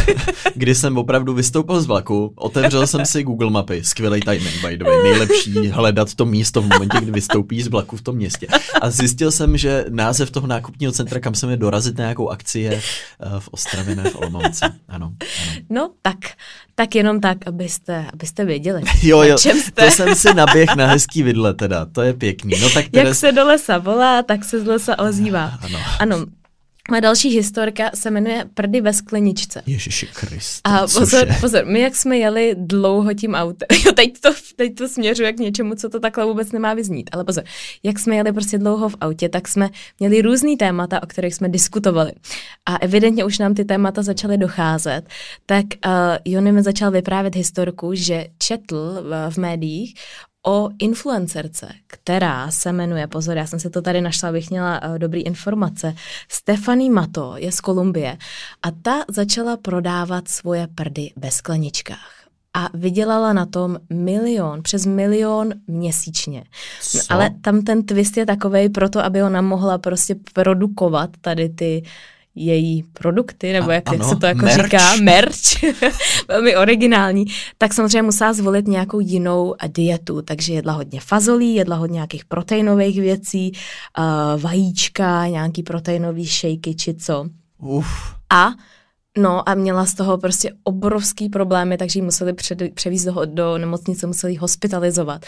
kdy 0.54 0.74
jsem 0.74 0.98
opravdu 0.98 1.34
vystoupil 1.34 1.80
z 1.80 1.86
vlaku, 1.86 2.32
otevřel 2.36 2.86
jsem 2.86 3.06
si 3.06 3.22
Google 3.22 3.50
mapy, 3.50 3.84
skvělý 3.84 4.20
timing, 4.20 4.66
by 4.68 4.76
the 4.76 4.84
way, 4.84 5.02
nejlepší 5.02 5.68
hledat 5.68 6.14
to 6.14 6.24
místo 6.24 6.62
v 6.62 6.68
momentě, 6.68 6.98
kdy 7.00 7.12
vystoupí 7.12 7.62
z 7.62 7.68
vlaku 7.68 7.96
v 7.96 8.02
tom 8.02 8.16
městě. 8.16 8.46
A 8.80 8.90
zjistil 8.90 9.30
jsem, 9.30 9.56
že 9.56 9.84
název 9.88 10.30
toho 10.30 10.46
nákupního 10.46 10.92
centra, 10.92 11.20
kam 11.20 11.34
se 11.34 11.46
mi 11.46 11.56
dorazit 11.56 11.98
na 11.98 12.04
nějakou 12.04 12.28
akci, 12.28 12.60
je 12.60 12.74
uh, 12.74 13.38
v 13.38 13.48
Ostravě, 13.48 13.96
ne 13.96 14.10
v 14.10 14.16
Olomouci. 14.16 14.64
Ano, 14.88 15.02
ano. 15.02 15.12
No, 15.70 15.90
tak 16.02 16.16
tak 16.74 16.94
jenom 16.94 17.20
tak, 17.20 17.38
abyste, 17.46 18.06
abyste 18.12 18.44
věděli. 18.44 18.82
Jo, 19.02 19.22
jo, 19.22 19.38
jste. 19.38 19.84
to 19.84 19.90
jsem 19.90 20.14
si 20.14 20.34
naběh 20.34 20.76
na 20.76 20.86
hezký 20.92 21.22
vidle 21.22 21.54
teda, 21.54 21.86
to 21.86 22.02
je 22.02 22.12
pěkný. 22.14 22.60
No, 22.60 22.70
tak 22.70 22.84
Jak 22.92 23.14
se 23.14 23.32
do 23.32 23.46
lesa 23.46 23.78
volá, 23.78 24.22
tak 24.22 24.44
se 24.44 24.60
z 24.60 24.66
lesa 24.66 24.98
ozývá. 24.98 25.58
Ano. 25.62 25.78
ano, 25.98 26.26
Moje 26.92 27.00
další 27.00 27.28
historka 27.28 27.90
se 27.94 28.10
jmenuje 28.10 28.44
Prdy 28.54 28.80
ve 28.80 28.92
skleničce. 28.92 29.62
Ježiši 29.66 30.06
Krist. 30.06 30.60
A 30.64 30.80
pozor, 30.80 31.26
pozor, 31.40 31.64
my 31.66 31.80
jak 31.80 31.96
jsme 31.96 32.18
jeli 32.18 32.54
dlouho 32.58 33.14
tím 33.14 33.34
autem, 33.34 33.66
jo, 33.86 33.92
teď 33.92 34.20
to, 34.20 34.30
teď 34.56 34.74
to 34.74 34.88
směřuje 34.88 35.32
k 35.32 35.38
něčemu, 35.38 35.74
co 35.74 35.88
to 35.88 36.00
takhle 36.00 36.24
vůbec 36.24 36.52
nemá 36.52 36.74
vyznít, 36.74 37.10
ale 37.12 37.24
pozor, 37.24 37.44
jak 37.82 37.98
jsme 37.98 38.16
jeli 38.16 38.32
prostě 38.32 38.58
dlouho 38.58 38.88
v 38.88 38.96
autě, 39.00 39.28
tak 39.28 39.48
jsme 39.48 39.70
měli 40.00 40.22
různý 40.22 40.56
témata, 40.56 41.02
o 41.02 41.06
kterých 41.06 41.34
jsme 41.34 41.48
diskutovali. 41.48 42.12
A 42.66 42.76
evidentně 42.76 43.24
už 43.24 43.38
nám 43.38 43.54
ty 43.54 43.64
témata 43.64 44.02
začaly 44.02 44.38
docházet, 44.38 45.02
tak 45.46 45.64
uh, 45.86 45.92
Jony 46.24 46.52
mi 46.52 46.62
začal 46.62 46.90
vyprávět 46.90 47.36
historku, 47.36 47.94
že 47.94 48.26
četl 48.38 49.02
v, 49.02 49.30
v 49.30 49.38
médiích 49.38 49.94
o 50.46 50.68
influencerce, 50.78 51.68
která 51.86 52.50
se 52.50 52.72
jmenuje, 52.72 53.06
pozor, 53.06 53.36
já 53.36 53.46
jsem 53.46 53.60
se 53.60 53.70
to 53.70 53.82
tady 53.82 54.00
našla, 54.00 54.28
abych 54.28 54.50
měla 54.50 54.82
uh, 54.82 54.98
dobrý 54.98 55.22
informace, 55.22 55.94
Stephanie 56.28 56.90
Mato 56.90 57.34
je 57.36 57.52
z 57.52 57.60
Kolumbie 57.60 58.18
a 58.62 58.70
ta 58.82 59.04
začala 59.08 59.56
prodávat 59.56 60.28
svoje 60.28 60.66
prdy 60.74 61.10
ve 61.16 61.30
skleničkách 61.30 62.22
a 62.54 62.68
vydělala 62.74 63.32
na 63.32 63.46
tom 63.46 63.78
milion, 63.90 64.62
přes 64.62 64.86
milion 64.86 65.52
měsíčně. 65.66 66.44
Co? 66.80 66.98
Ale 67.08 67.30
tam 67.40 67.62
ten 67.62 67.82
twist 67.82 68.16
je 68.16 68.26
takový 68.26 68.68
proto, 68.68 69.04
aby 69.04 69.22
ona 69.22 69.42
mohla 69.42 69.78
prostě 69.78 70.16
produkovat 70.32 71.10
tady 71.20 71.48
ty 71.48 71.82
její 72.34 72.82
produkty, 72.82 73.52
nebo 73.52 73.70
jak, 73.70 73.88
ano, 73.88 73.98
jak 73.98 74.08
se 74.08 74.16
to 74.16 74.26
jako 74.26 74.44
merch. 74.44 74.64
říká, 74.64 74.96
merch, 74.96 75.38
velmi 76.28 76.56
originální, 76.56 77.24
tak 77.58 77.74
samozřejmě 77.74 78.02
musela 78.02 78.32
zvolit 78.32 78.68
nějakou 78.68 79.00
jinou 79.00 79.54
dietu, 79.66 80.22
takže 80.22 80.52
jedla 80.52 80.72
hodně 80.72 81.00
fazolí, 81.00 81.54
jedla 81.54 81.76
hodně 81.76 81.94
nějakých 81.94 82.24
proteinových 82.24 83.00
věcí, 83.00 83.52
uh, 83.98 84.40
vajíčka, 84.40 85.26
nějaký 85.26 85.62
proteinový 85.62 86.26
šejky 86.26 86.74
či 86.74 86.94
co. 86.94 87.26
Uf. 87.58 88.14
A 88.30 88.50
No 89.18 89.48
a 89.48 89.54
měla 89.54 89.86
z 89.86 89.94
toho 89.94 90.18
prostě 90.18 90.52
obrovský 90.64 91.28
problémy, 91.28 91.76
takže 91.76 91.98
ji 91.98 92.02
museli 92.02 92.32
před, 92.32 92.74
převízt 92.74 93.06
do, 93.06 93.24
do 93.24 93.58
nemocnice, 93.58 94.06
museli 94.06 94.32
ji 94.32 94.38
hospitalizovat. 94.38 95.26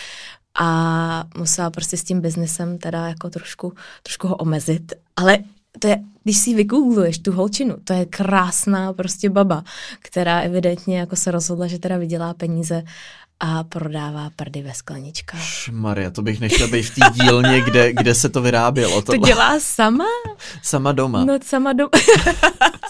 A 0.61 1.25
musela 1.39 1.71
prostě 1.71 1.97
s 1.97 2.05
tím 2.05 2.21
biznesem 2.21 2.79
teda 2.79 3.09
jako 3.09 3.31
trošku, 3.31 3.73
trošku 4.03 4.29
ho 4.29 4.37
omezit. 4.37 4.93
Ale 5.17 5.39
to 5.79 5.89
je, 5.89 5.99
když 6.25 6.37
si 6.37 6.55
vygoogluješ 6.55 7.19
tu 7.19 7.33
holčinu, 7.33 7.77
to 7.85 7.93
je 7.93 8.07
krásná 8.07 8.93
prostě 8.93 9.31
baba, 9.31 9.65
která 9.99 10.41
evidentně 10.41 10.99
jako 10.99 11.17
se 11.17 11.31
rozhodla, 11.31 11.67
že 11.67 11.79
teda 11.79 11.97
vydělá 11.97 12.35
peníze 12.35 12.83
a 13.41 13.65
prodává 13.65 14.31
prdy 14.37 14.63
ve 14.63 14.75
skleničkách. 14.75 15.69
Maria, 15.71 16.11
to 16.11 16.23
bych 16.23 16.41
nechtěl 16.41 16.69
být 16.69 16.83
v 16.83 16.95
té 16.95 17.01
dílně, 17.13 17.61
kde, 17.61 17.93
kde 17.93 18.15
se 18.15 18.29
to 18.29 18.43
vyrábělo. 18.43 19.03
Tohle. 19.03 19.19
To 19.21 19.27
dělá 19.27 19.61
sama? 19.61 20.05
Sama 20.63 20.93
doma. 20.93 21.25
No, 21.25 21.39
sama 21.43 21.73
doma. 21.73 21.91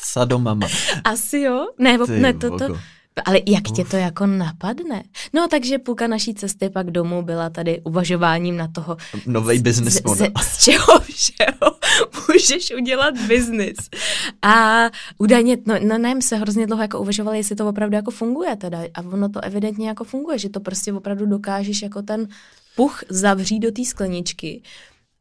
Sadomama. 0.02 0.66
Asi 1.04 1.38
jo. 1.38 1.66
Ne, 1.78 1.98
Ty 1.98 2.20
ne 2.20 2.34
to, 2.34 2.58
to, 2.58 2.78
ale 3.24 3.40
jak 3.46 3.70
Uf. 3.70 3.76
tě 3.76 3.84
to 3.84 3.96
jako 3.96 4.26
napadne? 4.26 5.02
No, 5.32 5.48
takže 5.48 5.78
půlka 5.78 6.06
naší 6.06 6.34
cesty 6.34 6.70
pak 6.70 6.90
domů 6.90 7.22
byla 7.22 7.50
tady 7.50 7.80
uvažováním 7.80 8.56
na 8.56 8.68
toho... 8.68 8.96
Nový 9.26 9.58
business 9.58 10.02
model. 10.02 10.26
Z, 10.26 10.44
z, 10.44 10.52
z 10.52 10.64
čeho 10.64 11.00
všeho 11.00 11.78
můžeš 12.28 12.72
udělat 12.76 13.18
biznis. 13.18 13.76
A 14.42 14.84
údajně, 15.18 15.56
no, 15.66 15.74
no 15.86 15.98
ne, 15.98 16.22
se 16.22 16.36
hrozně 16.36 16.66
dlouho 16.66 16.82
jako 16.82 17.00
uvažovali, 17.00 17.38
jestli 17.38 17.56
to 17.56 17.68
opravdu 17.68 17.96
jako 17.96 18.10
funguje 18.10 18.56
teda. 18.56 18.78
A 18.94 19.00
ono 19.00 19.28
to 19.28 19.44
evidentně 19.44 19.88
jako 19.88 20.04
funguje, 20.04 20.38
že 20.38 20.48
to 20.48 20.60
prostě 20.60 20.92
opravdu 20.92 21.26
dokážeš 21.26 21.82
jako 21.82 22.02
ten 22.02 22.28
puch 22.76 23.00
zavřít 23.08 23.60
do 23.60 23.72
té 23.72 23.84
skleničky 23.84 24.62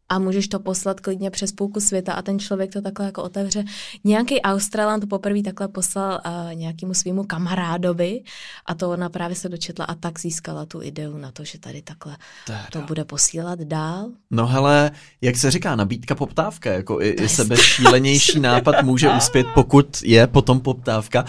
a 0.10 0.20
můžeš 0.20 0.48
to 0.48 0.60
poslat 0.60 1.00
klidně 1.00 1.32
přes 1.32 1.52
půlku 1.52 1.80
světa 1.80 2.14
a 2.14 2.22
ten 2.22 2.40
člověk 2.40 2.74
to 2.74 2.82
takhle 2.82 3.06
jako 3.06 3.24
otevře. 3.24 3.64
Nějaký 4.04 4.42
Australan 4.42 5.00
to 5.00 5.08
poprvé 5.08 5.42
takhle 5.42 5.68
poslal 5.68 6.22
uh, 6.26 6.54
nějakému 6.54 6.94
svýmu 6.94 7.24
kamarádovi 7.24 8.24
a 8.66 8.74
to 8.74 8.90
ona 8.90 9.10
právě 9.10 9.36
se 9.36 9.50
dočetla 9.50 9.86
a 9.86 9.96
tak 9.96 10.20
získala 10.20 10.66
tu 10.66 10.82
ideu 10.82 11.18
na 11.18 11.32
to, 11.32 11.44
že 11.44 11.60
tady 11.60 11.82
takhle 11.82 12.18
Teda. 12.48 12.66
to 12.72 12.82
bude 12.82 13.06
posílat 13.06 13.60
dál. 13.60 14.10
No 14.32 14.48
hele, 14.48 14.92
jak 15.22 15.36
se 15.36 15.52
říká, 15.52 15.76
nabídka 15.76 16.16
poptávka, 16.16 16.74
jako 16.74 17.02
i, 17.02 17.10
i 17.10 17.30
sebe 17.30 17.58
šílenější 17.58 18.40
nápad 18.40 18.82
může 18.84 19.10
uspět, 19.10 19.48
pokud 19.54 20.02
je 20.04 20.28
potom 20.28 20.60
poptávka. 20.60 21.24
Uh, 21.24 21.28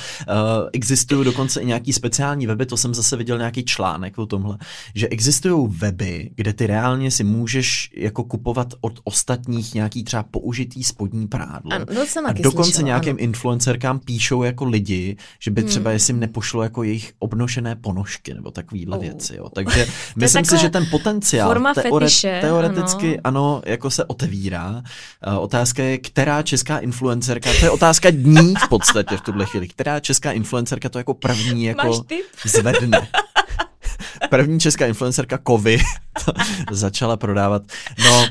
existují 0.72 1.24
dokonce 1.24 1.60
i 1.60 1.66
nějaký 1.66 1.92
speciální 1.92 2.46
weby, 2.46 2.66
to 2.66 2.76
jsem 2.76 2.94
zase 2.94 3.16
viděl 3.16 3.38
nějaký 3.38 3.64
článek 3.64 4.18
o 4.18 4.26
tomhle, 4.26 4.58
že 4.94 5.08
existují 5.08 5.68
weby, 5.68 6.30
kde 6.34 6.52
ty 6.52 6.66
reálně 6.66 7.10
si 7.10 7.24
můžeš 7.24 7.90
jako 7.96 8.24
kupovat 8.24 8.63
od 8.80 9.00
ostatních 9.04 9.74
nějaký 9.74 10.04
třeba 10.04 10.22
použitý 10.22 10.84
spodní 10.84 11.26
prádlo. 11.26 11.72
Ano, 11.72 11.86
to 11.86 12.06
jsem 12.06 12.26
a 12.26 12.32
dokonce 12.32 12.64
slyšela, 12.64 12.86
nějakým 12.86 13.12
ano. 13.12 13.18
influencerkám 13.18 13.98
píšou 13.98 14.42
jako 14.42 14.64
lidi, 14.64 15.16
že 15.40 15.50
by 15.50 15.62
třeba 15.62 15.90
hmm. 15.90 15.94
jestli 15.94 16.12
jim 16.12 16.20
nepošlo 16.20 16.62
jako 16.62 16.82
jejich 16.82 17.12
obnošené 17.18 17.76
ponožky 17.76 18.34
nebo 18.34 18.50
takovýhle 18.50 18.96
oh. 18.96 19.02
věci. 19.02 19.36
Jo. 19.36 19.48
Takže 19.48 19.86
myslím 20.16 20.44
si, 20.44 20.58
že 20.58 20.70
ten 20.70 20.86
potenciál 20.90 21.54
teore- 21.54 22.00
fetiše, 22.00 22.38
teoreticky 22.40 23.20
ano. 23.20 23.40
ano, 23.40 23.62
jako 23.66 23.90
se 23.90 24.04
otevírá. 24.04 24.82
Uh, 25.26 25.38
otázka 25.38 25.82
je, 25.82 25.98
která 25.98 26.42
česká 26.42 26.78
influencerka, 26.78 27.50
to 27.60 27.64
je 27.64 27.70
otázka 27.70 28.10
dní 28.10 28.54
v 28.64 28.68
podstatě 28.68 29.16
v 29.16 29.20
tuhle 29.20 29.46
chvíli, 29.46 29.68
která 29.68 30.00
česká 30.00 30.32
influencerka 30.32 30.88
to 30.88 30.98
jako 30.98 31.14
první 31.14 31.64
jako 31.64 32.04
zvedne. 32.44 33.08
první 34.30 34.60
česká 34.60 34.86
influencerka 34.86 35.38
Kovy 35.38 35.78
začala 36.70 37.16
prodávat. 37.16 37.62
No, 38.04 38.26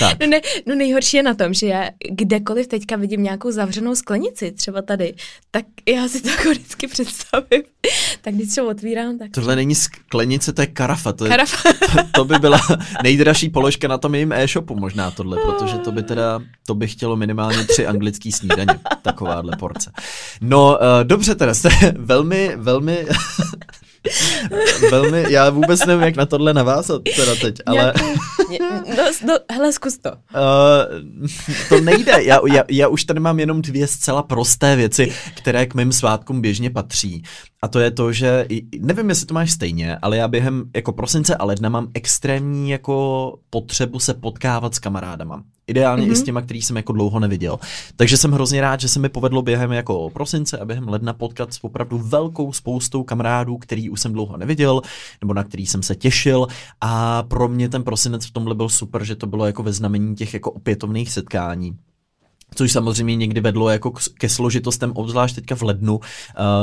tak. 0.00 0.20
No, 0.20 0.26
ne, 0.26 0.40
no 0.66 0.74
nejhorší 0.74 1.16
je 1.16 1.22
na 1.22 1.34
tom, 1.34 1.54
že 1.54 1.66
já 1.66 1.88
kdekoliv 2.10 2.66
teďka 2.66 2.96
vidím 2.96 3.22
nějakou 3.22 3.50
zavřenou 3.50 3.94
sklenici, 3.94 4.52
třeba 4.52 4.82
tady, 4.82 5.14
tak 5.50 5.64
já 5.88 6.08
si 6.08 6.22
to 6.22 6.28
jako 6.28 6.50
vždycky 6.50 6.86
představím. 6.86 7.62
tak 8.22 8.34
když 8.34 8.54
to 8.54 8.68
otvírám, 8.68 9.18
tak... 9.18 9.30
Tohle 9.30 9.56
není 9.56 9.74
sklenice, 9.74 10.52
to 10.52 10.60
je 10.60 10.66
karafa. 10.66 11.12
To, 11.12 11.24
je, 11.24 11.30
Karafa. 11.30 11.72
to, 11.92 11.98
to 12.14 12.24
by 12.24 12.38
byla 12.38 12.60
nejdražší 13.02 13.48
položka 13.48 13.88
na 13.88 13.98
tom 13.98 14.14
jejím 14.14 14.32
e-shopu 14.32 14.74
možná 14.74 15.10
tohle, 15.10 15.38
protože 15.46 15.78
to 15.78 15.92
by 15.92 16.02
teda, 16.02 16.40
to 16.66 16.74
by 16.74 16.86
chtělo 16.86 17.16
minimálně 17.16 17.64
tři 17.64 17.86
anglický 17.86 18.32
snídaně, 18.32 18.78
takováhle 19.02 19.56
porce. 19.56 19.92
No, 20.40 20.78
uh, 20.78 21.04
dobře 21.04 21.34
teda, 21.34 21.54
jste 21.54 21.68
velmi, 21.98 22.52
velmi 22.56 23.06
Velmi, 24.90 25.24
já 25.28 25.50
vůbec 25.50 25.86
nevím, 25.86 26.02
jak 26.04 26.16
na 26.16 26.26
tohle 26.26 26.54
navázat 26.54 27.02
teda 27.16 27.34
teď, 27.34 27.54
ale... 27.66 27.92
no, 28.96 29.04
no, 29.26 29.34
hele, 29.52 29.72
zkus 29.72 29.98
to. 29.98 30.10
Uh, 30.10 31.38
to 31.68 31.80
nejde, 31.80 32.12
já, 32.22 32.40
já, 32.52 32.64
já 32.70 32.88
už 32.88 33.04
tady 33.04 33.20
mám 33.20 33.40
jenom 33.40 33.62
dvě 33.62 33.86
zcela 33.86 34.22
prosté 34.22 34.76
věci, 34.76 35.12
které 35.34 35.66
k 35.66 35.74
mým 35.74 35.92
svátkům 35.92 36.40
běžně 36.40 36.70
patří. 36.70 37.22
A 37.62 37.68
to 37.68 37.80
je 37.80 37.90
to, 37.90 38.12
že 38.12 38.46
nevím, 38.78 39.08
jestli 39.08 39.26
to 39.26 39.34
máš 39.34 39.50
stejně, 39.50 39.96
ale 40.02 40.16
já 40.16 40.28
během 40.28 40.64
jako 40.76 40.92
prosince 40.92 41.36
a 41.36 41.44
ledna 41.44 41.68
mám 41.68 41.88
extrémní 41.94 42.70
jako 42.70 43.34
potřebu 43.50 43.98
se 43.98 44.14
potkávat 44.14 44.74
s 44.74 44.78
kamarádama. 44.78 45.42
Ideálně 45.66 46.06
mm-hmm. 46.06 46.12
i 46.12 46.16
s 46.16 46.18
mhm. 46.18 46.26
těma, 46.26 46.42
který 46.42 46.62
jsem 46.62 46.76
jako 46.76 46.92
dlouho 46.92 47.20
neviděl. 47.20 47.58
Takže 47.96 48.16
jsem 48.16 48.32
hrozně 48.32 48.60
rád, 48.60 48.80
že 48.80 48.88
se 48.88 48.98
mi 48.98 49.08
povedlo 49.08 49.42
během 49.42 49.72
jako 49.72 50.10
prosince 50.10 50.58
a 50.58 50.64
během 50.64 50.88
ledna 50.88 51.12
potkat 51.12 51.54
s 51.54 51.64
opravdu 51.64 51.98
velkou 51.98 52.52
spoustou 52.52 53.02
kamarádů, 53.02 53.58
který 53.58 53.89
už 53.90 54.00
jsem 54.00 54.12
dlouho 54.12 54.36
neviděl, 54.36 54.80
nebo 55.20 55.34
na 55.34 55.44
který 55.44 55.66
jsem 55.66 55.82
se 55.82 55.96
těšil. 55.96 56.46
A 56.80 57.22
pro 57.22 57.48
mě 57.48 57.68
ten 57.68 57.82
prosinec 57.82 58.26
v 58.26 58.30
tomhle 58.30 58.54
byl 58.54 58.68
super, 58.68 59.04
že 59.04 59.16
to 59.16 59.26
bylo 59.26 59.46
jako 59.46 59.62
ve 59.62 59.72
znamení 59.72 60.14
těch 60.14 60.34
jako 60.34 60.50
opětovných 60.50 61.12
setkání. 61.12 61.76
Což 62.54 62.72
samozřejmě 62.72 63.16
někdy 63.16 63.40
vedlo 63.40 63.70
jako 63.70 63.92
ke 64.18 64.28
složitostem, 64.28 64.92
obzvlášť 64.94 65.34
teďka 65.34 65.54
v 65.54 65.62
lednu 65.62 65.96
uh, 65.96 66.02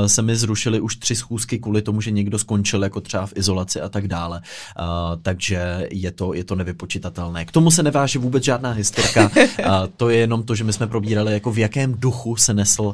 se 0.07 0.21
mi 0.21 0.35
zrušily 0.35 0.79
už 0.79 0.95
tři 0.95 1.15
schůzky 1.15 1.59
kvůli 1.59 1.81
tomu, 1.81 2.01
že 2.01 2.11
někdo 2.11 2.39
skončil 2.39 2.83
jako 2.83 3.01
třeba 3.01 3.25
v 3.25 3.33
izolaci 3.35 3.81
a 3.81 3.89
tak 3.89 4.07
dále. 4.07 4.41
Uh, 4.79 4.85
takže 5.21 5.87
je 5.91 6.11
to, 6.11 6.33
je 6.33 6.43
to 6.43 6.55
nevypočitatelné. 6.55 7.45
K 7.45 7.51
tomu 7.51 7.71
se 7.71 7.83
neváže 7.83 8.19
vůbec 8.19 8.43
žádná 8.43 8.71
historka. 8.71 9.31
Uh, 9.57 9.87
to 9.97 10.09
je 10.09 10.17
jenom 10.17 10.43
to, 10.43 10.55
že 10.55 10.63
my 10.63 10.73
jsme 10.73 10.87
probírali, 10.87 11.33
jako 11.33 11.51
v 11.51 11.57
jakém 11.57 11.93
duchu 11.97 12.35
se 12.35 12.53
nesl 12.53 12.83
uh, 12.83 12.93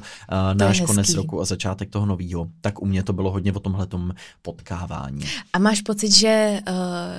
náš 0.53 0.81
konec 0.81 1.13
roku 1.13 1.41
a 1.41 1.45
začátek 1.45 1.89
toho 1.89 2.05
nového. 2.05 2.47
Tak 2.61 2.81
u 2.81 2.85
mě 2.85 3.03
to 3.03 3.13
bylo 3.13 3.31
hodně 3.31 3.53
o 3.53 3.59
tomhletom 3.59 4.11
potkávání. 4.41 5.25
A 5.53 5.59
máš 5.59 5.81
pocit, 5.81 6.11
že, 6.11 6.59
uh, 6.69 6.75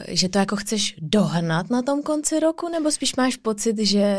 že 0.08 0.28
to 0.28 0.38
jako 0.38 0.56
chceš 0.56 0.94
dohnat 1.00 1.70
na 1.70 1.82
tom 1.82 2.02
konci 2.02 2.40
roku, 2.40 2.68
nebo 2.68 2.90
spíš 2.90 3.16
máš 3.16 3.36
pocit, 3.36 3.78
že, 3.78 4.16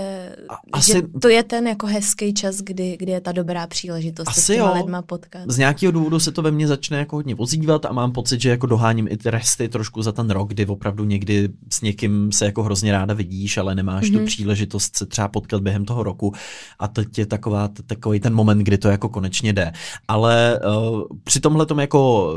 Asi... 0.74 0.92
že 0.92 1.02
to 1.22 1.30
je 1.30 1.44
ten 1.46 1.68
jako 1.68 1.88
hezký 1.88 2.34
čas, 2.34 2.58
kdy, 2.58 2.98
kdy 3.00 3.12
je 3.12 3.22
ta 3.22 3.32
dobrá 3.32 3.68
příležitost 3.68 4.28
Asi 4.28 4.42
se 4.42 4.54
s 4.54 4.56
těma 4.56 4.70
jo. 4.70 4.76
lidma 4.76 5.02
potkat. 5.02 5.42
Z 5.48 5.58
nějakého 5.58 5.92
důvodu 5.92 6.20
se 6.20 6.32
to 6.32 6.42
ve 6.42 6.52
mně 6.52 6.68
začne 6.68 6.98
jako 6.98 7.16
hodně 7.16 7.36
ozývat 7.36 7.86
a 7.86 7.94
mám 7.94 8.12
pocit, 8.12 8.42
že 8.42 8.50
jako 8.50 8.68
doháním 8.68 9.08
i 9.08 9.18
ty 9.18 9.30
resty 9.30 9.70
trošku 9.70 10.02
za 10.02 10.12
ten 10.12 10.30
rok, 10.30 10.50
kdy 10.50 10.66
opravdu 10.66 11.04
někdy 11.06 11.50
s 11.74 11.82
někým 11.82 12.32
se 12.32 12.46
jako 12.46 12.64
hrozně 12.64 12.92
ráda 12.92 13.14
vidíš, 13.14 13.58
ale 13.58 13.76
nemáš 13.76 14.04
mm-hmm. 14.04 14.12
tu 14.12 14.18
mhm. 14.18 14.26
příležitost 14.26 14.98
se 14.98 15.06
třeba 15.06 15.28
potkat 15.28 15.62
během 15.62 15.86
toho 15.86 16.04
roku 16.04 16.34
a 16.80 16.88
teď 16.88 17.18
je 17.18 17.26
taková, 17.26 17.70
takový 17.88 18.20
ten 18.20 18.34
moment, 18.34 18.60
kdy 18.60 18.78
to 18.78 18.88
jako 18.88 19.10
konečně 19.10 19.54
jde. 19.54 19.74
Ale 20.08 20.60
uh, 20.60 21.04
při 21.24 21.40
tomhle 21.40 21.66
tom 21.66 21.80
jako 21.80 22.34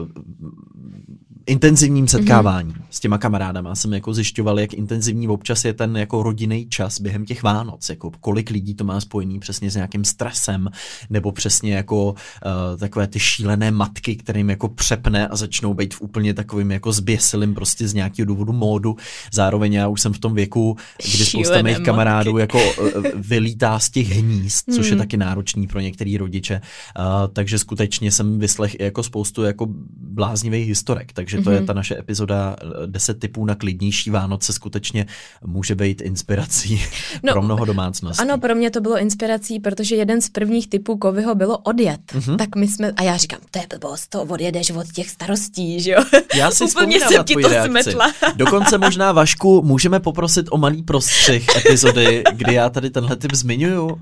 intenzivním 1.48 2.08
setkávání 2.08 2.72
mm-hmm. 2.72 2.82
s 2.90 3.00
těma 3.00 3.18
kamarádama 3.18 3.74
jsem 3.74 3.92
jako 3.92 4.14
zjišťoval, 4.14 4.60
jak 4.60 4.74
intenzivní 4.74 5.28
občas 5.28 5.64
je 5.64 5.74
ten 5.74 5.96
jako 5.96 6.22
rodinný 6.22 6.68
čas 6.68 7.00
během 7.00 7.24
těch 7.24 7.42
Vánoc, 7.42 7.88
jako 7.88 8.10
kolik 8.20 8.50
lidí 8.50 8.74
to 8.74 8.84
má 8.84 8.97
spojený 9.00 9.40
přesně 9.40 9.70
s 9.70 9.74
nějakým 9.74 10.04
stresem, 10.04 10.68
nebo 11.10 11.32
přesně 11.32 11.74
jako 11.74 12.10
uh, 12.10 12.78
takové 12.78 13.06
ty 13.06 13.20
šílené 13.20 13.70
matky, 13.70 14.16
kterým 14.16 14.50
jako 14.50 14.68
přepne 14.68 15.28
a 15.28 15.36
začnou 15.36 15.74
být 15.74 15.94
v 15.94 16.00
úplně 16.00 16.34
takovým 16.34 16.70
jako 16.70 16.92
zběsilým 16.92 17.54
prostě 17.54 17.88
z 17.88 17.94
nějakého 17.94 18.26
důvodu 18.26 18.52
módu. 18.52 18.96
Zároveň 19.32 19.72
já 19.72 19.88
už 19.88 20.00
jsem 20.00 20.12
v 20.12 20.18
tom 20.18 20.34
věku, 20.34 20.76
kdy 21.14 21.24
spousta 21.24 21.62
mých 21.62 21.78
kamarádů 21.78 22.38
jako 22.38 22.58
uh, 22.58 23.02
vylítá 23.14 23.78
z 23.78 23.90
těch 23.90 24.08
hnízd, 24.08 24.64
což 24.74 24.86
mm. 24.86 24.92
je 24.92 24.96
taky 24.96 25.16
náročný 25.16 25.66
pro 25.66 25.80
některý 25.80 26.16
rodiče, 26.16 26.60
uh, 26.98 27.04
takže 27.32 27.58
skutečně 27.58 28.12
jsem 28.12 28.38
vyslech 28.38 28.80
i 28.80 28.84
jako 28.84 29.02
spoustu 29.02 29.42
jako 29.42 29.66
bláznivých 30.00 30.68
historek, 30.68 31.12
takže 31.12 31.36
to 31.36 31.42
mm-hmm. 31.42 31.52
je 31.52 31.58
mhm. 31.58 31.66
ta 31.66 31.72
naše 31.72 31.98
epizoda 31.98 32.56
10 32.86 33.16
eh, 33.16 33.20
typů 33.20 33.44
na 33.44 33.54
klidnější 33.54 34.10
Vánoce 34.10 34.52
skutečně 34.52 35.06
může 35.44 35.74
být 35.74 36.00
inspirací 36.00 36.82
no, 37.22 37.32
pro 37.32 37.42
mnoho 37.42 37.64
domácností. 37.64 38.22
Ano, 38.22 38.38
pro 38.38 38.54
mě 38.54 38.70
to 38.70 38.80
bylo 38.80 38.87
inspirací, 38.96 39.60
protože 39.60 39.96
jeden 39.96 40.20
z 40.20 40.28
prvních 40.28 40.68
typů 40.68 40.96
Kovyho 40.96 41.34
bylo 41.34 41.58
odjet. 41.58 42.00
Mm-hmm. 42.12 42.36
Tak 42.36 42.56
my 42.56 42.68
jsme, 42.68 42.92
a 42.96 43.02
já 43.02 43.16
říkám, 43.16 43.40
to 43.50 43.58
je 43.58 43.66
blbost, 43.70 44.08
to 44.08 44.22
odjedeš 44.22 44.70
od 44.70 44.92
těch 44.92 45.10
starostí, 45.10 45.80
že 45.80 45.90
jo? 45.90 46.02
Já 46.34 46.50
si 46.50 46.64
Úplně 46.64 47.00
jsem 47.00 47.24
ti 47.24 47.34
to 47.34 47.48
reakci. 47.48 47.70
smetla. 47.70 48.12
Dokonce 48.36 48.78
možná, 48.78 49.12
Vašku, 49.12 49.62
můžeme 49.62 50.00
poprosit 50.00 50.46
o 50.50 50.58
malý 50.58 50.82
prostřih 50.82 51.56
epizody, 51.56 52.24
kdy 52.32 52.54
já 52.54 52.70
tady 52.70 52.90
tenhle 52.90 53.16
typ 53.16 53.34
zmiňuju 53.34 53.98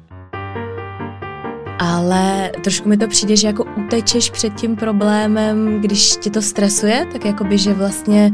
ale 1.79 2.51
trošku 2.65 2.89
mi 2.89 2.97
to 2.97 3.09
přijde, 3.09 3.37
že 3.37 3.47
jako 3.47 3.65
utečeš 3.77 4.31
před 4.31 4.55
tím 4.55 4.77
problémem, 4.77 5.81
když 5.81 6.17
ti 6.17 6.31
to 6.31 6.43
stresuje, 6.43 7.07
tak 7.13 7.25
jako 7.25 7.45
by, 7.45 7.59
že 7.59 7.75
vlastně 7.75 8.33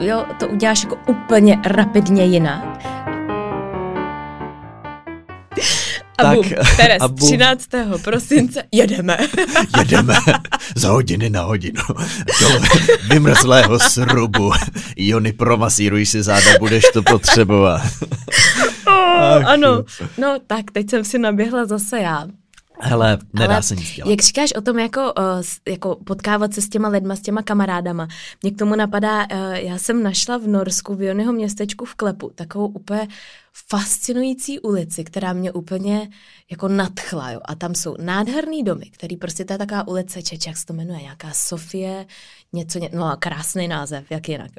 jo, 0.00 0.24
to 0.38 0.48
uděláš 0.48 0.82
jako 0.82 0.98
úplně 1.08 1.58
rapidně 1.66 2.24
jinak. 2.24 2.82
A 6.18 6.22
tak, 6.22 6.34
bum, 6.34 6.44
Teres, 6.76 7.02
a 7.02 7.08
bum. 7.08 7.28
13. 7.28 7.68
prosince 8.04 8.62
jedeme. 8.72 9.18
jedeme 9.78 10.14
za 10.76 10.90
hodiny 10.90 11.30
na 11.30 11.42
hodinu 11.42 11.82
do 12.40 12.48
vymrzlého 13.08 13.78
srubu. 13.78 14.52
Jony, 14.96 15.32
promasíruj 15.32 16.06
si 16.06 16.22
záda, 16.22 16.58
budeš 16.58 16.84
to 16.92 17.02
potřebovat. 17.02 17.82
Oh, 18.86 19.46
ano, 19.46 19.84
no 20.18 20.38
tak 20.46 20.70
teď 20.72 20.90
jsem 20.90 21.04
si 21.04 21.18
naběhla 21.18 21.64
zase 21.64 21.98
já. 22.00 22.26
Hele, 22.84 23.18
nedá 23.32 23.54
Ale 23.54 23.62
se 23.62 23.76
nic 23.76 23.94
dělat. 23.94 24.10
Jak 24.10 24.20
říkáš 24.20 24.52
o 24.52 24.60
tom, 24.60 24.78
jako, 24.78 25.00
uh, 25.00 25.42
jako 25.68 25.96
potkávat 26.04 26.54
se 26.54 26.62
s 26.62 26.68
těma 26.68 26.88
lidma, 26.88 27.16
s 27.16 27.20
těma 27.20 27.42
kamarádama, 27.42 28.08
mě 28.42 28.50
k 28.50 28.58
tomu 28.58 28.76
napadá, 28.76 29.26
uh, 29.32 29.52
já 29.52 29.78
jsem 29.78 30.02
našla 30.02 30.36
v 30.38 30.46
Norsku, 30.46 30.94
v 30.94 31.02
Jonyho 31.02 31.32
městečku 31.32 31.84
v 31.84 31.94
Klepu, 31.94 32.30
takovou 32.34 32.66
úplně 32.66 33.08
fascinující 33.68 34.60
ulici, 34.60 35.04
která 35.04 35.32
mě 35.32 35.52
úplně 35.52 36.08
jako 36.50 36.68
nadchla. 36.68 37.30
Jo. 37.30 37.40
A 37.44 37.54
tam 37.54 37.74
jsou 37.74 37.96
nádherný 37.98 38.62
domy, 38.62 38.86
který 38.86 39.16
prostě 39.16 39.44
to 39.44 39.52
je 39.52 39.58
taková 39.58 39.88
ulice, 39.88 40.22
Čeč, 40.22 40.46
jak 40.46 40.56
se 40.56 40.66
to 40.66 40.72
jmenuje, 40.72 41.02
nějaká 41.02 41.30
Sofie, 41.32 42.06
něco, 42.52 42.80
no 42.92 43.16
krásný 43.18 43.68
název, 43.68 44.10
jak 44.10 44.28
jinak. 44.28 44.50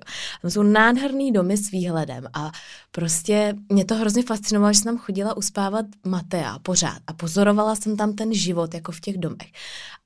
Tam 0.42 0.52
jsou 0.52 0.64
nádherný 0.64 1.32
domy 1.32 1.58
s 1.58 1.72
výhledem 1.72 2.28
a 2.34 2.52
prostě 2.92 3.54
mě 3.70 3.86
to 3.86 3.96
hrozně 3.96 4.24
fascinovalo, 4.24 4.74
že 4.74 4.80
jsem 4.80 4.92
tam 4.96 4.98
chodila 4.98 5.38
uspávat 5.38 5.86
Matea 6.06 6.60
pořád 6.60 7.00
a 7.08 7.14
pozorovala 7.14 7.76
jsem 7.76 7.98
tam 7.98 8.14
ten 8.14 8.34
život 8.34 8.74
jako 8.74 8.92
v 8.92 9.00
těch 9.00 9.18
domech. 9.18 9.52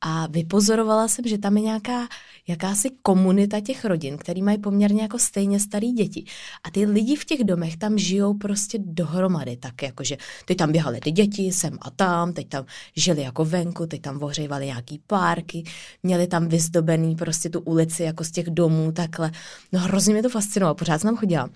A 0.02 0.28
vypozorovala 0.28 1.08
jsem, 1.08 1.26
že 1.26 1.38
tam 1.38 1.58
je 1.58 1.64
nějaká 1.64 2.08
jakási 2.48 2.90
komunita 3.02 3.60
těch 3.60 3.86
rodin, 3.86 4.18
který 4.18 4.42
mají 4.42 4.58
poměrně 4.58 5.02
jako 5.02 5.20
stejně 5.20 5.60
starý 5.60 5.92
děti. 5.92 6.24
A 6.64 6.72
ty 6.72 6.86
lidi 6.86 7.16
v 7.16 7.26
těch 7.26 7.44
domech 7.44 7.78
tam 7.78 7.98
žijou 7.98 8.34
prostě 8.34 8.78
dohromady, 8.82 9.58
tak 9.58 9.82
jakože 9.82 10.18
teď 10.46 10.58
tam 10.58 10.72
běhaly 10.72 11.00
ty 11.00 11.12
děti 11.12 11.52
sem 11.52 11.78
a 11.82 11.92
tam, 11.92 12.34
teď 12.34 12.50
tam 12.50 12.66
žili 12.96 13.22
jako 13.22 13.46
venku, 13.46 13.86
teď 13.86 14.02
tam 14.02 14.24
ohřívali 14.24 14.66
nějaký 14.66 15.02
párky, 15.08 15.64
měli 16.04 16.28
tam 16.28 16.48
vyzdobený 16.48 17.16
prostě 17.16 17.50
tu 17.50 17.60
ulici 17.60 18.04
jako 18.04 18.24
z 18.24 18.32
těch 18.32 18.50
domů 18.50 18.92
takhle. 18.92 19.32
No 19.72 19.80
hrozně 19.80 20.14
mě 20.14 20.24
to 20.24 20.30
fascinovalo, 20.30 20.76
pořád 20.76 21.02
jsem 21.02 21.08
tam 21.08 21.18
chodila. 21.18 21.50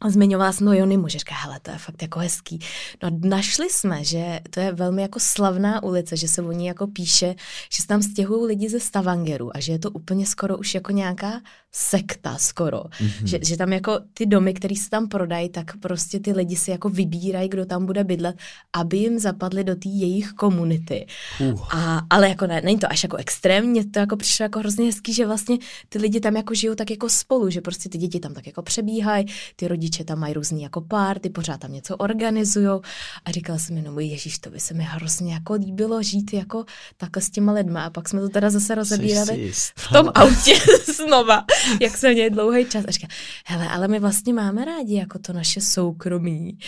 A 0.00 0.10
zmiňovala 0.10 0.52
jsem 0.52 0.68
Jony 0.68 0.98
že 1.06 1.18
říká, 1.18 1.34
hele, 1.34 1.60
to 1.60 1.70
je 1.70 1.78
fakt 1.78 2.02
jako 2.02 2.18
hezký. 2.18 2.58
No 3.02 3.10
našli 3.24 3.70
jsme, 3.70 4.04
že 4.04 4.40
to 4.50 4.60
je 4.60 4.72
velmi 4.72 5.02
jako 5.02 5.20
slavná 5.20 5.82
ulice, 5.82 6.16
že 6.16 6.28
se 6.28 6.42
o 6.42 6.52
ní 6.52 6.66
jako 6.66 6.86
píše, 6.86 7.34
že 7.72 7.82
se 7.82 7.88
tam 7.88 8.02
stěhují 8.02 8.46
lidi 8.46 8.68
ze 8.68 8.80
Stavangeru 8.80 9.56
a 9.56 9.60
že 9.60 9.72
je 9.72 9.78
to 9.78 9.90
úplně 9.90 10.26
skoro 10.26 10.58
už 10.58 10.74
jako 10.74 10.92
nějaká 10.92 11.40
sekta 11.76 12.36
skoro. 12.38 12.78
Mm-hmm. 12.78 13.24
Že, 13.24 13.38
že 13.42 13.56
tam 13.56 13.72
jako 13.72 14.00
ty 14.14 14.26
domy, 14.26 14.54
které 14.54 14.76
se 14.76 14.90
tam 14.90 15.08
prodají, 15.08 15.48
tak 15.48 15.76
prostě 15.76 16.20
ty 16.20 16.32
lidi 16.32 16.56
si 16.56 16.70
jako 16.70 16.88
vybírají, 16.88 17.48
kdo 17.48 17.66
tam 17.66 17.86
bude 17.86 18.04
bydlet, 18.04 18.36
aby 18.72 18.96
jim 18.96 19.18
zapadly 19.18 19.64
do 19.64 19.74
té 19.74 19.88
jejich 19.88 20.32
komunity. 20.32 21.06
Uh. 21.40 21.62
A, 21.70 22.02
ale 22.10 22.28
jako 22.28 22.46
ne, 22.46 22.60
není 22.60 22.78
to 22.78 22.92
až 22.92 23.02
jako 23.02 23.16
extrémně, 23.16 23.86
to 23.86 23.98
jako 23.98 24.16
přišlo 24.16 24.42
jako 24.42 24.58
hrozně 24.58 24.86
hezký, 24.86 25.12
že 25.12 25.26
vlastně 25.26 25.58
ty 25.88 25.98
lidi 25.98 26.20
tam 26.20 26.36
jako 26.36 26.54
žijou 26.54 26.74
tak 26.74 26.90
jako 26.90 27.08
spolu, 27.08 27.50
že 27.50 27.60
prostě 27.60 27.88
ty 27.88 27.98
děti 27.98 28.20
tam 28.20 28.34
tak 28.34 28.46
jako 28.46 28.62
přebíhají, 28.62 29.26
ty 29.56 29.68
rodiče 29.68 30.04
tam 30.04 30.18
mají 30.18 30.34
různý 30.34 30.62
jako 30.62 30.80
párty, 30.80 31.30
pořád 31.30 31.60
tam 31.60 31.72
něco 31.72 31.96
organizují 31.96 32.80
a 33.24 33.30
říkala 33.30 33.58
jsem 33.58 33.76
jenom, 33.76 33.98
ježíš, 33.98 34.38
to 34.38 34.50
by 34.50 34.60
se 34.60 34.74
mi 34.74 34.82
hrozně 34.82 35.34
jako 35.34 35.52
líbilo 35.54 36.02
žít 36.02 36.32
jako 36.32 36.64
takhle 36.96 37.22
s 37.22 37.30
těma 37.30 37.52
lidma 37.52 37.84
a 37.84 37.90
pak 37.90 38.08
jsme 38.08 38.20
to 38.20 38.28
teda 38.28 38.50
zase 38.50 38.74
rozebírali 38.74 39.52
v 39.76 39.92
tom 39.92 40.10
autě 40.14 40.54
znova 40.96 41.44
jak 41.80 41.96
jsme 41.96 42.12
měli 42.12 42.30
dlouhý 42.30 42.64
čas. 42.64 42.84
A 42.88 42.90
říká, 42.90 43.06
hele, 43.46 43.68
ale 43.68 43.88
my 43.88 43.98
vlastně 43.98 44.34
máme 44.34 44.64
rádi 44.64 44.94
jako 44.94 45.18
to 45.18 45.32
naše 45.32 45.60
soukromí. 45.60 46.58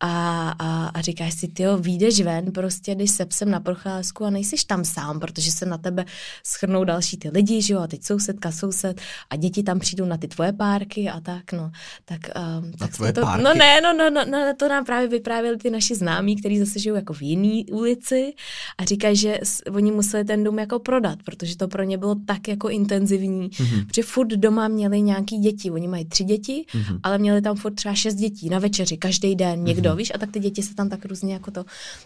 A, 0.00 0.48
a, 0.58 0.86
a 0.86 1.00
říkáš 1.00 1.34
si, 1.34 1.48
ty 1.48 1.64
výjdeš 1.80 2.20
ven, 2.20 2.52
prostě 2.52 2.94
když 2.94 3.10
se 3.10 3.26
psem 3.26 3.50
na 3.50 3.60
procházku 3.60 4.24
a 4.24 4.30
nejsiš 4.30 4.64
tam 4.64 4.84
sám, 4.84 5.20
protože 5.20 5.52
se 5.52 5.66
na 5.66 5.78
tebe 5.78 6.04
schrnou 6.46 6.84
další 6.84 7.16
ty 7.16 7.28
lidi, 7.28 7.62
že 7.62 7.74
jo, 7.74 7.80
a 7.80 7.86
teď 7.86 8.04
sousedka, 8.04 8.52
soused 8.52 9.00
a 9.30 9.36
děti 9.36 9.62
tam 9.62 9.78
přijdou 9.78 10.04
na 10.04 10.16
ty 10.16 10.28
tvoje 10.28 10.52
párky 10.52 11.08
a 11.08 11.20
tak, 11.20 11.52
no. 11.52 11.70
Tak, 12.04 12.20
um, 12.36 12.70
na 12.70 12.76
tak 12.78 12.96
tvoje 12.96 13.12
to, 13.12 13.20
párky? 13.20 13.44
No 13.44 13.54
ne, 13.54 13.80
no, 13.80 13.92
no, 13.92 14.10
no, 14.10 14.24
no, 14.30 14.54
to 14.56 14.68
nám 14.68 14.84
právě 14.84 15.08
vyprávěli 15.08 15.56
ty 15.56 15.70
naši 15.70 15.94
známí, 15.94 16.36
kteří 16.36 16.58
zase 16.58 16.78
žijou 16.78 16.94
jako 16.96 17.12
v 17.12 17.22
jiný 17.22 17.66
ulici 17.66 18.34
a 18.78 18.84
říkají, 18.84 19.16
že 19.16 19.38
oni 19.72 19.92
museli 19.92 20.24
ten 20.24 20.44
dům 20.44 20.58
jako 20.58 20.78
prodat, 20.78 21.18
protože 21.24 21.56
to 21.56 21.68
pro 21.68 21.82
ně 21.82 21.98
bylo 21.98 22.14
tak 22.26 22.48
jako 22.48 22.68
intenzivní, 22.68 23.48
mm-hmm. 23.48 23.86
protože 23.86 24.02
furt 24.02 24.28
doma 24.28 24.68
měli 24.68 25.02
nějaký 25.02 25.38
děti, 25.38 25.70
oni 25.70 25.88
mají 25.88 26.04
tři 26.04 26.24
děti, 26.24 26.64
mm-hmm. 26.72 27.00
ale 27.02 27.18
měli 27.18 27.42
tam 27.42 27.56
furt 27.56 27.74
třeba 27.74 27.94
šest 27.94 28.14
dětí 28.14 28.48
na 28.48 28.58
večeři, 28.58 28.96
každý 28.96 29.34
den 29.34 29.64
někdo, 29.64 29.87
mm-hmm. 29.87 29.87
Víš, 29.96 30.12
a 30.14 30.18
tak 30.18 30.30
ty 30.30 30.40
děti 30.40 30.62
se 30.62 30.74
tam 30.74 30.88
tak 30.88 31.04
různě 31.04 31.32
jako 31.32 31.50
to. 31.50 31.64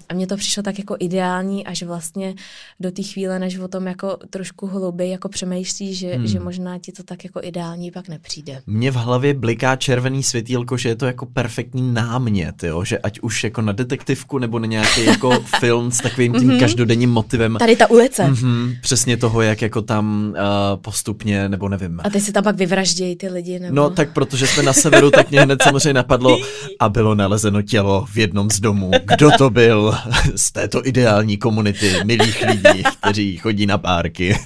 A 0.08 0.14
mně 0.14 0.26
to 0.26 0.36
přišlo 0.36 0.62
tak 0.62 0.78
jako 0.78 0.96
ideální, 0.98 1.66
až 1.66 1.82
vlastně 1.82 2.34
do 2.80 2.90
té 2.90 3.02
chvíle, 3.02 3.38
než 3.38 3.58
o 3.58 3.68
tom 3.68 3.86
jako 3.86 4.18
trošku 4.30 4.66
hlouběji 4.66 5.10
jako 5.10 5.28
přemýšlíš, 5.28 5.98
že, 5.98 6.18
mm. 6.18 6.26
že 6.26 6.40
možná 6.40 6.78
ti 6.78 6.92
to 6.92 7.02
tak 7.02 7.24
jako 7.24 7.40
ideální 7.42 7.90
pak 7.90 8.08
nepřijde. 8.08 8.62
Mně 8.66 8.90
v 8.90 8.94
hlavě 8.94 9.34
bliká 9.34 9.76
červený 9.76 10.22
světýlko, 10.22 10.76
že 10.76 10.88
je 10.88 10.96
to 10.96 11.06
jako 11.06 11.26
perfektní 11.26 11.94
námět, 11.94 12.62
jo? 12.62 12.84
že 12.84 12.98
ať 12.98 13.20
už 13.20 13.44
jako 13.44 13.62
na 13.62 13.72
detektivku 13.72 14.38
nebo 14.38 14.58
na 14.58 14.66
nějaký 14.66 15.04
jako 15.04 15.44
film 15.60 15.90
s 15.90 15.98
takovým 15.98 16.32
tím 16.32 16.50
mm-hmm. 16.50 16.60
každodenním 16.60 17.10
motivem. 17.10 17.56
Tady 17.58 17.76
ta 17.76 17.90
ulice. 17.90 18.22
Mm-hmm, 18.22 18.76
přesně 18.82 19.16
toho, 19.16 19.42
jak 19.42 19.62
jako 19.62 19.82
tam 19.82 20.34
uh, 20.36 20.82
postupně, 20.82 21.48
nebo 21.48 21.68
nevím. 21.68 22.00
A 22.04 22.10
ty 22.10 22.20
si 22.20 22.32
tam 22.32 22.44
pak 22.44 22.56
vyvraždějí 22.56 23.16
ty 23.16 23.28
lidi, 23.28 23.58
nebo? 23.58 23.74
No 23.74 23.90
tak 23.90 24.12
protože 24.12 24.46
jsme 24.46 24.62
na 24.62 24.72
severu, 24.72 25.10
tak 25.10 25.30
mě 25.30 25.40
hned 25.40 25.62
samozřejmě 25.62 25.92
napadlo 25.94 26.38
a 26.78 26.88
bylo 26.88 27.14
nalezeno 27.14 27.62
tělo 27.72 28.04
v 28.12 28.16
jednom 28.16 28.50
z 28.50 28.60
domů. 28.60 28.90
Kdo 29.04 29.30
to 29.38 29.50
byl 29.50 29.94
z 30.36 30.52
této 30.52 30.86
ideální 30.86 31.36
komunity 31.36 31.92
milých 32.04 32.44
lidí, 32.48 32.82
kteří 33.00 33.36
chodí 33.36 33.66
na 33.66 33.78
párky? 33.78 34.38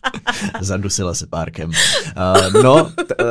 Zadusila 0.60 1.14
se 1.14 1.26
párkem. 1.26 1.70
Uh, 1.70 2.62
no, 2.62 2.84
t, 2.84 3.14
t, 3.14 3.24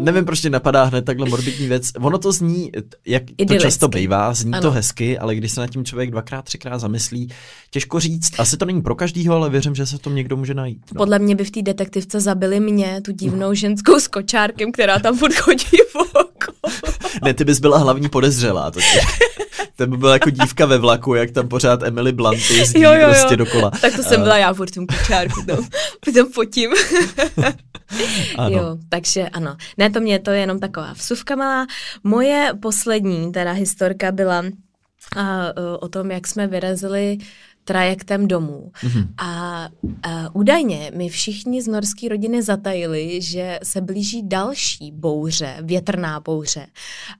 nevím, 0.00 0.24
proč 0.24 0.44
napadá 0.44 0.84
hned 0.84 1.04
takhle 1.04 1.28
morbidní 1.28 1.68
věc. 1.68 1.90
Ono 2.00 2.18
to 2.18 2.32
zní, 2.32 2.72
jak 3.06 3.22
to 3.24 3.32
Idylicky. 3.38 3.68
často 3.68 3.88
bývá, 3.88 4.34
zní 4.34 4.52
Ano. 4.52 4.62
to 4.62 4.70
hezky, 4.70 5.18
ale 5.18 5.34
když 5.34 5.52
se 5.52 5.60
nad 5.60 5.66
tím 5.66 5.84
člověk 5.84 6.10
dvakrát, 6.10 6.44
třikrát 6.44 6.78
zamyslí, 6.78 7.28
těžko 7.70 8.00
říct. 8.00 8.40
Asi 8.40 8.56
to 8.56 8.64
není 8.64 8.82
pro 8.82 8.94
každýho, 8.94 9.34
ale 9.34 9.50
věřím, 9.50 9.74
že 9.74 9.86
se 9.86 9.96
v 9.96 10.00
tom 10.00 10.14
někdo 10.14 10.36
může 10.36 10.54
najít. 10.54 10.78
No. 10.94 10.98
Podle 10.98 11.18
mě 11.18 11.34
by 11.36 11.44
v 11.44 11.50
té 11.50 11.62
detektivce 11.62 12.20
zabili 12.20 12.60
mě, 12.60 13.00
tu 13.00 13.12
divnou 13.12 13.54
ženskou 13.54 14.00
s 14.00 14.08
kočárkem, 14.08 14.72
která 14.72 14.98
tam 14.98 15.18
furt 15.18 15.34
chodí 15.34 15.66
okolo. 15.94 16.31
Ne, 17.24 17.34
ty 17.34 17.44
bys 17.44 17.58
byla 17.60 17.78
hlavní 17.78 18.08
podezřelá. 18.08 18.70
totiž. 18.70 18.98
To 19.76 19.86
by 19.86 19.96
byla 19.96 20.12
jako 20.12 20.30
dívka 20.30 20.66
ve 20.66 20.78
vlaku, 20.78 21.14
jak 21.14 21.30
tam 21.30 21.48
pořád 21.48 21.82
Emily 21.82 22.12
Blunt 22.12 22.50
jezdí 22.50 22.80
Jo, 22.80 22.92
jo, 22.92 23.00
jo. 23.00 23.06
prostě 23.08 23.36
dokola. 23.36 23.70
Tak 23.80 23.96
to 23.96 24.02
jsem 24.02 24.22
byla 24.22 24.38
já 24.38 24.52
v 24.52 24.66
tom 24.74 24.86
kočárku, 24.86 25.42
tam, 25.46 25.66
tam 26.14 26.32
fotím. 26.32 26.70
Ano. 28.38 28.56
Jo, 28.56 28.76
takže 28.88 29.28
ano. 29.28 29.56
Ne, 29.78 29.90
to 29.90 30.00
mě 30.00 30.18
to 30.18 30.30
je 30.30 30.40
jenom 30.40 30.58
taková 30.58 30.92
vsuvka 30.92 31.36
malá. 31.36 31.66
Moje 32.04 32.52
poslední 32.62 33.32
teda 33.32 33.52
historka 33.52 34.12
byla 34.12 34.42
a, 35.16 35.46
o 35.80 35.88
tom, 35.88 36.10
jak 36.10 36.26
jsme 36.26 36.46
vyrazili 36.46 37.18
trajektem 37.64 38.28
domů. 38.28 38.72
Mm-hmm. 38.74 39.08
A, 39.18 39.68
a 40.02 40.34
údajně 40.34 40.90
mi 40.94 41.08
všichni 41.08 41.62
z 41.62 41.66
norské 41.66 42.08
rodiny 42.08 42.42
zatajili, 42.42 43.22
že 43.22 43.58
se 43.62 43.80
blíží 43.80 44.28
další 44.28 44.92
bouře, 44.92 45.56
větrná 45.62 46.20
bouře. 46.20 46.66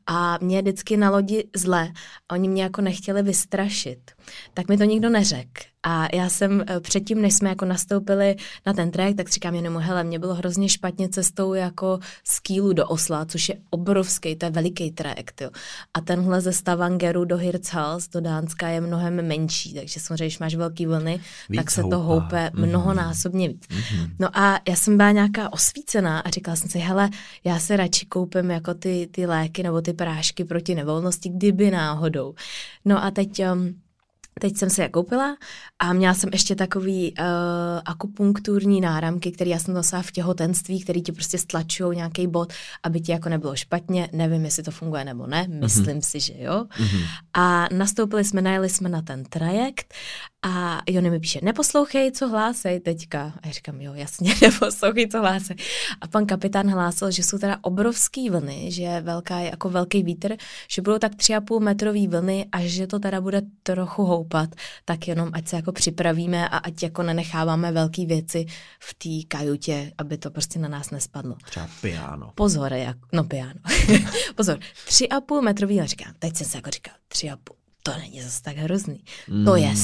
A 0.07 0.39
mě 0.43 0.63
vždycky 0.63 0.97
na 0.97 1.11
lodi 1.11 1.45
zle. 1.57 1.93
Oni 2.31 2.49
mě 2.49 2.63
jako 2.63 2.81
nechtěli 2.81 3.23
vystrašit. 3.23 4.11
Tak 4.55 4.69
mi 4.69 4.79
to 4.79 4.85
nikdo 4.85 5.11
neřekl. 5.11 5.63
A 5.83 6.09
já 6.17 6.29
jsem 6.29 6.65
eh, 6.67 6.81
předtím, 6.81 7.23
než 7.23 7.35
jsme 7.35 7.49
jako 7.49 7.65
nastoupili 7.65 8.37
na 8.67 8.73
ten 8.73 8.91
trajekt, 8.91 9.17
tak 9.17 9.29
říkám 9.29 9.55
jenom, 9.55 9.79
hele, 9.79 10.05
mě 10.05 10.19
bylo 10.19 10.35
hrozně 10.35 10.69
špatně 10.69 11.09
cestou 11.09 11.55
jako 11.55 11.99
z 12.25 12.41
Kýlu 12.41 12.73
do 12.73 12.87
Osla, 12.87 13.25
což 13.25 13.49
je 13.49 13.55
obrovský, 13.71 14.37
to 14.37 14.47
je 14.47 14.51
veliký 14.51 14.91
trajekt. 14.91 15.41
Jo. 15.41 15.51
A 15.95 16.01
tenhle 16.01 16.41
ze 16.41 16.53
Stavangeru 16.53 17.25
do 17.25 17.37
Hirtshals, 17.37 18.09
do 18.09 18.21
Dánska, 18.21 18.69
je 18.69 18.81
mnohem 18.81 19.27
menší, 19.29 19.75
takže 19.75 20.01
samozřejmě, 20.01 20.25
když 20.25 20.39
máš 20.39 20.55
velký 20.55 20.87
vlny, 20.87 21.21
Víc 21.49 21.61
tak 21.61 21.71
se 21.71 21.83
to 21.83 21.99
houpá. 21.99 22.05
houpe 22.05 22.51
Mhm. 22.55 22.69
mnohonásobně 22.69 23.49
víc. 23.49 23.67
Mhm. 23.71 24.11
No 24.19 24.39
a 24.39 24.61
já 24.69 24.77
jsem 24.77 24.97
byla 24.97 25.11
nějaká 25.11 25.53
osvícená 25.53 26.21
a 26.21 26.31
říkala 26.31 26.57
jsem 26.57 26.69
si, 26.71 26.79
hele, 26.79 27.11
já 27.45 27.59
se 27.59 27.77
radši 27.77 28.07
koupím 28.07 28.51
jako 28.51 28.75
ty, 28.75 29.09
ty 29.11 29.27
léky 29.27 29.63
nebo 29.63 29.81
ty 29.81 29.93
prášky 29.93 30.45
proti 30.45 30.75
nevolnosti, 30.75 31.29
kdyby 31.29 31.71
náhodou. 31.71 32.35
No 32.85 33.05
a 33.05 33.11
teď... 33.11 33.43
Um, 33.53 33.75
Teď 34.43 34.57
jsem 34.57 34.71
si 34.71 34.81
je 34.81 34.89
koupila 34.89 35.37
a 35.79 35.93
měla 35.93 36.15
jsem 36.15 36.31
ještě 36.33 36.55
takový 36.55 37.15
uh, 37.19 37.27
akupunkturní 37.85 38.81
náramky, 38.81 39.33
které 39.33 39.51
já 39.51 39.59
jsem 39.59 39.75
nosila 39.75 40.03
v 40.03 40.11
těhotenství, 40.11 40.83
který 40.83 41.03
ti 41.03 41.13
prostě 41.13 41.39
stlačují 41.39 41.97
nějaký 41.97 42.27
bod, 42.27 42.53
aby 42.83 43.01
ti 43.01 43.13
jako 43.13 43.29
nebylo 43.29 43.57
špatně. 43.57 44.09
Nevím, 44.13 44.45
jestli 44.45 44.63
to 44.63 44.71
funguje 44.71 45.05
nebo 45.05 45.27
ne, 45.27 45.47
myslím 45.49 45.85
mm-hmm. 45.85 46.01
si, 46.01 46.21
že 46.21 46.33
jo. 46.37 46.65
Mhm. 46.79 47.03
A 47.35 47.69
nastoupili 47.73 48.25
jsme, 48.25 48.43
najeli 48.43 48.69
jsme 48.69 48.89
na 48.89 49.03
ten 49.03 49.25
trajekt 49.25 49.95
a 50.43 50.83
Jony 50.91 51.11
mi 51.11 51.21
píše, 51.21 51.41
neposlouchej, 51.43 52.13
co 52.13 52.29
hlásej 52.29 52.81
teďka. 52.81 53.33
A 53.43 53.47
já 53.47 53.53
říkám, 53.53 53.81
jo, 53.81 53.95
jasně, 53.95 54.35
neposlouchej, 54.43 55.09
co 55.09 55.19
hlásej. 55.19 55.57
A 56.01 56.09
pan 56.09 56.27
kapitán 56.27 56.71
hlásil, 56.71 57.11
že 57.11 57.23
jsou 57.23 57.39
teda 57.39 57.59
obrovský 57.63 58.31
vlny, 58.31 58.73
že 58.73 58.83
je 58.83 59.01
velká, 59.01 59.39
jako 59.41 59.71
velký 59.71 60.03
vítr, 60.03 60.37
že 60.71 60.83
budou 60.83 60.99
tak 60.99 61.15
tři 61.15 61.35
a 61.35 61.41
půl 61.41 61.61
metrový 61.61 62.09
vlny 62.09 62.47
a 62.53 62.61
že 62.61 62.87
to 62.87 62.99
teda 62.99 63.21
bude 63.21 63.43
trochu 63.63 64.05
houpat, 64.05 64.55
tak 64.85 65.09
jenom 65.09 65.31
ať 65.33 65.49
se 65.49 65.57
jako 65.57 65.73
připravíme 65.73 66.49
a 66.49 66.57
ať 66.57 66.83
jako 66.83 67.03
nenecháváme 67.03 67.73
velké 67.73 68.07
věci 68.07 68.47
v 68.81 68.95
té 68.95 69.37
kajutě, 69.37 69.93
aby 69.99 70.19
to 70.19 70.31
prostě 70.31 70.59
na 70.59 70.69
nás 70.69 70.91
nespadlo. 70.91 71.37
Třeba 71.45 71.69
piano. 71.81 72.33
Pozor, 72.35 72.73
jak, 72.73 72.97
no 73.13 73.25
piano. 73.25 73.61
Pozor, 74.35 74.59
tři 74.87 75.09
a 75.09 75.21
půl 75.21 75.43
metrový, 75.43 75.75
já 75.75 75.87
říkám, 75.87 76.15
teď 76.19 76.37
jsem 76.37 76.47
se 76.47 76.59
jako 76.59 76.71
říkal, 76.71 76.95
tři 77.09 77.31
a 77.31 77.37
půl, 77.37 77.57
to 77.83 77.93
není 77.99 78.23
zase 78.23 78.43
tak 78.43 78.57
hrozný. 78.57 79.05
Mm. 79.29 79.45
To 79.45 79.57
je 79.57 79.77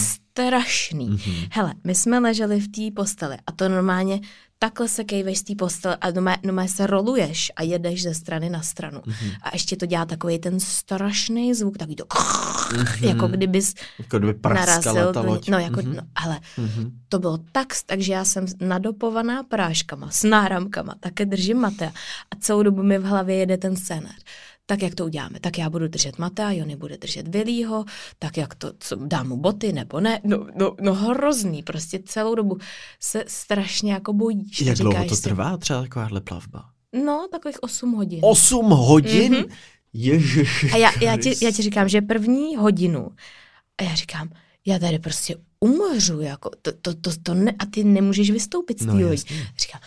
strašný. 0.46 1.08
Mm-hmm. 1.10 1.48
Hele, 1.52 1.74
my 1.84 1.94
jsme 1.94 2.18
leželi 2.18 2.60
v 2.60 2.68
té 2.68 2.94
posteli 2.96 3.36
a 3.46 3.52
to 3.52 3.68
normálně 3.68 4.20
takhle 4.58 4.88
se 4.88 5.04
kejveš 5.04 5.38
z 5.38 5.42
té 5.42 5.54
postele 5.54 5.96
a 6.00 6.10
normálně, 6.10 6.38
normálně 6.44 6.68
se 6.68 6.86
roluješ 6.86 7.52
a 7.56 7.62
jedeš 7.62 8.02
ze 8.02 8.14
strany 8.14 8.50
na 8.50 8.62
stranu. 8.62 9.00
Mm-hmm. 9.00 9.32
A 9.42 9.50
ještě 9.52 9.76
to 9.76 9.86
dělá 9.86 10.04
takový 10.04 10.38
ten 10.38 10.60
strašný 10.60 11.54
zvuk, 11.54 11.78
takový 11.78 11.96
to 11.96 12.04
mm-hmm. 12.04 13.08
jako 13.08 13.28
kdybys 13.28 13.74
Jako 13.98 14.18
kdyby 14.18 14.34
praskala 14.34 14.66
narazil 14.94 15.12
ta 15.12 15.20
loď. 15.20 15.48
no, 15.48 15.58
jako, 15.58 15.80
Mhm. 15.82 15.96
no, 15.96 16.02
ale 16.14 16.40
Mhm. 16.58 16.90
to 17.08 17.18
bylo 17.18 17.38
tak, 17.52 17.68
takže 17.86 18.12
já 18.12 18.24
jsem 18.24 18.46
nadopovaná 18.60 19.42
práškama, 19.42 20.10
s 20.10 20.22
náramkama, 20.22 20.94
také 21.00 21.26
držím 21.26 21.56
Matea 21.58 21.88
a 22.30 22.36
celou 22.40 22.62
dobu 22.62 22.82
mi 22.82 22.98
v 22.98 23.04
hlavě 23.04 23.36
jede 23.36 23.56
ten 23.56 23.76
scénář. 23.76 24.16
Tak 24.70 24.82
jak 24.82 24.94
to 24.94 25.04
uděláme? 25.04 25.40
Tak 25.40 25.58
já 25.58 25.70
budu 25.70 25.88
držet 25.88 26.18
Matea, 26.18 26.50
Jony 26.52 26.76
bude 26.76 26.96
držet 26.98 27.28
Vilího, 27.28 27.84
tak 28.18 28.36
jak 28.36 28.54
to, 28.54 28.72
co, 28.78 28.96
dám 28.96 29.28
mu 29.28 29.36
boty 29.36 29.72
nebo 29.72 30.00
ne? 30.00 30.20
No, 30.24 30.46
no, 30.54 30.76
no 30.80 30.94
hrozný, 30.94 31.62
prostě 31.62 32.00
celou 32.04 32.34
dobu 32.34 32.58
se 33.00 33.24
strašně 33.26 33.92
jako 33.92 34.12
bojíš. 34.12 34.60
Jak 34.60 34.78
dlouho 34.78 35.04
to 35.04 35.16
si, 35.16 35.22
trvá 35.22 35.56
třeba 35.56 35.82
takováhle 35.82 36.20
plavba? 36.20 36.64
No, 37.04 37.28
takových 37.32 37.62
8 37.62 37.92
hodin. 37.92 38.20
8 38.22 38.66
hodin? 38.70 39.32
Mhm. 39.32 39.42
Mm-hmm. 39.42 39.52
Ježiš. 39.92 40.72
A 40.72 40.76
já, 40.76 40.90
já, 41.02 41.16
ti, 41.16 41.44
já 41.44 41.50
ti 41.50 41.62
říkám, 41.62 41.88
že 41.88 42.00
první 42.00 42.56
hodinu, 42.56 43.08
a 43.78 43.82
já 43.82 43.94
říkám, 43.94 44.30
já 44.66 44.78
tady 44.78 44.98
prostě 44.98 45.36
umřu, 45.60 46.20
jako 46.20 46.50
to, 46.62 46.72
to, 46.72 46.94
to, 46.94 47.10
to 47.22 47.34
ne, 47.34 47.52
a 47.58 47.66
ty 47.66 47.84
nemůžeš 47.84 48.30
vystoupit 48.30 48.78
z 48.78 48.86
té 48.86 48.92
No, 48.92 48.92
lodi. 48.94 49.04
jasně. 49.10 49.36
Říkám, 49.58 49.80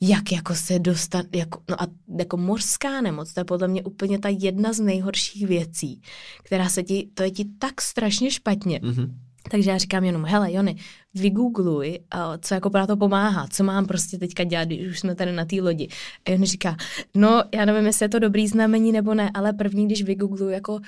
jak 0.00 0.32
jako 0.32 0.54
se 0.54 0.78
dostat, 0.78 1.26
jako, 1.36 1.62
no 1.70 1.82
a 1.82 1.86
jako 2.18 2.36
mořská 2.36 3.00
nemoc, 3.00 3.34
to 3.34 3.40
je 3.40 3.44
podle 3.44 3.68
mě 3.68 3.82
úplně 3.82 4.18
ta 4.18 4.28
jedna 4.28 4.72
z 4.72 4.80
nejhorších 4.80 5.46
věcí, 5.46 6.02
která 6.42 6.68
se 6.68 6.82
ti, 6.82 7.08
to 7.14 7.22
je 7.22 7.30
ti 7.30 7.44
tak 7.58 7.82
strašně 7.82 8.30
špatně. 8.30 8.80
Mhm. 8.82 9.18
Takže 9.50 9.70
já 9.70 9.78
říkám 9.78 10.04
jenom, 10.04 10.24
hele 10.24 10.52
Jony, 10.52 10.76
vygoogluj, 11.14 11.98
a 12.10 12.38
co 12.38 12.54
jako 12.54 12.70
na 12.74 12.86
to 12.86 12.96
pomáhá, 12.96 13.46
co 13.50 13.64
mám 13.64 13.86
prostě 13.86 14.18
teďka 14.18 14.44
dělat, 14.44 14.64
když 14.64 14.88
už 14.88 15.00
jsme 15.00 15.14
tady 15.14 15.32
na 15.32 15.44
té 15.44 15.56
lodi. 15.56 15.88
A 16.26 16.30
Jony 16.30 16.46
říká, 16.46 16.76
no 17.14 17.42
já 17.54 17.64
nevím, 17.64 17.86
jestli 17.86 18.04
je 18.04 18.08
to 18.08 18.18
dobrý 18.18 18.48
znamení 18.48 18.92
nebo 18.92 19.14
ne, 19.14 19.30
ale 19.34 19.52
první, 19.52 19.86
když 19.86 20.02
vygoogluji 20.02 20.54
jako 20.54 20.74
uh, 20.74 20.80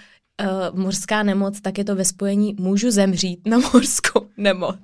mořská 0.72 1.22
nemoc, 1.22 1.60
tak 1.60 1.78
je 1.78 1.84
to 1.84 1.96
ve 1.96 2.04
spojení 2.04 2.54
můžu 2.58 2.90
zemřít 2.90 3.46
na 3.46 3.58
mořskou 3.58 4.26
nemoc. 4.36 4.78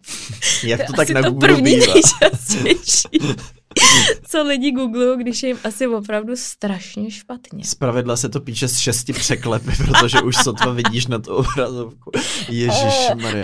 Jak 0.65 0.81
to, 0.87 0.93
je 0.93 0.97
tak 0.97 1.11
na 1.11 1.23
to 1.23 1.33
první 1.33 1.77
nejčastější. 1.77 3.09
co 4.29 4.43
lidi 4.43 4.71
googlují, 4.71 5.19
když 5.19 5.43
je 5.43 5.49
jim 5.49 5.59
asi 5.65 5.87
opravdu 5.87 6.37
strašně 6.37 7.11
špatně. 7.11 7.65
Zpravidla 7.65 8.17
se 8.17 8.29
to 8.29 8.41
píše 8.41 8.69
z 8.69 8.79
šesti 8.79 9.13
překlepy, 9.13 9.71
protože 9.77 10.21
už 10.21 10.37
sotva 10.37 10.73
vidíš 10.73 11.07
na 11.07 11.19
tu 11.19 11.35
obrazovku. 11.35 12.11
Ježíš 12.49 12.95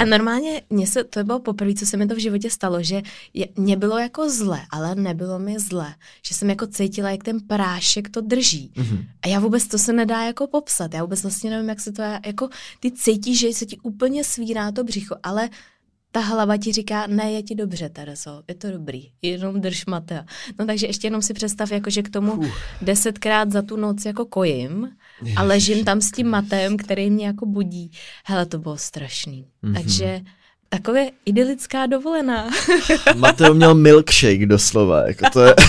A 0.01 0.05
normálně, 0.05 0.63
mně 0.71 0.87
se, 0.87 1.05
to 1.05 1.25
bylo 1.25 1.41
poprvé, 1.41 1.75
co 1.75 1.87
se 1.87 1.97
mi 1.97 2.07
to 2.07 2.15
v 2.15 2.19
životě 2.19 2.51
stalo, 2.51 2.83
že 2.83 3.03
je, 3.35 3.49
mě 3.57 3.77
bylo 3.77 3.99
jako 3.99 4.31
zle, 4.31 4.61
ale 4.71 4.95
nebylo 4.95 5.39
mi 5.39 5.59
zle. 5.59 5.95
Že 6.27 6.35
jsem 6.35 6.51
jako 6.51 6.67
cítila, 6.67 7.11
jak 7.11 7.25
ten 7.25 7.41
prášek 7.41 8.09
to 8.09 8.21
drží. 8.21 8.73
Mm-hmm. 8.77 9.05
A 9.23 9.29
já 9.29 9.41
vůbec 9.41 9.67
to 9.67 9.79
se 9.79 9.93
nedá 9.93 10.23
jako 10.23 10.47
popsat. 10.47 10.95
Já 10.95 11.03
vůbec 11.03 11.23
vlastně 11.23 11.51
nevím, 11.51 11.69
jak 11.69 11.81
se 11.81 11.93
to 11.93 12.03
je, 12.03 12.21
jako 12.27 12.49
ty 12.81 12.91
cítíš, 12.91 13.39
že 13.39 13.53
se 13.53 13.67
ti 13.67 13.79
úplně 13.83 14.25
svírá 14.25 14.73
to 14.73 14.85
břicho, 14.85 15.15
ale 15.23 15.49
ta 16.13 16.21
hlava 16.21 16.57
ti 16.57 16.73
říká, 16.73 17.07
ne, 17.07 17.33
je 17.33 17.43
ti 17.43 17.55
dobře, 17.55 17.89
Tereso, 17.89 18.43
je 18.49 18.55
to 18.55 18.71
dobrý, 18.71 19.11
jenom 19.23 19.61
drž 19.61 19.87
Matea. 19.87 20.25
No 20.59 20.67
takže 20.67 20.87
ještě 20.87 21.07
jenom 21.07 21.23
si 21.23 21.35
představ, 21.35 21.71
jako, 21.71 21.91
že 21.91 22.03
k 22.03 22.11
tomu 22.11 22.33
uh. 22.33 22.47
desetkrát 22.83 23.53
za 23.53 23.63
tu 23.63 23.77
noc 23.77 24.05
jako 24.05 24.27
kojím 24.27 24.89
Ježiš. 25.23 25.37
a 25.37 25.43
ležím 25.43 25.85
tam 25.85 26.01
s 26.01 26.11
tím 26.11 26.29
Mateem, 26.29 26.77
který 26.77 27.11
mě 27.11 27.27
jako 27.27 27.47
budí. 27.47 27.91
Hele, 28.25 28.47
to 28.47 28.59
bylo 28.59 28.77
strašný. 28.79 29.47
Mm-hmm. 29.65 29.75
Takže 29.75 30.21
takové 30.73 31.07
idylická 31.27 31.87
dovolená. 31.87 32.51
Mateo 33.17 33.55
měl 33.55 33.75
milkshake 33.75 34.47
doslova, 34.47 35.07
jako 35.07 35.25
to 35.33 35.41
je... 35.41 35.55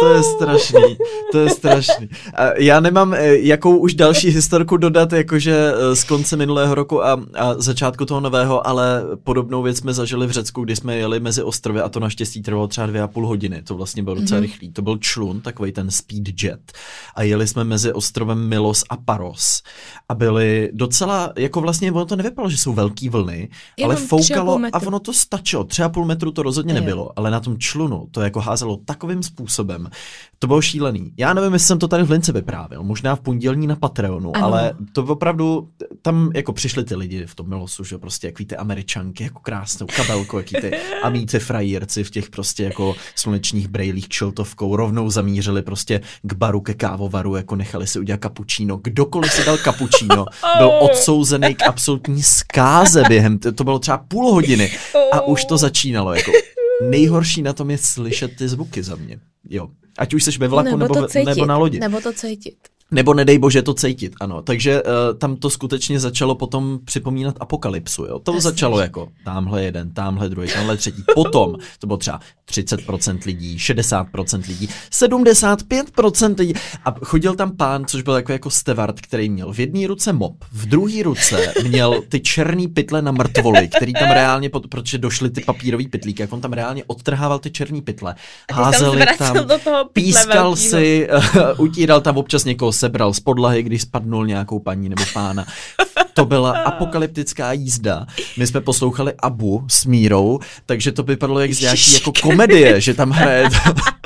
to 0.00 0.14
je 0.14 0.22
strašný, 0.22 0.96
to 1.32 1.38
je 1.38 1.50
strašný. 1.50 2.08
A 2.34 2.58
já 2.58 2.80
nemám 2.80 3.14
eh, 3.14 3.36
jakou 3.36 3.76
už 3.76 3.94
další 3.94 4.28
historku 4.28 4.76
dodat, 4.76 5.12
jakože 5.12 5.72
eh, 5.74 5.96
z 5.96 6.04
konce 6.04 6.36
minulého 6.36 6.74
roku 6.74 7.04
a, 7.04 7.12
a 7.34 7.54
začátku 7.54 8.04
toho 8.06 8.20
nového, 8.20 8.66
ale 8.66 9.02
podobnou 9.24 9.62
věc 9.62 9.78
jsme 9.78 9.92
zažili 9.94 10.26
v 10.26 10.30
Řecku, 10.30 10.64
kdy 10.64 10.76
jsme 10.76 10.96
jeli 10.96 11.20
mezi 11.20 11.42
ostrovy 11.42 11.80
a 11.80 11.88
to 11.88 12.00
naštěstí 12.00 12.42
trvalo 12.42 12.68
třeba 12.68 12.86
dvě 12.86 13.02
a 13.02 13.08
půl 13.08 13.26
hodiny. 13.26 13.62
To 13.62 13.74
vlastně 13.74 14.02
bylo 14.02 14.16
docela 14.16 14.40
mm-hmm. 14.40 14.42
rychlý. 14.42 14.72
To 14.72 14.82
byl 14.82 14.98
člun, 14.98 15.40
takový 15.40 15.72
ten 15.72 15.90
speed 15.90 16.42
jet. 16.42 16.72
A 17.14 17.22
jeli 17.22 17.46
jsme 17.46 17.64
mezi 17.64 17.92
ostrovem 17.92 18.48
Milos 18.48 18.84
a 18.90 18.96
Paros. 18.96 19.62
A 20.08 20.14
byli 20.14 20.70
docela, 20.72 21.32
jako 21.36 21.60
vlastně 21.60 21.92
ono 21.92 22.04
to 22.06 22.16
nevypadalo, 22.34 22.50
že 22.50 22.56
jsou 22.56 22.72
velký 22.72 23.08
vlny, 23.08 23.48
Jenom 23.76 23.96
ale 23.96 24.06
foukalo 24.06 24.60
a, 24.72 24.82
ono 24.86 24.98
to 24.98 25.12
stačilo. 25.12 25.64
Třeba 25.64 25.88
půl 25.88 26.04
metru 26.04 26.32
to 26.32 26.42
rozhodně 26.42 26.74
nebylo, 26.74 27.10
ale 27.16 27.30
na 27.30 27.40
tom 27.40 27.58
člunu 27.58 28.08
to 28.10 28.20
jako 28.20 28.40
házelo 28.40 28.76
takovým 28.84 29.22
způsobem. 29.22 29.90
To 30.38 30.46
bylo 30.46 30.62
šílený. 30.62 31.12
Já 31.16 31.34
nevím, 31.34 31.52
jestli 31.52 31.66
jsem 31.66 31.78
to 31.78 31.88
tady 31.88 32.02
v 32.02 32.10
Lince 32.10 32.32
vyprávěl, 32.32 32.82
možná 32.82 33.16
v 33.16 33.20
pondělní 33.20 33.66
na 33.66 33.76
Patreonu, 33.76 34.36
ano. 34.36 34.46
ale 34.46 34.74
to 34.92 35.04
opravdu, 35.04 35.68
tam 36.02 36.30
jako 36.34 36.52
přišli 36.52 36.84
ty 36.84 36.96
lidi 36.96 37.26
v 37.26 37.34
tom 37.34 37.48
Milosu, 37.48 37.84
že 37.84 37.98
prostě 37.98 38.26
jak 38.26 38.36
ty 38.48 38.56
američanky, 38.56 39.24
jako 39.24 39.40
krásnou 39.40 39.86
kabelku, 39.96 40.36
jaký 40.36 40.56
ty 40.60 40.70
amíci 41.02 41.38
frajírci 41.38 42.04
v 42.04 42.10
těch 42.10 42.30
prostě 42.30 42.64
jako 42.64 42.94
slunečních 43.16 43.68
brejlích 43.68 44.08
čiltovkou 44.08 44.76
rovnou 44.76 45.10
zamířili 45.10 45.62
prostě 45.62 46.00
k 46.22 46.32
baru, 46.32 46.60
ke 46.60 46.74
kávovaru, 46.74 47.36
jako 47.36 47.56
nechali 47.56 47.86
si 47.86 47.98
udělat 47.98 48.20
kapučíno. 48.20 48.76
Kdokoliv 48.76 49.32
si 49.32 49.44
dal 49.44 49.58
kapučíno, 49.58 50.26
byl 50.58 50.70
odsouzený 50.80 51.54
k 51.54 51.62
absolutní 51.62 52.22
zkáze 52.24 53.02
během, 53.08 53.38
to 53.38 53.64
bylo 53.64 53.78
třeba 53.78 53.98
půl 53.98 54.32
hodiny 54.32 54.72
a 55.12 55.20
už 55.20 55.44
to 55.44 55.58
začínalo, 55.58 56.14
jako 56.14 56.32
nejhorší 56.90 57.42
na 57.42 57.52
tom 57.52 57.70
je 57.70 57.78
slyšet 57.78 58.36
ty 58.36 58.48
zvuky 58.48 58.82
za 58.82 58.96
mě. 58.96 59.18
Jo. 59.50 59.68
Ať 59.98 60.14
už 60.14 60.24
jsi 60.24 60.38
ve 60.38 60.48
vlaku 60.48 60.76
nebo, 60.76 60.94
nebo, 60.94 61.06
nebo 61.24 61.46
na 61.46 61.56
lodi. 61.56 61.80
Nebo 61.80 62.00
to 62.00 62.12
cítit. 62.12 62.56
Nebo 62.90 63.14
nedej 63.14 63.38
bože 63.38 63.62
to 63.62 63.74
cítit, 63.74 64.12
ano. 64.20 64.42
Takže 64.42 64.82
uh, 64.82 64.90
tam 65.18 65.36
to 65.36 65.50
skutečně 65.50 66.00
začalo 66.00 66.34
potom 66.34 66.78
připomínat 66.84 67.36
apokalypsu, 67.40 68.04
jo. 68.04 68.18
To 68.18 68.32
Jasně. 68.32 68.50
začalo 68.50 68.80
jako 68.80 69.08
tamhle 69.24 69.64
jeden, 69.64 69.92
tamhle 69.92 70.28
druhý, 70.28 70.48
tamhle 70.54 70.76
třetí. 70.76 71.02
Potom 71.14 71.56
to 71.78 71.86
bylo 71.86 71.96
třeba 71.96 72.20
30% 72.50 73.18
lidí, 73.26 73.58
60% 73.58 74.42
lidí, 74.48 74.68
75% 74.92 76.34
lidí. 76.38 76.54
A 76.84 76.94
chodil 77.04 77.34
tam 77.34 77.56
pán, 77.56 77.84
což 77.86 78.02
byl 78.02 78.14
jako, 78.14 78.32
jako 78.32 78.50
stevard, 78.50 79.00
který 79.00 79.30
měl 79.30 79.52
v 79.52 79.58
jedné 79.58 79.86
ruce 79.86 80.12
mop, 80.12 80.44
v 80.52 80.66
druhé 80.66 81.02
ruce 81.02 81.52
měl 81.62 82.02
ty 82.08 82.20
černý 82.20 82.68
pytle 82.68 83.02
na 83.02 83.12
mrtvoly, 83.12 83.68
který 83.76 83.92
tam 83.92 84.10
reálně, 84.10 84.50
protože 84.50 84.98
došly 84.98 85.30
ty 85.30 85.40
papírové 85.40 85.84
pytlíky, 85.90 86.22
jak 86.22 86.32
on 86.32 86.40
tam 86.40 86.52
reálně 86.52 86.84
odtrhával 86.86 87.38
ty 87.38 87.50
černý 87.50 87.82
pytle, 87.82 88.14
házel 88.52 88.96
tam, 89.18 89.46
tam 89.64 89.88
pískal 89.92 90.50
velkýho. 90.50 90.56
si, 90.56 91.08
uh, 91.10 91.40
utíral 91.66 92.00
tam 92.00 92.16
občas 92.16 92.44
někoho 92.44 92.72
sebral 92.74 93.14
z 93.14 93.20
podlahy, 93.20 93.62
když 93.62 93.82
spadnul 93.82 94.26
nějakou 94.26 94.58
paní 94.58 94.88
nebo 94.88 95.02
pána. 95.12 95.46
To 96.14 96.24
byla 96.24 96.50
apokalyptická 96.64 97.52
jízda. 97.52 98.06
My 98.38 98.46
jsme 98.46 98.60
poslouchali 98.60 99.12
Abu 99.22 99.64
s 99.68 99.84
Mírou, 99.84 100.38
takže 100.66 100.92
to 100.92 101.02
vypadalo 101.02 101.40
jak 101.40 101.52
z 101.52 101.60
nějaký 101.60 101.92
jako 101.92 102.12
komedie, 102.22 102.80
že 102.80 102.94
tam 102.94 103.10
hraje 103.10 103.48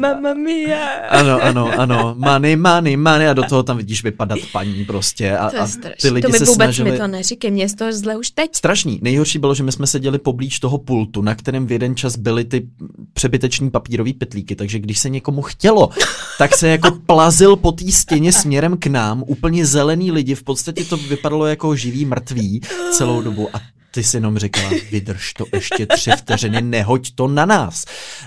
Mamma 0.00 0.34
mia. 0.34 0.88
Ano, 1.08 1.42
ano, 1.42 1.80
ano. 1.80 2.14
Money, 2.18 2.56
money, 2.56 2.96
money. 2.96 3.28
A 3.28 3.32
do 3.32 3.42
toho 3.42 3.62
tam 3.62 3.76
vidíš 3.76 4.02
vypadat 4.04 4.38
paní 4.52 4.84
prostě. 4.84 5.36
A, 5.36 5.50
to 5.50 5.56
je 5.56 5.62
a 5.62 5.66
ty 6.02 6.10
lidi 6.10 6.22
to 6.22 6.32
mi 6.32 6.38
se 6.38 6.44
vůbec 6.44 6.54
snažili... 6.56 6.90
mi 6.90 6.98
to 6.98 7.06
neříkej, 7.06 7.50
mě 7.50 7.62
je 7.62 7.68
z 7.68 7.74
toho 7.74 7.92
zle 7.92 8.16
už 8.16 8.30
teď. 8.30 8.50
Strašný. 8.54 8.98
Nejhorší 9.02 9.38
bylo, 9.38 9.54
že 9.54 9.62
my 9.62 9.72
jsme 9.72 9.86
seděli 9.86 10.18
poblíž 10.18 10.60
toho 10.60 10.78
pultu, 10.78 11.22
na 11.22 11.34
kterém 11.34 11.66
v 11.66 11.72
jeden 11.72 11.96
čas 11.96 12.16
byly 12.16 12.44
ty 12.44 12.68
přebyteční 13.12 13.70
papírové 13.70 14.12
petlíky, 14.12 14.56
takže 14.56 14.78
když 14.78 14.98
se 14.98 15.08
někomu 15.08 15.42
chtělo, 15.42 15.90
tak 16.38 16.56
se 16.56 16.68
jako 16.68 16.90
plazil 17.06 17.56
po 17.56 17.72
té 17.72 17.92
stěně 17.92 18.32
směrem 18.32 18.76
k 18.76 18.86
nám, 18.86 19.24
úplně 19.26 19.66
zelený 19.66 20.12
lidi, 20.12 20.34
v 20.34 20.42
podstatě 20.42 20.84
to 20.84 20.96
vypadalo 20.96 21.46
jako 21.46 21.76
živý 21.76 22.04
mrtví 22.04 22.60
celou 22.92 23.22
dobu 23.22 23.48
a 23.52 23.60
ty 23.90 24.04
jsi 24.04 24.16
jenom 24.16 24.38
řekla, 24.38 24.70
vydrž 24.90 25.32
to 25.32 25.44
ještě 25.52 25.86
tři 25.86 26.10
vteřiny, 26.10 26.62
nehoď 26.62 27.10
to 27.14 27.28
na 27.28 27.46
nás. 27.46 27.84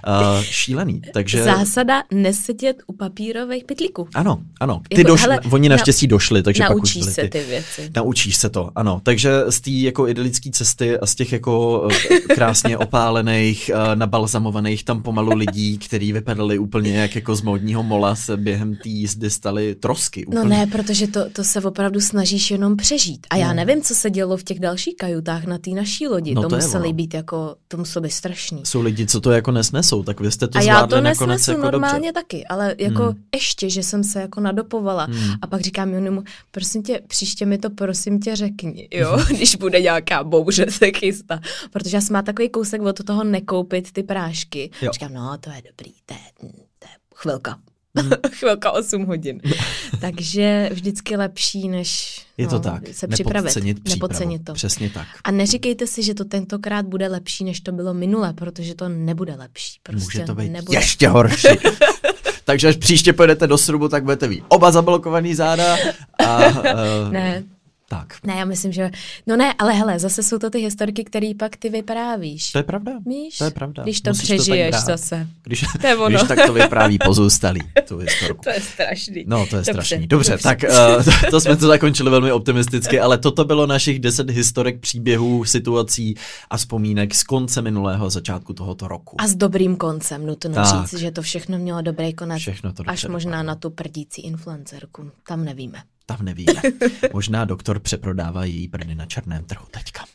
Uh, 0.08 0.44
šílený. 0.44 1.02
Takže... 1.14 1.44
Zásada 1.44 2.04
nesedět 2.12 2.78
u 2.88 2.94
papírových 2.94 3.64
pytlíků. 3.64 4.08
Ano, 4.16 4.42
ano. 4.60 4.82
Ty 4.90 5.02
jako, 5.02 5.08
došli, 5.08 5.30
hele, 5.30 5.40
oni 5.52 5.70
naštěstí 5.70 6.08
na, 6.08 6.10
došli, 6.10 6.44
takže 6.44 6.64
pak 6.68 6.78
už 6.78 6.98
byli 6.98 7.12
se 7.12 7.22
ty. 7.22 7.30
ty 7.30 7.44
věci. 7.44 7.92
Naučíš 7.96 8.36
se 8.36 8.50
to, 8.50 8.72
ano. 8.76 9.02
Takže 9.04 9.44
z 9.50 9.62
té 9.62 9.72
jako 9.72 10.08
idylické 10.08 10.52
cesty 10.52 11.00
a 11.00 11.06
z 11.06 11.16
těch 11.16 11.32
jako 11.32 11.88
eh, 12.12 12.20
krásně 12.20 12.78
opálených, 12.84 13.70
eh, 13.70 13.96
nabalzamovaných 13.96 14.84
tam 14.84 15.04
pomalu 15.04 15.36
lidí, 15.36 15.78
kteří 15.78 16.14
vypadali 16.14 16.60
úplně 16.60 16.98
jak 16.98 17.16
jako 17.16 17.36
z 17.36 17.42
módního 17.42 17.84
mola, 17.84 18.16
se 18.16 18.38
během 18.38 18.76
té 18.76 18.90
jízdy 18.90 19.30
stali 19.30 19.76
trosky. 19.76 20.26
No 20.28 20.42
úplně. 20.42 20.44
No 20.44 20.60
ne, 20.60 20.68
protože 20.68 21.08
to, 21.08 21.30
to 21.30 21.44
se 21.44 21.62
opravdu 21.62 22.02
snažíš 22.02 22.52
jenom 22.52 22.78
přežít. 22.78 23.28
A 23.30 23.36
já 23.36 23.48
no. 23.48 23.54
nevím, 23.54 23.82
co 23.82 23.96
se 23.96 24.10
dělo 24.10 24.38
v 24.38 24.44
těch 24.44 24.60
dalších 24.60 24.96
kajutách 24.98 25.46
na 25.54 25.60
té 25.60 25.70
naší 25.70 26.08
lodi. 26.08 26.36
No 26.36 26.42
to, 26.42 26.50
to 26.50 26.56
museli 26.56 26.94
být 26.94 27.14
jako, 27.14 27.56
to 27.68 27.78
muselo 27.78 28.04
být 28.04 28.10
strašný. 28.12 28.62
Jsou 28.66 28.82
lidi, 28.82 29.08
co 29.08 29.22
to 29.22 29.32
jako 29.32 29.52
nesnesou, 29.52 30.04
tak 30.04 30.20
vy 30.20 30.32
jste 30.32 30.48
to 30.48 30.58
a 30.58 30.62
já 30.62 30.88
to 30.88 31.02
nesnesu 31.02 31.52
jako 31.52 31.64
normálně 31.64 32.12
dobře. 32.12 32.14
taky, 32.14 32.46
ale 32.46 32.76
jako 32.78 33.04
hmm. 33.04 33.24
ještě, 33.36 33.70
že 33.70 33.84
jsem 33.84 34.04
se 34.04 34.22
jako 34.22 34.42
nadopovala 34.42 35.04
hmm. 35.04 35.32
a 35.42 35.48
pak 35.48 35.62
říkám 35.62 35.94
Jonimu, 35.94 36.24
prosím 36.52 36.84
tě, 36.84 37.02
příště 37.08 37.46
mi 37.46 37.58
to 37.58 37.70
prosím 37.70 38.20
tě 38.20 38.36
řekni, 38.36 38.88
jo, 38.92 39.20
když 39.30 39.56
bude 39.56 39.82
nějaká 39.82 40.24
bouře 40.24 40.72
se 40.72 40.92
chystá, 40.92 41.40
protože 41.72 41.98
já 41.98 42.02
jsem 42.02 42.14
má 42.14 42.22
takový 42.22 42.50
kousek 42.50 42.82
od 42.82 43.04
toho 43.04 43.24
nekoupit 43.24 43.92
ty 43.92 44.04
prášky. 44.04 44.72
Jo. 44.82 44.92
Říkám, 44.94 45.14
no 45.14 45.38
to 45.38 45.50
je 45.50 45.62
dobrý, 45.72 45.94
to 46.06 46.14
je, 46.14 46.50
to 46.80 46.88
je 46.88 46.96
chvilka, 47.16 47.58
Hmm. 47.98 48.12
chvilka 48.32 48.72
8 48.72 49.06
hodin. 49.06 49.42
Takže 50.02 50.70
vždycky 50.74 51.16
lepší, 51.16 51.68
než 51.70 52.22
je 52.38 52.48
to 52.48 52.56
no, 52.56 52.62
tak. 52.62 52.84
se 52.92 53.08
připravit. 53.08 53.44
Nepodcenit, 53.46 53.90
nepodcenit 53.90 54.46
to. 54.46 54.54
Přesně 54.54 54.90
tak. 54.90 55.08
A 55.24 55.32
neříkejte 55.32 55.88
si, 55.88 56.04
že 56.04 56.14
to 56.14 56.26
tentokrát 56.26 56.86
bude 56.86 57.08
lepší, 57.08 57.44
než 57.44 57.60
to 57.60 57.72
bylo 57.72 57.94
minule, 57.94 58.34
protože 58.34 58.76
to 58.76 58.90
nebude 58.90 59.36
lepší. 59.36 59.80
Prostě 59.84 60.18
Může 60.18 60.26
to 60.26 60.36
být 60.36 60.50
nebude. 60.50 60.78
ještě 60.78 61.08
horší. 61.08 61.48
Takže 62.46 62.68
až 62.68 62.76
příště 62.76 63.14
pojedete 63.14 63.48
do 63.48 63.58
srubu, 63.58 63.88
tak 63.88 64.04
budete 64.04 64.28
mít 64.28 64.44
oba 64.48 64.72
zablokovaný 64.72 65.36
záda. 65.36 65.78
A, 66.26 66.48
uh, 66.48 67.12
ne, 67.12 67.44
tak. 67.90 68.14
Ne, 68.24 68.34
já 68.34 68.46
myslím, 68.46 68.72
že... 68.72 68.92
No 69.28 69.38
ne, 69.38 69.54
ale 69.60 69.74
hele, 69.74 70.00
zase 70.00 70.24
jsou 70.24 70.38
to 70.38 70.50
ty 70.50 70.60
historky, 70.60 71.04
které 71.04 71.32
pak 71.40 71.58
ty 71.58 71.70
vyprávíš. 71.70 72.52
To 72.52 72.58
je 72.58 72.64
pravda. 72.64 72.92
Víš? 73.06 73.38
To 73.38 73.44
je 73.44 73.52
pravda. 73.52 73.84
Když 73.84 74.02
to 74.02 74.10
Musíš 74.10 74.24
přežiješ 74.24 74.76
to 74.76 74.82
zase. 74.82 75.28
Když, 75.44 75.66
to 75.82 75.88
je 75.88 75.96
ono. 75.96 76.10
když 76.10 76.24
tak 76.28 76.46
to 76.46 76.54
vypráví 76.54 76.98
pozůstalý, 77.06 77.60
tu 77.88 77.98
historku. 77.98 78.42
to 78.44 78.50
je 78.50 78.62
strašný. 78.62 79.24
No, 79.28 79.38
to 79.48 79.56
je 79.56 79.60
Dobře. 79.60 79.74
strašný. 79.74 80.08
Dobře, 80.08 80.32
Dobře. 80.32 80.44
tak 80.44 80.64
uh, 80.64 81.04
to, 81.04 81.12
to 81.32 81.42
jsme 81.42 81.56
to 81.56 81.68
zakončili 81.68 82.10
velmi 82.10 82.32
optimisticky, 82.32 83.00
ale 83.00 83.18
toto 83.18 83.46
bylo 83.46 83.68
našich 83.68 84.00
deset 84.00 84.30
historek 84.30 84.80
příběhů, 84.80 85.46
situací 85.46 86.16
a 86.50 86.58
vzpomínek 86.58 87.16
z 87.16 87.24
konce 87.24 87.62
minulého 87.62 88.10
začátku 88.10 88.54
tohoto 88.54 88.88
roku. 88.88 89.22
A 89.22 89.28
s 89.28 89.36
dobrým 89.36 89.76
koncem, 89.76 90.26
nutno 90.26 90.52
tak. 90.54 90.66
říct, 90.66 91.00
že 91.00 91.12
to 91.12 91.22
všechno 91.22 91.58
mělo 91.58 91.82
dobrý 91.82 92.14
konec. 92.14 92.40
Všechno 92.40 92.74
to 92.74 92.84
Až 92.88 93.06
možná 93.06 93.32
dopadlo. 93.32 93.48
na 93.48 93.56
tu 93.56 93.70
prdící 93.70 94.22
influencerku. 94.22 95.12
Tam 95.28 95.46
nevíme. 95.46 95.84
Tam 96.06 96.18
nevíme. 96.22 96.62
Možná 97.14 97.46
doktor 97.46 97.80
přeprodává 97.80 98.46
její 98.46 98.68
prdy 98.68 98.96
na 98.96 99.06
černém 99.06 99.46
trhu 99.46 99.66
teďka. 99.72 100.06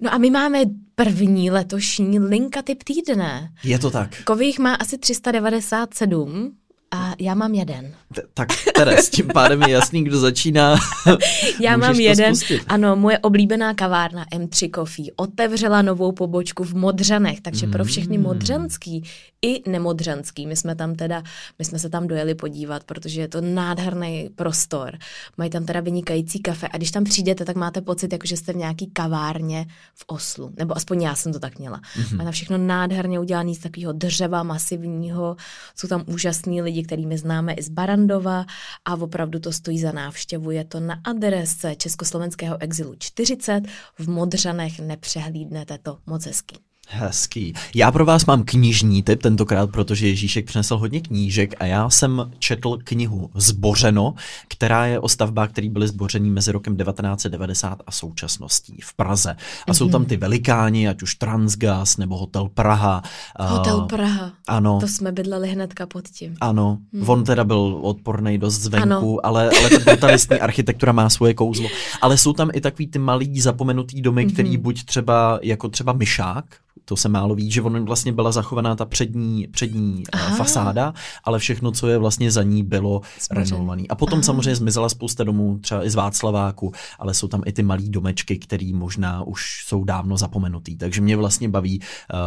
No 0.00 0.14
a 0.14 0.18
my 0.18 0.30
máme 0.30 0.58
první 0.94 1.50
letošní 1.50 2.18
linka 2.18 2.62
typ 2.62 2.82
týdne. 2.82 3.52
Je 3.64 3.78
to 3.78 3.90
tak. 3.90 4.24
Kových 4.24 4.58
má 4.58 4.74
asi 4.74 4.98
397 4.98 6.56
a 6.90 7.12
já 7.18 7.34
mám 7.34 7.54
jeden. 7.54 7.94
T- 8.14 8.22
tak 8.34 8.48
Teres, 8.76 9.10
tím 9.10 9.26
pádem 9.32 9.62
je 9.62 9.70
jasný, 9.70 10.04
kdo 10.04 10.18
začíná. 10.18 10.76
já 11.60 11.76
mám 11.76 11.94
jeden. 11.94 12.36
spustit. 12.36 12.62
Ano, 12.68 12.96
moje 12.96 13.18
oblíbená 13.18 13.74
kavárna 13.74 14.24
M3 14.34 14.70
Coffee 14.74 15.06
otevřela 15.16 15.82
novou 15.82 16.12
pobočku 16.12 16.64
v 16.64 16.74
Modřanech, 16.74 17.40
takže 17.40 17.66
pro 17.66 17.84
všechny 17.84 18.18
Mm. 18.18 18.24
modřanský 18.24 19.04
i 19.42 19.70
nemodřanský. 19.70 20.46
My 20.46 20.56
jsme 20.56 20.74
tam 20.74 20.94
teda, 20.94 21.22
my 21.58 21.64
jsme 21.64 21.78
se 21.78 21.88
tam 21.90 22.06
dojeli 22.06 22.34
podívat, 22.34 22.84
protože 22.84 23.20
je 23.20 23.28
to 23.28 23.40
nádherný 23.40 24.28
prostor. 24.36 24.98
Mají 25.38 25.50
tam 25.50 25.66
teda 25.66 25.80
vynikající 25.80 26.38
kafe 26.40 26.68
a 26.72 26.76
když 26.76 26.90
tam 26.90 27.04
přijdete, 27.04 27.44
tak 27.44 27.56
máte 27.56 27.80
pocit, 27.80 28.12
jako 28.12 28.26
že 28.26 28.36
jste 28.36 28.52
v 28.52 28.56
nějaký 28.56 28.86
kavárně 28.92 29.66
v 29.94 30.04
Oslu. 30.06 30.50
Nebo 30.58 30.76
aspoň 30.76 31.02
já 31.02 31.14
jsem 31.14 31.32
to 31.32 31.38
tak 31.38 31.58
měla. 31.58 31.80
Mhm. 31.96 32.04
Mm-hmm. 32.06 32.16
Mají 32.16 32.26
tam 32.26 32.32
všechno 32.32 32.58
nádherně 32.58 33.20
udělané 33.20 33.54
z 33.54 33.58
takového 33.58 33.92
dřeva 33.92 34.42
masivního. 34.42 35.36
Jsou 35.76 35.88
tam 35.88 36.02
úžasní 36.06 36.62
lidi, 36.62 36.82
kterými 36.86 37.18
známe 37.18 37.54
i 37.54 37.62
z 37.62 37.68
Barandova 37.68 38.46
a 38.84 38.94
opravdu 38.94 39.38
to 39.38 39.52
stojí 39.52 39.80
za 39.80 39.92
návštěvu. 39.92 40.50
Je 40.50 40.64
to 40.64 40.80
na 40.80 41.00
adrese 41.04 41.74
Československého 41.74 42.62
exilu 42.62 42.94
40 42.98 43.62
v 43.98 44.08
Modřanech. 44.08 44.80
Nepřehlídnete 44.80 45.78
to 45.78 45.98
moc 46.06 46.26
hezký. 46.26 46.56
Hezký. 46.88 47.54
Já 47.74 47.92
pro 47.92 48.04
vás 48.04 48.26
mám 48.26 48.42
knižní 48.44 49.02
tip 49.02 49.22
tentokrát, 49.22 49.70
protože 49.70 50.08
Ježíšek 50.08 50.46
přinesl 50.46 50.76
hodně 50.78 51.00
knížek 51.00 51.54
a 51.60 51.66
já 51.66 51.90
jsem 51.90 52.30
četl 52.38 52.78
knihu 52.84 53.30
Zbořeno, 53.34 54.14
která 54.48 54.86
je 54.86 55.00
o 55.00 55.08
stavbách, 55.08 55.50
které 55.50 55.68
byly 55.68 55.88
zbořený 55.88 56.30
mezi 56.30 56.52
rokem 56.52 56.76
1990 56.76 57.82
a 57.86 57.92
současností 57.92 58.80
v 58.84 58.94
Praze. 58.94 59.36
A 59.68 59.74
jsou 59.74 59.88
tam 59.88 60.04
ty 60.04 60.16
velikáni, 60.16 60.88
ať 60.88 61.02
už 61.02 61.14
Transgas 61.14 61.96
nebo 61.96 62.16
Hotel 62.16 62.48
Praha. 62.54 63.02
Hotel 63.40 63.80
Praha. 63.80 64.32
Ano. 64.48 64.80
To 64.80 64.88
jsme 64.88 65.12
bydleli 65.12 65.48
hnedka 65.48 65.86
pod 65.86 66.08
tím. 66.08 66.36
Ano, 66.40 66.78
hmm. 66.92 67.08
on 67.10 67.24
teda 67.24 67.44
byl 67.44 67.78
odporný 67.82 68.38
dost 68.38 68.54
zvenku, 68.60 68.86
Ano. 68.88 69.26
ale, 69.26 69.50
ale 69.60 69.70
ta 69.70 69.78
brutalistní 69.78 70.40
architektura 70.40 70.92
má 70.92 71.10
svoje 71.10 71.34
kouzlo. 71.34 71.68
Ale 72.02 72.18
jsou 72.18 72.32
tam 72.32 72.50
i 72.52 72.60
takový 72.60 72.86
ty 72.86 72.98
malý 72.98 73.40
zapomenutý 73.40 74.02
domy, 74.02 74.24
Mhm. 74.24 74.32
který 74.32 74.56
buď 74.56 74.84
třeba, 74.84 75.38
jako 75.42 75.68
třeba 75.68 75.92
Myšák, 75.92 76.44
to 76.84 76.96
se 76.96 77.08
málo 77.08 77.34
ví, 77.34 77.50
že 77.50 77.62
on 77.62 77.84
vlastně 77.84 78.12
byla 78.12 78.32
zachovaná 78.32 78.76
ta 78.76 78.84
přední, 78.84 79.46
přední 79.46 80.02
eh, 80.12 80.18
Aha. 80.18 80.36
fasáda, 80.36 80.94
ale 81.24 81.38
všechno, 81.38 81.72
co 81.72 81.88
je 81.88 81.98
vlastně 81.98 82.30
za 82.30 82.42
ní, 82.42 82.62
bylo 82.62 83.00
Zbořený. 83.20 83.50
renovovaný. 83.50 83.88
A 83.88 83.94
potom 83.94 84.16
Aha. 84.16 84.22
samozřejmě 84.22 84.56
zmizela 84.56 84.88
spousta 84.88 85.24
domů, 85.24 85.58
třeba 85.58 85.84
i 85.86 85.90
z 85.90 85.94
Václaváku, 85.94 86.72
ale 86.98 87.14
jsou 87.14 87.28
tam 87.28 87.42
i 87.46 87.52
ty 87.52 87.62
malý 87.62 87.90
domečky, 87.90 88.38
které 88.38 88.70
možná 88.74 89.22
už 89.22 89.64
jsou 89.66 89.84
dávno 89.84 90.16
zapomenutý. 90.16 90.76
Takže 90.76 91.00
mě 91.00 91.16
vlastně 91.16 91.48
baví 91.48 91.80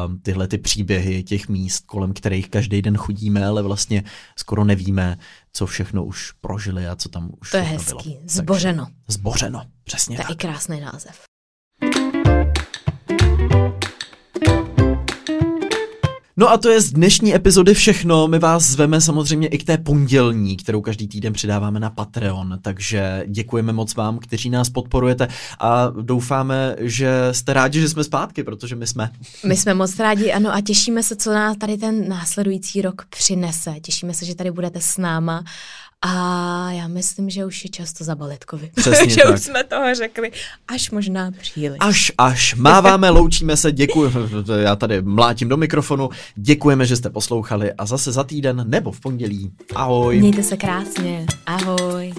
um, 0.08 0.20
tyhle 0.20 0.47
ty 0.47 0.58
příběhy 0.58 1.24
těch 1.24 1.50
míst, 1.50 1.86
kolem 1.86 2.14
kterých 2.14 2.50
každý 2.50 2.82
den 2.82 2.97
chodíme, 2.97 3.45
ale 3.45 3.62
vlastně 3.62 4.04
skoro 4.36 4.64
nevíme, 4.64 5.18
co 5.54 5.66
všechno 5.66 6.06
už 6.06 6.32
prožili 6.32 6.88
a 6.88 6.95
co 6.95 7.10
tam 7.10 7.30
už 7.41 7.52
To 7.52 7.58
je 7.58 7.64
hezký. 7.64 8.10
bylo. 8.10 8.24
Zbořeno. 8.28 8.86
Takže, 8.86 8.95
zbořeno, 9.08 9.62
přesně 9.84 10.16
To 10.18 10.22
je 10.22 10.34
i 10.34 10.36
krásný 10.36 10.80
název. 10.82 11.22
No 16.39 16.49
a 16.51 16.57
to 16.57 16.69
je 16.69 16.81
z 16.81 16.91
dnešní 16.91 17.35
epizody 17.35 17.73
všechno. 17.73 18.27
My 18.27 18.39
vás 18.39 18.63
zveme 18.63 19.01
samozřejmě 19.01 19.47
i 19.47 19.57
k 19.57 19.63
té 19.63 19.77
pondělní, 19.77 20.57
kterou 20.57 20.81
každý 20.81 21.07
týden 21.07 21.33
přidáváme 21.33 21.79
na 21.79 21.89
Patreon. 21.89 22.59
Takže 22.61 23.23
děkujeme 23.27 23.73
moc 23.73 23.95
vám, 23.95 24.19
kteří 24.19 24.49
nás 24.49 24.69
podporujete 24.69 25.27
a 25.59 25.87
doufáme, 26.01 26.75
že 26.79 27.09
jste 27.31 27.53
rádi, 27.53 27.81
že 27.81 27.89
jsme 27.89 28.03
zpátky, 28.03 28.43
protože 28.43 28.75
my 28.75 28.87
jsme. 28.87 29.11
My 29.45 29.57
jsme 29.57 29.73
moc 29.73 29.99
rádi, 29.99 30.31
ano, 30.31 30.53
a 30.53 30.61
těšíme 30.61 31.03
se, 31.03 31.15
co 31.15 31.33
nás 31.33 31.57
tady 31.57 31.77
ten 31.77 32.09
následující 32.09 32.81
rok 32.81 33.05
přinese. 33.09 33.75
Těšíme 33.81 34.13
se, 34.13 34.25
že 34.25 34.35
tady 34.35 34.51
budete 34.51 34.79
s 34.81 34.97
náma 34.97 35.43
a 36.02 36.72
já 36.72 36.88
myslím, 36.88 37.30
že 37.30 37.45
už 37.45 37.64
je 37.64 37.70
často 37.70 38.04
zabalit 38.04 38.45
covid. 38.50 38.72
Přesně 38.76 39.10
že 39.16 39.22
tak. 39.24 39.34
už 39.36 39.41
jsme 39.41 39.64
toho 39.64 39.95
řekli, 39.95 40.32
až 40.68 40.91
možná 40.91 41.32
příliš. 41.32 41.78
Až, 41.80 42.12
až. 42.18 42.56
Máváme, 42.56 43.10
loučíme 43.20 43.58
se, 43.58 43.72
děkuji. 43.72 44.12
Já 44.60 44.76
tady 44.76 45.02
mlátím 45.02 45.50
do 45.50 45.58
mikrofonu. 45.58 46.10
Děkujeme, 46.36 46.86
že 46.86 46.95
jste 46.95 47.10
poslouchali 47.10 47.74
a 47.74 47.86
zase 47.86 48.12
za 48.12 48.24
týden 48.24 48.64
nebo 48.68 48.91
v 48.91 49.00
pondělí. 49.00 49.52
Ahoj. 49.76 50.20
Mějte 50.20 50.43
se 50.43 50.58
krásně. 50.58 51.26
Ahoj. 51.45 52.14